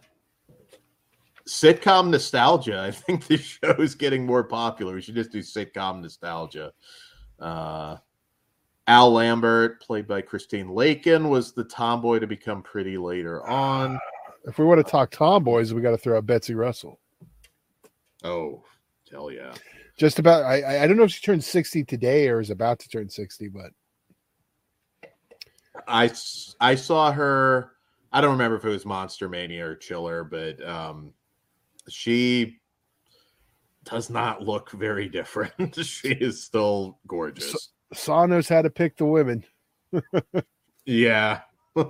[1.49, 2.79] Sitcom nostalgia.
[2.79, 4.93] I think the show is getting more popular.
[4.93, 6.71] We should just do sitcom nostalgia.
[7.39, 7.97] Uh,
[8.85, 13.99] Al Lambert, played by Christine Lakin, was the tomboy to become pretty later on.
[14.45, 16.99] If we want to talk tomboys, we got to throw out Betsy Russell.
[18.23, 18.63] Oh,
[19.11, 19.53] hell yeah.
[19.97, 20.43] Just about.
[20.43, 23.47] I I- don't know if she turned sixty today or is about to turn sixty,
[23.47, 23.71] but
[25.87, 26.11] I
[26.59, 27.71] I saw her.
[28.11, 31.13] I don't remember if it was Monster Mania or Chiller, but um,
[31.93, 32.59] she
[33.85, 35.75] does not look very different.
[35.83, 37.71] she is still gorgeous.
[37.93, 39.43] Saw knows how to pick the women.
[40.85, 41.41] yeah.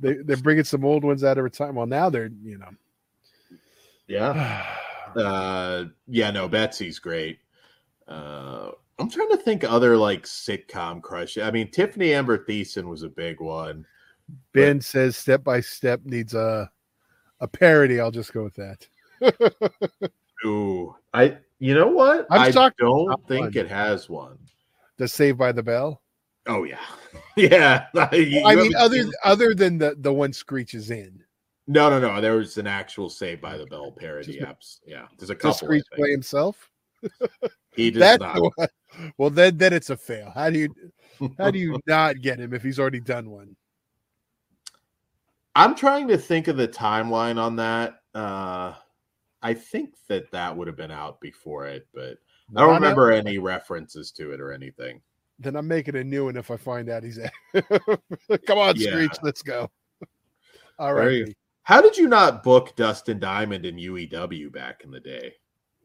[0.00, 1.76] They they're bringing some old ones out of retirement.
[1.76, 2.70] Well, now they're you know.
[4.06, 4.64] yeah.
[5.14, 6.30] Uh, yeah.
[6.30, 7.40] No, Betsy's great.
[8.08, 11.36] Uh, I'm trying to think other like sitcom crush.
[11.36, 13.84] I mean, Tiffany Amber Thiessen was a big one.
[14.54, 16.70] Ben says step by step needs a
[17.40, 18.00] a parody.
[18.00, 18.86] I'll just go with that.
[20.44, 21.38] Ooh, I.
[21.58, 22.26] You know what?
[22.30, 23.56] I'm I shocked don't think one.
[23.56, 24.36] it has one.
[24.96, 26.02] The Save by the Bell.
[26.48, 26.80] Oh yeah,
[27.36, 27.86] yeah.
[28.12, 31.22] You- I you mean, other seen- other than the the one screeches in.
[31.68, 32.20] no, no, no.
[32.20, 34.40] There was an actual Save by the Bell parody.
[34.40, 34.80] apps.
[34.84, 35.50] Yeah, there's a Does couple.
[35.50, 36.00] I Screech think.
[36.00, 36.70] play himself?
[37.74, 38.34] He does That's not.
[38.34, 39.12] the one.
[39.16, 40.30] Well, then then it's a fail.
[40.34, 40.68] How do you
[41.38, 43.56] how do you not get him if he's already done one?
[45.54, 47.94] I'm trying to think of the timeline on that.
[48.14, 48.74] Uh,
[49.42, 52.18] I think that that would have been out before it, but
[52.56, 55.00] I don't remember any references to it or anything.
[55.38, 57.18] Then I'm making a new one if I find out he's.
[58.46, 58.90] Come on, Yeah.
[58.90, 59.70] Screech, let's go.
[60.78, 61.26] All There
[61.64, 65.32] How did you not book Dustin Diamond in UEW back in the day?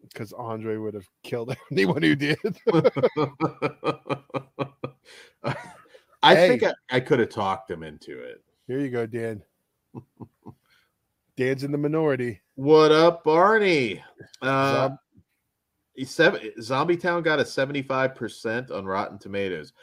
[0.04, 2.38] because Andre would have killed anyone who did.
[6.24, 6.48] I Hey.
[6.48, 8.44] think I, I could have talked him into it.
[8.68, 9.44] Here you go, Dan.
[11.38, 12.42] Dan's in the minority.
[12.58, 14.04] What up, Barney?
[14.42, 15.00] Uh, Zob-
[15.94, 19.74] he's seven, Zombie Town got a 75% on Rotten Tomatoes.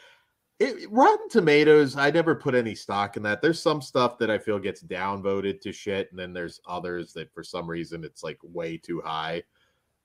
[0.59, 3.41] It, Rotten Tomatoes, I never put any stock in that.
[3.41, 7.33] There's some stuff that I feel gets downvoted to shit, and then there's others that
[7.33, 9.43] for some reason it's like way too high.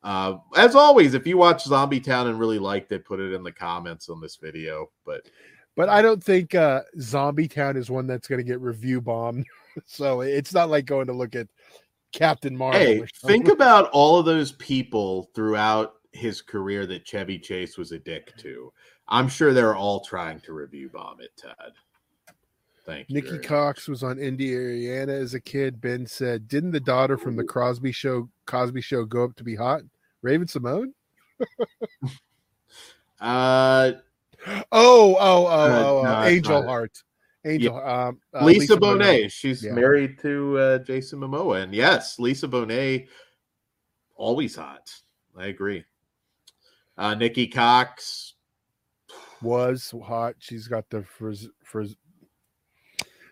[0.05, 3.43] Uh, as always, if you watch Zombie Town and really liked it, put it in
[3.43, 4.93] the comments on this video.
[5.05, 5.23] But
[5.75, 9.45] But I don't think uh, Zombie Town is one that's going to get review bombed.
[9.87, 11.49] so it's not like going to look at
[12.13, 12.81] Captain Marvel.
[12.81, 17.99] hey, think about all of those people throughout his career that Chevy Chase was a
[17.99, 18.73] dick to.
[19.09, 21.55] I'm sure they're all trying to review bomb it, Ted.
[22.87, 23.15] Thank you.
[23.15, 23.47] Nikki very much.
[23.47, 25.81] Cox was on Indiana as a kid.
[25.81, 29.55] Ben said, "Didn't the daughter from the Crosby show Cosby show go up to be
[29.55, 29.83] hot?"
[30.23, 30.93] Raven Symoné.
[33.21, 33.93] Uh,
[34.73, 36.23] Oh, oh, oh, Uh, oh, no, oh.
[36.25, 36.67] Angel not.
[36.67, 37.03] Heart.
[37.45, 37.77] Angel.
[37.79, 39.33] Um, uh, Lisa, Bonet.
[39.33, 39.73] She's Yeah.
[39.73, 43.09] married to uh, Jason Momoa, and yes, Lisa Bonet,
[44.17, 44.93] always hot.
[45.37, 45.85] I agree.
[46.99, 48.35] Uh, Nikki Cox.
[49.41, 50.35] was hot.
[50.39, 51.97] She's got the frizz, frizz.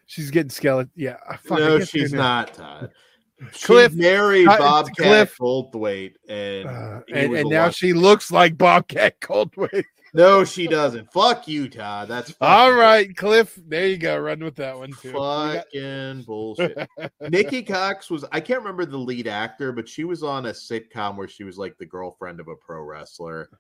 [0.06, 0.90] She's getting skeleton.
[0.97, 2.90] Yeah, fuck, no, she's not, Todd.
[3.62, 9.20] Cliff- she married Bobcat Cliff- Goldthwait, and Uh, and and now she looks like Bobcat
[9.20, 9.85] Goldthwait.
[10.14, 11.12] No, she doesn't.
[11.12, 12.09] Fuck you, Todd.
[12.09, 13.59] That's all right, right, Cliff.
[13.66, 14.18] There you go.
[14.18, 15.12] Run with that one too.
[15.12, 16.89] Got- Fucking bullshit.
[17.28, 21.16] Nikki Cox was I can't remember the lead actor, but she was on a sitcom
[21.16, 23.51] where she was like the girlfriend of a pro wrestler.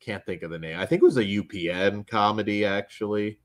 [0.00, 0.78] Can't think of the name.
[0.78, 3.38] I think it was a UPN comedy, actually.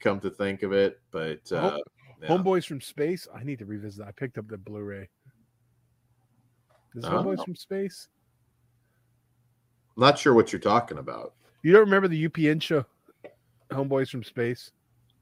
[0.00, 1.78] Come to think of it, but uh,
[2.20, 2.28] yeah.
[2.28, 3.26] Homeboys from Space.
[3.34, 4.00] I need to revisit.
[4.00, 4.08] that.
[4.08, 5.08] I picked up the Blu-ray.
[6.96, 7.44] Is Homeboys Oh.
[7.44, 8.08] from Space?
[9.96, 11.34] I'm not sure what you're talking about.
[11.66, 12.84] You don't remember the UPN show,
[13.72, 14.70] Homeboys from Space?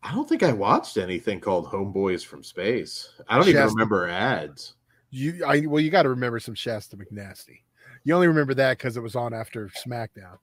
[0.03, 3.09] I don't think I watched anything called Homeboys from Space.
[3.27, 4.75] I don't even remember ads.
[5.09, 7.61] You, I well, you got to remember some Shasta McNasty.
[8.05, 10.37] You only remember that because it was on after SmackDown.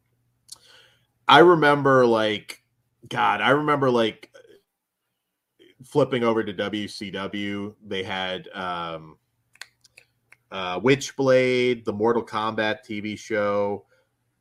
[1.27, 2.63] I remember like
[3.07, 4.31] God, I remember like
[5.85, 7.75] flipping over to WCW.
[7.85, 9.17] They had um
[10.51, 13.85] uh Witchblade, the Mortal Kombat TV show,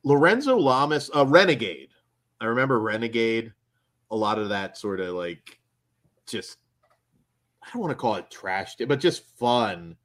[0.03, 1.89] Lorenzo Lamas, uh Renegade.
[2.39, 3.53] I remember Renegade.
[4.09, 5.59] A lot of that sort of like
[6.27, 6.57] just
[7.63, 9.95] I don't want to call it trash, but just fun.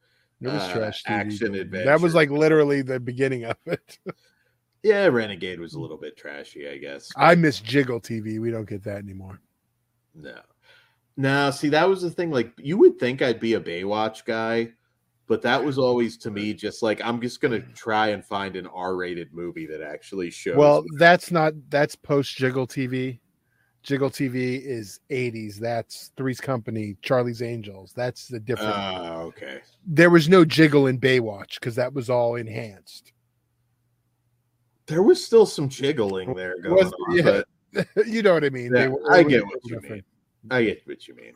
[0.40, 1.10] It was uh, trash TV.
[1.10, 1.86] action adventure.
[1.86, 3.98] That was like literally the beginning of it.
[4.82, 7.10] Yeah, Renegade was a little bit trashy, I guess.
[7.16, 8.38] I miss Jiggle TV.
[8.38, 9.40] We don't get that anymore.
[10.14, 10.38] No.
[11.16, 12.30] No, see, that was the thing.
[12.30, 14.74] Like, you would think I'd be a Baywatch guy,
[15.28, 17.74] but that was always to me just like, I'm just going to mm.
[17.74, 20.56] try and find an R rated movie that actually shows.
[20.56, 23.18] Well, that's not that's post Jiggle TV.
[23.82, 25.56] Jiggle TV is 80s.
[25.56, 27.92] That's Three's Company, Charlie's Angels.
[27.94, 28.74] That's the difference.
[28.74, 29.60] Oh, ah, okay.
[29.86, 33.12] there was no Jiggle in Baywatch because that was all enhanced.
[34.86, 37.16] There was still some jiggling there going Was- on.
[37.16, 37.42] yeah.
[37.72, 38.72] But you know what I mean?
[38.74, 40.04] Yeah, were- I get what you different.
[40.50, 41.34] I get what you mean.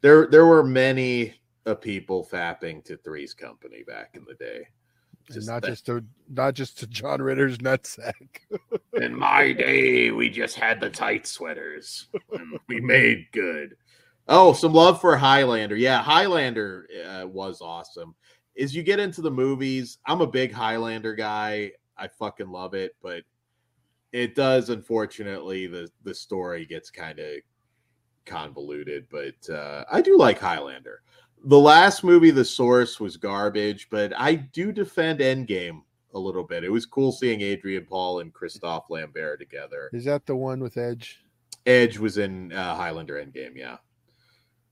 [0.00, 1.34] There, there were many
[1.66, 4.66] uh, people fapping to Three's Company back in the day.
[5.30, 8.40] And not that- just to not just to John Ritter's nutsack.
[8.94, 12.08] In my day, we just had the tight sweaters.
[12.32, 13.74] and we made good.
[14.28, 15.76] Oh, some love for Highlander.
[15.76, 18.14] Yeah, Highlander uh, was awesome.
[18.58, 21.72] As you get into the movies, I'm a big Highlander guy.
[21.96, 23.22] I fucking love it, but
[24.12, 27.36] it does unfortunately the the story gets kind of
[28.26, 31.02] convoluted, but uh, I do like Highlander.
[31.46, 35.82] The last movie, The Source, was garbage, but I do defend Endgame
[36.14, 36.64] a little bit.
[36.64, 39.90] It was cool seeing Adrian Paul and Christophe Lambert together.
[39.92, 41.22] Is that the one with Edge?
[41.66, 43.76] Edge was in uh, Highlander Endgame, yeah,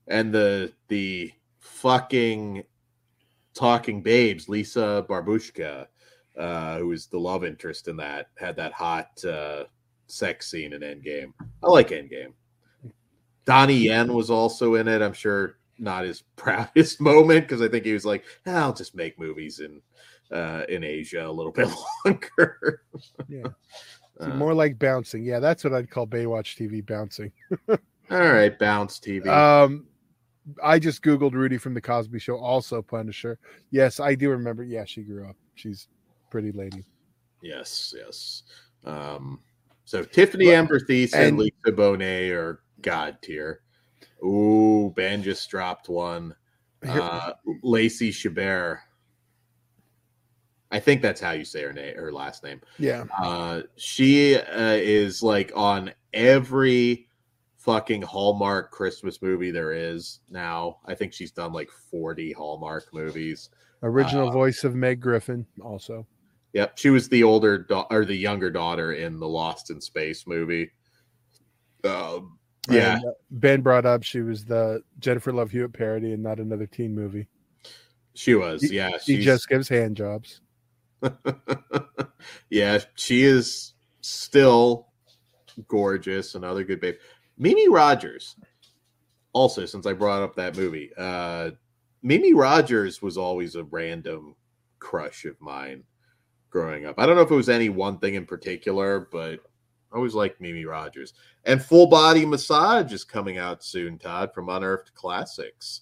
[0.07, 2.63] and the the fucking
[3.53, 5.87] talking babes, Lisa Barbuscia,
[6.37, 9.65] uh, who was the love interest in that, had that hot uh,
[10.07, 11.33] sex scene in Endgame.
[11.63, 12.33] I like Endgame.
[13.45, 15.01] Donnie Yen was also in it.
[15.01, 18.95] I'm sure not his proudest moment because I think he was like, "Ah, I'll just
[18.95, 19.81] make movies in
[20.31, 21.69] uh, in Asia a little bit
[22.05, 22.81] longer.
[23.27, 23.43] Yeah.
[24.21, 25.23] See, Uh, more like bouncing.
[25.23, 27.31] Yeah, that's what I'd call Baywatch TV bouncing.
[27.67, 27.77] all
[28.09, 29.25] right, bounce TV.
[29.27, 29.87] Um,
[30.63, 33.39] I just googled Rudy from the Cosby Show, also Punisher.
[33.71, 34.63] Yes, I do remember.
[34.63, 35.35] Yeah, she grew up.
[35.55, 35.87] She's
[36.29, 36.85] pretty lady.
[37.41, 38.43] Yes, yes.
[38.85, 39.39] Um,
[39.85, 43.61] so Tiffany Well, Amber Thies and- and Lisa Bonet are god tier.
[44.23, 46.35] Ooh, Ben just dropped one.
[46.87, 48.79] Uh, Lacey Chabert.
[50.71, 52.59] I think that's how you say her name, her last name.
[52.79, 57.07] yeah, Uh, she uh, is like on every
[57.57, 60.79] fucking Hallmark Christmas movie there is now.
[60.85, 63.49] I think she's done like 40 Hallmark movies.
[63.83, 66.07] original Uh, voice of Meg Griffin, also.
[66.53, 70.25] Yep, she was the older da- or the younger daughter in the Lost in Space
[70.27, 70.71] movie.
[71.83, 72.39] Um,
[72.69, 76.39] yeah, And, uh, Ben brought up she was the Jennifer Love Hewitt parody and not
[76.39, 77.27] another teen movie.
[78.13, 78.71] she was.
[78.71, 80.41] Yeah, She just gives hand jobs.
[82.49, 84.87] yeah, she is still
[85.67, 86.35] gorgeous.
[86.35, 86.95] Another good babe.
[87.37, 88.35] Mimi Rogers.
[89.33, 91.51] Also, since I brought up that movie, uh,
[92.03, 94.35] Mimi Rogers was always a random
[94.79, 95.83] crush of mine
[96.49, 96.99] growing up.
[96.99, 99.39] I don't know if it was any one thing in particular, but
[99.93, 101.13] I always liked Mimi Rogers.
[101.45, 105.81] And Full Body Massage is coming out soon, Todd, from Unearthed Classics,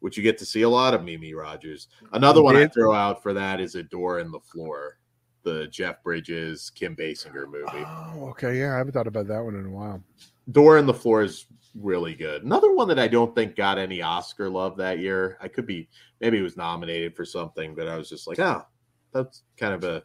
[0.00, 1.88] which you get to see a lot of Mimi Rogers.
[2.12, 4.98] Another one I throw out for that is A Door in the Floor,
[5.42, 7.84] the Jeff Bridges, Kim Basinger movie.
[7.86, 8.58] Oh, okay.
[8.58, 10.02] Yeah, I haven't thought about that one in a while.
[10.50, 12.44] Door in the Floor is really good.
[12.44, 15.36] Another one that I don't think got any Oscar love that year.
[15.40, 15.88] I could be
[16.20, 18.64] maybe it was nominated for something, but I was just like, oh,
[19.12, 20.02] that's kind of a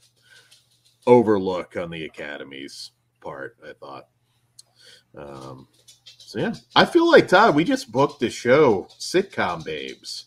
[1.08, 2.92] overlook on the Academy's
[3.22, 3.58] part.
[3.68, 4.08] I thought.
[5.18, 5.68] Um,
[6.06, 7.56] So yeah, I feel like Todd.
[7.56, 10.26] We just booked a show, sitcom babes.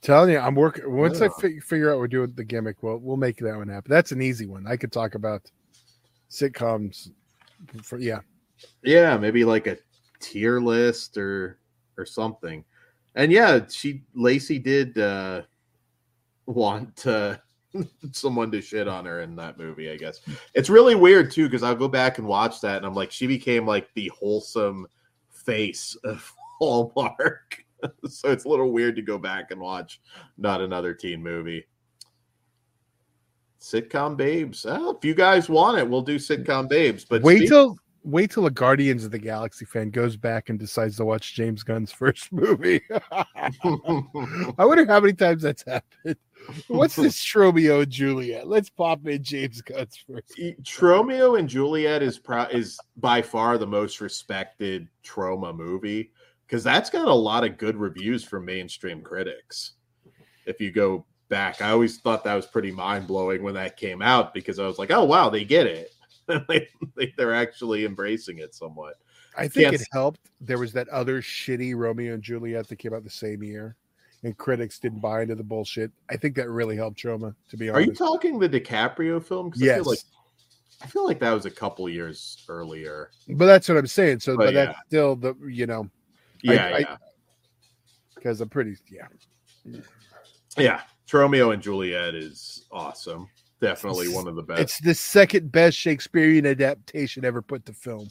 [0.00, 0.90] Telling you, I'm working.
[0.90, 1.30] Once I Yeah.
[1.40, 3.90] fi- figure out we're doing the gimmick, we'll we'll make that one happen.
[3.90, 4.66] That's an easy one.
[4.66, 5.42] I could talk about
[6.30, 7.10] sitcoms.
[7.82, 8.20] For yeah,
[8.82, 9.76] Yeah, maybe like a
[10.20, 11.58] tier list or
[11.96, 12.64] or something.
[13.14, 15.42] And yeah, she Lacey did uh
[16.46, 17.36] want uh,
[18.12, 20.20] someone to shit on her in that movie, I guess.
[20.54, 23.26] It's really weird too because I'll go back and watch that and I'm like she
[23.26, 24.86] became like the wholesome
[25.30, 27.64] face of Hallmark.
[28.08, 30.00] so it's a little weird to go back and watch
[30.38, 31.66] not another teen movie.
[33.60, 34.64] Sitcom babes.
[34.64, 37.04] Well, if you guys want it, we'll do sitcom babes.
[37.04, 40.58] But wait speak- till wait till a Guardians of the Galaxy fan goes back and
[40.58, 42.80] decides to watch James Gunn's first movie.
[43.12, 43.24] I
[44.58, 46.16] wonder how many times that's happened.
[46.68, 48.46] What's this Tromeo and Juliet?
[48.46, 50.38] Let's pop in James Gunn's first.
[50.62, 56.10] Tromeo and Juliet is pro- is by far the most respected Troma movie
[56.46, 59.72] because that's got a lot of good reviews from mainstream critics.
[60.46, 64.02] If you go back, I always thought that was pretty mind blowing when that came
[64.02, 65.94] out because I was like, oh wow, they get it.
[66.48, 66.68] they-
[67.16, 68.94] they're actually embracing it somewhat.
[69.36, 70.30] I think Can't it helped.
[70.40, 73.76] There was that other shitty Romeo and Juliet that came out the same year,
[74.24, 75.90] and critics didn't buy into the bullshit.
[76.10, 77.34] I think that really helped Troma.
[77.50, 79.50] To be honest, Are you talking the DiCaprio film?
[79.50, 79.98] 'Cause I yes, feel like
[80.82, 83.10] I feel like that was a couple years earlier.
[83.28, 84.20] but that's what I'm saying.
[84.20, 85.88] So, But but, that's still the you know
[86.42, 86.96] Yeah, I- yeah.
[88.14, 89.06] because I'm pretty yeah.
[90.58, 90.82] Yeah,
[91.12, 93.28] Romeo and Juliet is awesome.
[93.60, 94.60] Definitely one of the best.
[94.60, 98.08] It's the second best Shakespearean adaptation ever put to film.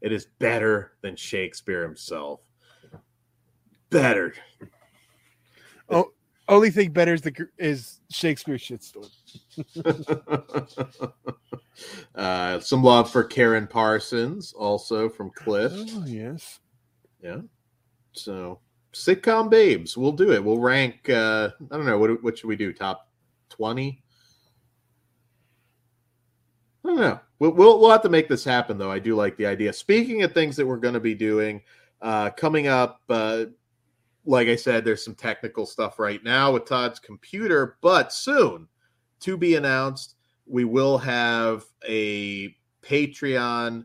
[0.00, 2.40] it is better than Shakespeare himself.
[3.90, 4.32] Better.
[6.48, 9.10] Only thing better is the is Shakespeare shitstorm.
[12.14, 15.72] uh, some love for Karen Parsons, also from Cliff.
[15.74, 16.60] Oh yes.
[17.22, 17.40] Yeah.
[18.12, 18.60] So
[18.94, 20.42] sitcom babes, we'll do it.
[20.42, 21.10] We'll rank.
[21.10, 22.72] Uh, I don't know what what should we do?
[22.72, 23.10] Top
[23.50, 24.02] twenty.
[26.82, 27.20] I don't know.
[27.40, 28.90] We'll, we'll we'll have to make this happen, though.
[28.90, 29.74] I do like the idea.
[29.74, 31.60] Speaking of things that we're going to be doing,
[32.00, 33.44] uh, coming up, uh,
[34.24, 38.68] like I said, there's some technical stuff right now with Todd's computer, but soon
[39.20, 40.16] to be announced,
[40.46, 43.84] we will have a Patreon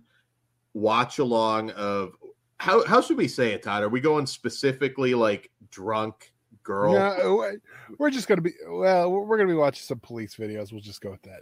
[0.73, 2.13] watch along of
[2.57, 3.83] how how should we say it, Todd?
[3.83, 6.33] Are we going specifically like drunk
[6.63, 7.51] girl No, uh,
[7.97, 9.11] we're just gonna be well.
[9.11, 10.71] We're we're gonna be watching some police videos.
[10.71, 11.41] We'll just go with that.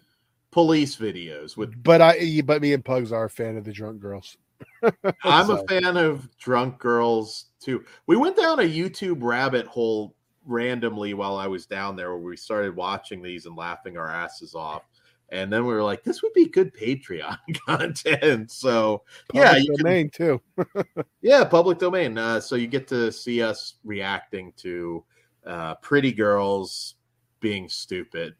[0.51, 3.99] police videos with But I, but me and Pugs are a fan of the drunk
[3.99, 4.38] girls.
[5.24, 7.84] I'm So- a fan of drunk girls too.
[8.08, 10.16] We went down a YouTube rabbit hole
[10.46, 14.56] randomly while I was down there where we started watching these and laughing our asses
[14.56, 14.84] off.
[15.30, 18.52] And then we were like, this would be good Patreon content.
[18.52, 20.42] So yeah, Public you can- domain too.
[21.22, 22.18] yeah, public domain.
[22.18, 25.04] Uh, so you get to see us reacting to
[25.46, 26.96] uh, pretty girls
[27.40, 28.36] being stupid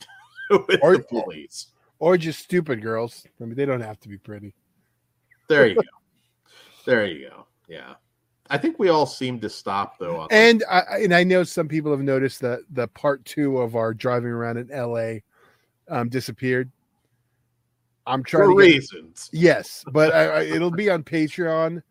[0.50, 1.68] with Or- the police.
[2.00, 3.26] or just stupid girls.
[3.40, 4.54] I mean, they don't have to be pretty.
[5.48, 5.82] There you go.
[6.86, 7.46] There you go.
[7.68, 7.94] Yeah.
[8.50, 10.28] I think we all seem to stop though.
[10.30, 13.94] And I and I know some people have noticed that the part two of our
[13.94, 15.24] driving around in L.A.
[15.88, 16.70] Um, disappeared.
[18.06, 19.30] I'm trying for to get, reasons.
[19.32, 21.82] yes, but I, I, it'll be on Patreon.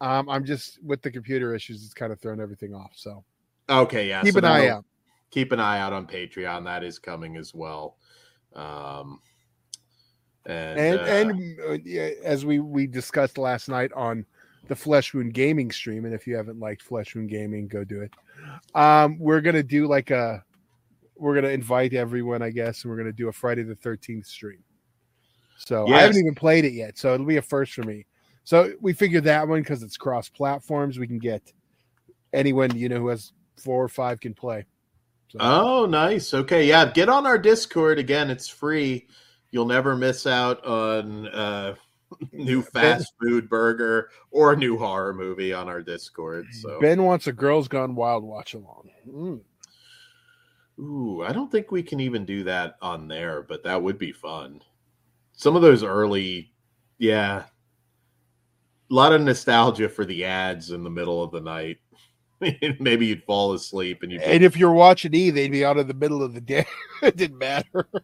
[0.00, 2.92] Um, I'm just with the computer issues; it's kind of thrown everything off.
[2.94, 3.24] So
[3.68, 4.22] Okay, yeah.
[4.22, 4.84] keep so an eye out.
[5.30, 6.64] Keep an eye out on Patreon.
[6.64, 7.96] That is coming as well.
[8.54, 9.20] Um,
[10.46, 14.24] and and uh, and uh, as we we discussed last night on
[14.68, 18.02] the Flesh Wound Gaming stream, and if you haven't liked Flesh Wound Gaming, go do
[18.02, 18.12] it.
[18.74, 20.44] Um, we're gonna do like a,
[21.16, 24.62] we're gonna invite everyone, I guess, and we're gonna do a Friday the Thirteenth stream.
[25.58, 28.06] So I haven't even played it yet, so it'll be a first for me.
[28.44, 31.52] So we figured that one because it's cross platforms, we can get
[32.32, 34.66] anyone you know who has four or five can play.
[35.28, 36.32] So, Oh, nice.
[36.34, 36.90] Okay, yeah.
[36.92, 38.30] Get on our Discord again.
[38.30, 39.08] It's free.
[39.50, 41.74] You'll never miss out on uh,
[42.32, 46.46] new fast food burger or a new horror movie on our Discord.
[46.52, 48.90] So, Ben wants a Girls Gone Wild watch along.
[49.08, 49.40] Mm.
[50.78, 54.12] ooh, I don't think we can even do that on there, but that would be
[54.12, 54.62] fun.
[55.32, 56.52] Some of those early,
[56.98, 57.44] yeah,
[58.90, 61.78] a lot of nostalgia for the ads in the middle of the night.
[62.80, 65.86] Maybe you'd fall asleep and you And if you're watching E, they'd be out in
[65.86, 66.66] the middle of the day.
[67.02, 67.88] it didn't matter.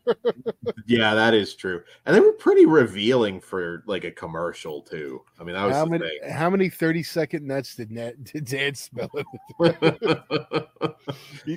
[0.86, 1.82] Yeah, that is true.
[2.04, 5.22] And they were pretty revealing for like a commercial too.
[5.40, 8.44] I mean, that was How the many how many 30 second nuts did Ned did
[8.44, 9.10] Dan smell?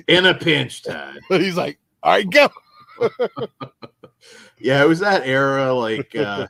[0.08, 1.18] In a pinch, Todd.
[1.28, 2.48] He's like, all right, go.
[4.58, 5.72] Yeah, it was that era.
[5.74, 6.46] Like, uh,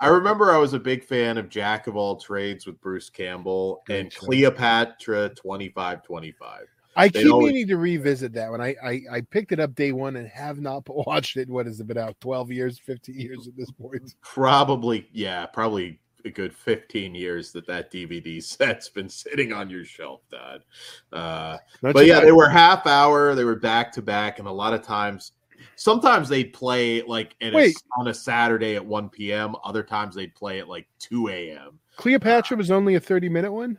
[0.00, 3.82] I remember I was a big fan of Jack of All Trades with Bruce Campbell
[3.86, 4.14] Great and.
[4.14, 6.62] Cleopatra 25 25.
[6.96, 8.60] I They'd keep always- meaning to revisit that one.
[8.60, 11.48] I, I I picked it up day one and have not watched it.
[11.48, 12.16] What has it been out?
[12.20, 14.14] Twelve years, fifteen years at this point.
[14.22, 19.84] Probably, yeah, probably a good 15 years that that DVD set's been sitting on your
[19.84, 20.60] shelf, Dad.
[21.12, 24.74] Uh, but yeah, they were half hour, they were back to back, and a lot
[24.74, 25.32] of times,
[25.80, 27.82] sometimes they'd play like at a, Wait.
[27.96, 31.78] on a Saturday at 1 p.m., other times they'd play at like 2 a.m.
[31.96, 33.78] Cleopatra was only a thirty minute one.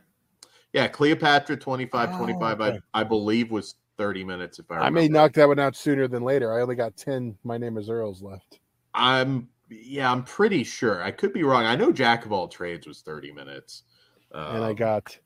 [0.72, 2.78] Yeah, Cleopatra 25 Oh, 25, okay.
[2.94, 6.08] I, I believe was 30 minutes if I I may knock that one out sooner
[6.08, 6.52] than later.
[6.56, 7.36] I only got ten.
[7.44, 8.58] My name is Earls left.
[8.94, 11.02] I'm yeah, I'm pretty sure.
[11.02, 11.64] I could be wrong.
[11.64, 13.84] I know Jack of all trades was 30 minutes.
[14.32, 15.16] and I Um, got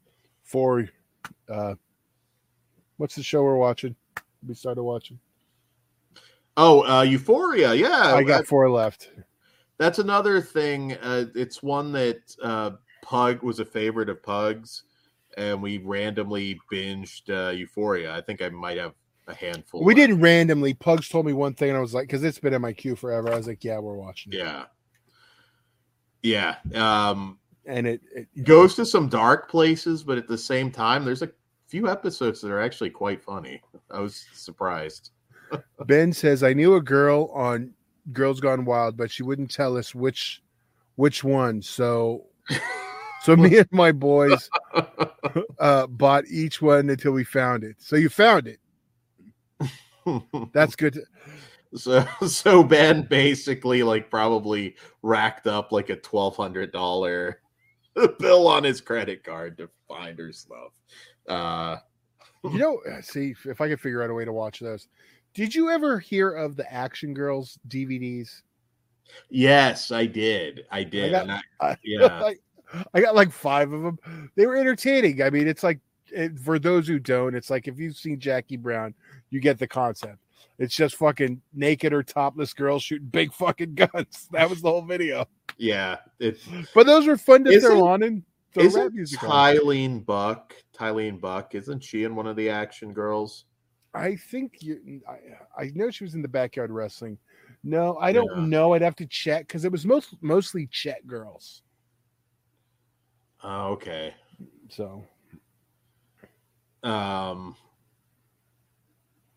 [0.45, 0.89] four.
[1.49, 1.75] Uh,
[2.99, 3.97] what's the show we're watching?
[4.47, 5.19] We started watching.
[6.57, 7.75] Oh, uh Euphoria.
[7.75, 8.15] Yeah.
[8.15, 9.11] I got four left.
[9.79, 10.95] That's another thing.
[10.95, 12.71] Uh, it's one that uh,
[13.03, 14.85] Pug was a favorite of Pug's,
[15.37, 18.15] and we randomly binged uh, Euphoria.
[18.15, 18.95] I think I might have
[19.29, 19.85] a handful.
[19.85, 20.09] We left.
[20.09, 20.73] did randomly.
[20.73, 22.97] Pugs told me one thing, and I was like, because it's been in my queue
[22.97, 23.31] forever.
[23.31, 24.39] I was like, yeah, we're watching it.
[24.39, 24.65] Yeah.
[26.23, 26.57] Yeah.
[26.75, 31.23] Um, And it, it goes to some dark places, but at the same time, there's
[31.23, 31.31] a
[31.69, 33.61] few episodes that are actually quite funny.
[33.91, 35.11] I was surprised.
[35.87, 37.73] Ben says, I knew a girl on
[38.13, 40.43] Girls Gone Wild, but she wouldn't tell us which
[40.97, 41.61] which one.
[41.63, 42.27] So
[43.23, 44.49] so me and my boys
[45.59, 47.77] uh bought each one until we found it.
[47.79, 48.61] So you found it.
[50.53, 50.95] That's good.
[50.95, 51.05] to-
[51.75, 57.41] So so Ben basically like probably racked up like a twelve hundred dollar
[58.19, 60.73] bill on his credit card to find her stuff.
[61.29, 61.77] Uh
[62.45, 64.87] you know, see if I could figure out a way to watch those.
[65.37, 68.41] Did you ever hear of the Action Girls DVDs?
[69.31, 70.65] yes, I did.
[70.71, 71.13] I did.
[71.13, 72.21] got- and I, I, Yeah.
[72.23, 72.41] like,
[72.95, 74.31] I got like five of them.
[74.35, 75.23] They were entertaining.
[75.23, 78.57] I mean, it's like it, for those who don't, it's like if you've seen Jackie
[78.57, 78.95] Brown,
[79.31, 80.19] you get the concept.
[80.59, 84.27] It's just fucking naked or topless girls shooting big fucking guns.
[84.33, 85.29] That was the whole video.
[85.59, 85.97] yeah,
[86.75, 88.23] But those were fun to throw on and
[88.55, 90.05] throw rap music on.
[90.05, 90.55] Buck.
[90.77, 93.45] Tylene Buck, isn't she in one of the action girls?
[93.97, 95.01] I think you.
[95.09, 97.19] I, I know she was in the backyard wrestling.
[97.65, 98.47] No, I don't Yeah.
[98.47, 98.75] know.
[98.75, 101.63] I'd have to check because it was most mostly Chet girls.
[103.43, 104.15] Oh, okay.
[104.69, 105.05] So
[106.83, 107.57] Um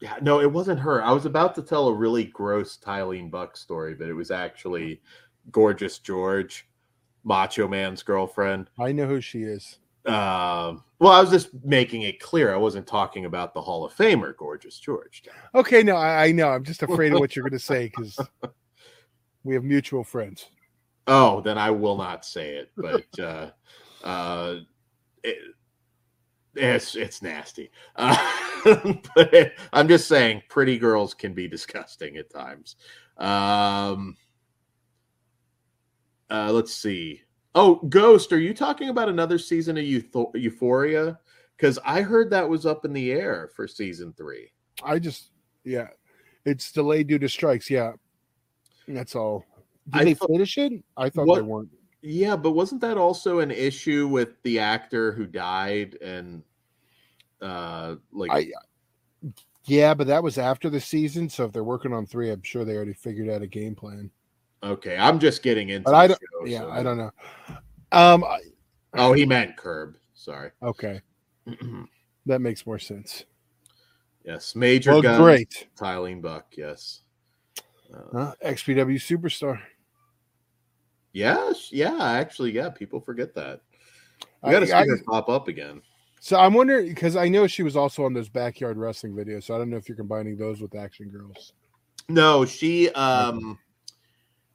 [0.02, 1.04] yeah, no, it wasn't her.
[1.04, 5.02] I was about to tell a really gross Tylene Buck story, but it was actually
[5.52, 6.70] Gorgeous George,
[7.26, 8.70] Macho Man's girlfriend.
[8.80, 9.80] I know who she is.
[10.06, 13.94] Um, well, I was just making it clear I wasn't talking about the Hall of
[13.94, 15.24] Famer, Gorgeous George.
[15.56, 16.50] Okay, no, I, I know.
[16.50, 18.20] I'm just afraid of what you're going to say because
[19.44, 20.48] we have mutual friends.
[21.08, 23.52] Oh, then I will not say it, but uh,
[24.04, 24.56] uh,
[25.24, 25.38] it,
[26.56, 27.72] it's it's nasty.
[27.96, 28.18] Uh,
[29.16, 32.76] but I'm just saying, pretty girls can be disgusting at times.
[33.18, 34.18] Um,
[36.30, 37.22] uh, let's see.
[37.62, 41.20] Oh, Ghost, are you talking about another season of Euph- Euphoria?
[41.58, 44.50] Because I heard that was up in the air for season three.
[44.82, 45.32] I just,
[45.66, 45.90] yeah,
[46.46, 47.70] it's delayed due to strikes.
[47.70, 47.92] Yeah,
[48.88, 49.44] that's all.
[49.90, 50.72] Did I they thought- finish it?
[50.96, 51.68] I thought they weren't.
[52.02, 56.44] Yeah, but wasn't that also an issue with the actor who died and
[57.42, 58.52] uh like I,
[59.66, 61.28] yeah, but that was after the season.
[61.28, 64.12] So if they're working on three, I'm sure they already figured out a game plan.
[64.64, 67.12] Okay, I'm just getting into But I don't- show, Yeah, so- I don't know.
[67.92, 68.42] Um, I-
[68.96, 69.98] Oh, he meant curb.
[70.14, 70.52] Sorry.
[70.64, 71.02] okay,
[72.26, 73.26] that makes more sense.
[74.26, 75.68] yes, Major Well, Guns, great.
[75.78, 77.02] Tylene Buck, yes.
[77.94, 78.34] Uh, Huh?
[78.44, 79.60] XPW superstar.
[81.14, 83.62] yes, yeah, actually, yeah, people forget that.
[84.44, 85.82] I- got to see I- her pop up again.
[86.22, 89.44] So I'm wondering because I know she was also on those backyard wrestling videos.
[89.46, 91.54] So I don't know if you're combining those with Action Girls.
[92.10, 93.58] No, she um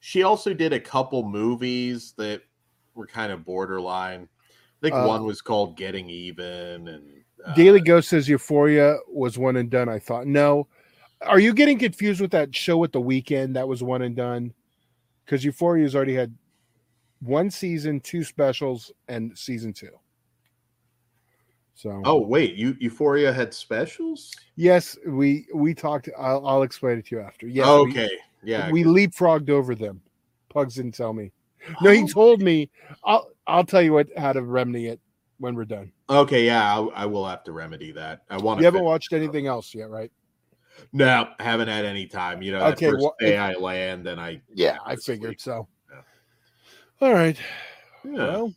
[0.05, 2.43] she also did a couple movies that
[2.94, 4.28] were kind of borderline.
[4.28, 9.39] I think Uh, one was called Getting Even and uh, Daily Ghost says Euphoria was
[9.39, 9.89] one and done.
[9.89, 10.68] I thought no.
[11.22, 14.52] Are you getting confused with that show with the Weeknd that was one and done?
[15.24, 16.36] Because Euphoria Euphoria's already had
[17.20, 19.89] one season, two specials, and season two.
[21.72, 24.32] So Oh wait, you Euphoria had specials?
[24.56, 26.10] yes, we we talked.
[26.18, 27.47] I'll, I'll explain it to you after.
[27.47, 27.64] Yeah.
[27.70, 28.10] Oh, we- okay.
[28.44, 28.70] Yeah.
[28.70, 30.00] we leapfrogged over them.
[30.48, 31.32] Pugs didn't tell me.
[31.82, 32.70] No, he Oh, told me.
[33.04, 35.00] I'll I'll tell you what how to remedy it
[35.38, 35.92] when we're done.
[36.08, 38.22] Okay, yeah, I, I will have to remedy that.
[38.30, 40.12] I want You haven't watched anything else yet, right?
[40.92, 42.42] No, haven't had any time.
[42.42, 45.68] You know, that Okay, first well, day I land, and I Yeah, I figured so.
[45.90, 46.02] Yeah.
[47.00, 47.38] All right.
[48.04, 48.12] Yeah.
[48.12, 48.54] Well,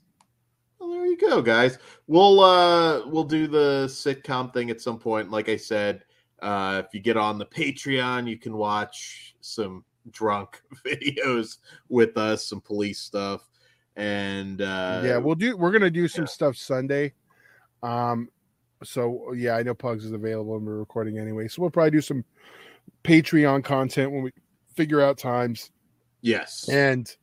[0.79, 1.79] Well, there you go, guys.
[2.07, 5.31] We'll uh we'll do the sitcom thing at some point.
[5.31, 6.03] Like I said,
[6.41, 11.57] uh if you get on the Patreon, you can watch some drunk videos
[11.89, 13.47] with us, some police stuff.
[13.95, 15.57] And uh yeah, we'll do.
[15.57, 16.29] We're gonna do some yeah.
[16.29, 17.13] stuff Sunday.
[17.83, 18.29] Um,
[18.83, 22.01] so yeah, I know Pugs is available and we're recording anyway, so we'll probably do
[22.01, 22.23] some
[23.03, 24.31] Patreon content when we
[24.75, 25.71] figure out times.
[26.21, 26.69] yes.
[26.69, 27.13] And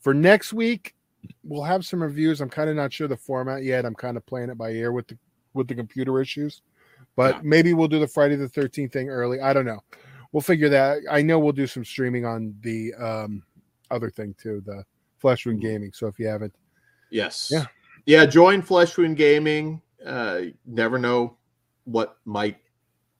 [0.00, 0.94] for next week,
[1.44, 2.40] we'll have some reviews.
[2.40, 3.84] I'm kind of not sure the format yet.
[3.84, 5.18] I'm kind of playing it by ear with the
[5.54, 6.62] with the computer issues,
[7.16, 7.40] but Yeah.
[7.44, 9.40] maybe we'll do the Friday the 13th thing early.
[9.40, 9.80] I don't know.
[10.32, 10.98] We'll figure that.
[11.10, 13.42] I know we'll do some streaming on the um,
[13.90, 14.84] other thing too, the
[15.18, 15.92] Flesh Wound Gaming.
[15.92, 16.54] So if you haven't,
[17.10, 17.50] Yes.
[17.52, 17.66] Yeah.
[18.06, 18.24] Yeah.
[18.24, 19.82] Join Flesh Wound Gaming.
[20.04, 21.36] Uh, never know
[21.84, 22.56] what might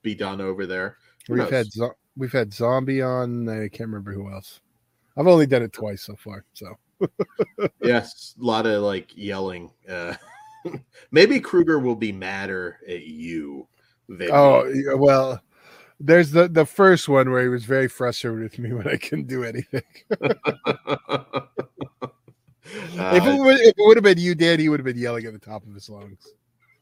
[0.01, 0.97] be done over there.
[1.29, 1.51] Who we've knows?
[1.53, 3.49] had zo- we've had Zombie on.
[3.49, 4.61] I can't remember who else.
[5.17, 6.45] I've only done it twice so far.
[6.55, 6.75] So
[7.83, 9.71] yes, a lot of like yelling.
[9.87, 10.15] Uh,
[11.11, 13.69] maybe Kruger will be madder at you.
[14.09, 15.41] Than oh well.
[16.01, 19.29] There's the the first one where he was very frustrated with me when I couldn't
[19.29, 19.83] do anything.
[20.11, 20.23] if,
[22.99, 25.27] Uh, it would, if it would have been you, Dan, he would have been yelling
[25.27, 26.27] at the top of his lungs.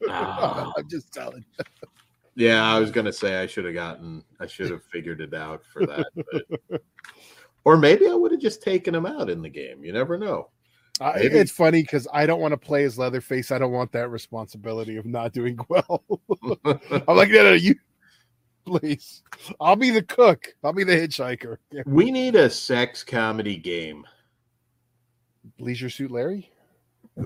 [0.09, 0.71] ah.
[0.77, 1.45] I'm just telling.
[2.35, 5.63] yeah, I was gonna say I should have gotten, I should have figured it out
[5.71, 6.81] for that, but,
[7.63, 9.83] or maybe I would have just taken him out in the game.
[9.83, 10.49] You never know.
[11.01, 13.51] I, it's funny because I don't want to play as Leatherface.
[13.51, 16.03] I don't want that responsibility of not doing well.
[16.65, 17.75] I'm like, no, no, you
[18.65, 19.23] please.
[19.59, 20.45] I'll be the cook.
[20.63, 21.57] I'll be the hitchhiker.
[21.71, 21.81] Yeah.
[21.87, 24.05] we need a sex comedy game.
[25.59, 26.51] Leisure Suit Larry.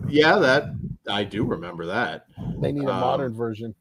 [0.07, 0.73] Yeah, that
[1.09, 2.27] I do remember that.
[2.59, 3.75] They need a Um, modern version.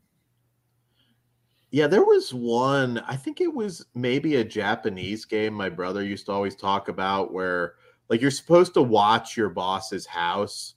[1.71, 2.99] Yeah, there was one.
[3.07, 7.33] I think it was maybe a Japanese game my brother used to always talk about
[7.33, 7.75] where
[8.09, 10.75] like you're supposed to watch your boss's house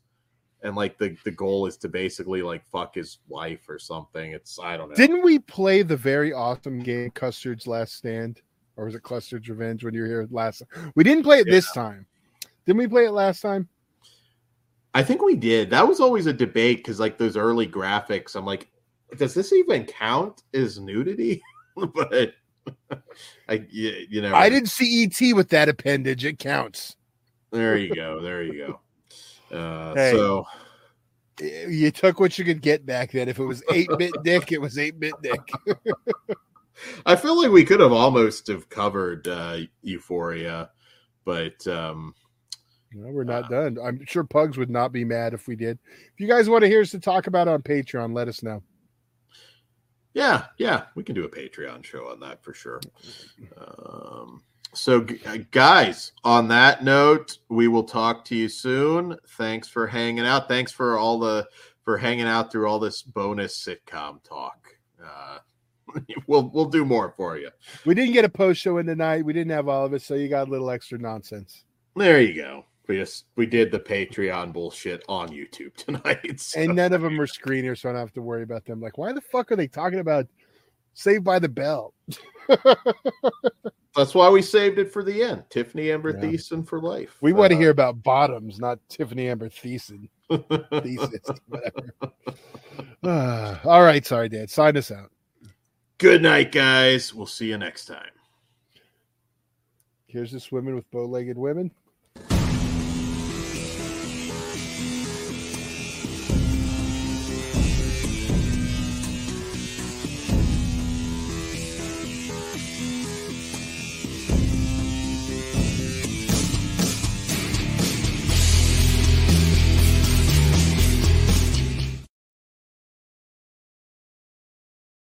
[0.64, 4.32] and like the the goal is to basically like fuck his wife or something.
[4.32, 4.96] It's I don't know.
[4.96, 8.42] Didn't we play the very awesome game Custard's Last Stand,
[8.76, 10.64] or was it Custer's Revenge when you were here last?
[10.96, 12.06] We didn't play it this time.
[12.66, 13.70] Didn't we play it last time?
[14.94, 15.70] I think we did.
[15.70, 18.68] That was always a debate because like those early graphics, I'm like,
[19.18, 21.42] does this even count as nudity?
[21.76, 22.34] but
[23.48, 26.26] I you know I didn't see ET with that appendage.
[26.26, 26.97] It counts.
[27.52, 28.22] There you go.
[28.22, 28.80] There you
[29.52, 29.56] go.
[29.56, 30.12] Uh Hey.
[30.12, 30.46] so
[31.40, 33.30] You took what you could get back then.
[33.30, 35.42] If it was eight bit dick, it was eight bit dick.
[37.06, 40.70] I feel like we could have almost have covered uh, Euphoria,
[41.26, 42.14] but um,
[42.94, 43.78] No, we're not done.
[43.84, 45.80] I'm sure Pugs would not be mad if we did.
[46.14, 48.62] If you guys want to hear us to talk about on Patreon, let us know.
[50.14, 52.80] yeah, yeah, we can do a Patreon show on that for sure.
[53.58, 59.18] Um, so, uh, guys, on that note, we will talk to you soon.
[59.38, 60.48] Thanks for hanging out.
[60.48, 61.48] Thanks for all the
[61.84, 64.76] for hanging out through all this bonus sitcom talk.
[65.04, 65.40] Uh,
[66.28, 67.50] we'll we'll do more for you.
[67.86, 69.24] We didn't get a post show in tonight.
[69.26, 71.64] We didn't have all of it, so you got a little extra nonsense.
[71.96, 72.66] There you go.
[72.88, 76.40] We just we did the Patreon bullshit on YouTube tonight.
[76.40, 78.80] so- And none of them are screeners, so I don't have to worry about them.
[78.82, 80.28] Like, why the fuck are they talking about
[80.98, 81.94] Saved by the Bell?
[83.96, 85.44] That's why we saved it for the end.
[85.52, 86.28] Tiffani Amber Yeah.
[86.28, 87.18] Thiessen for life.
[87.22, 90.10] We want to Uh, hear about bottoms, not Tiffani Amber Thiessen.
[90.82, 91.94] Thesis, whatever.
[93.04, 94.50] Ah, all right, sorry, Dad.
[94.50, 95.12] Sign us out.
[96.00, 97.14] Good night, guys.
[97.14, 98.10] We'll see you next time.
[100.08, 101.70] Here's this women with bow-legged women.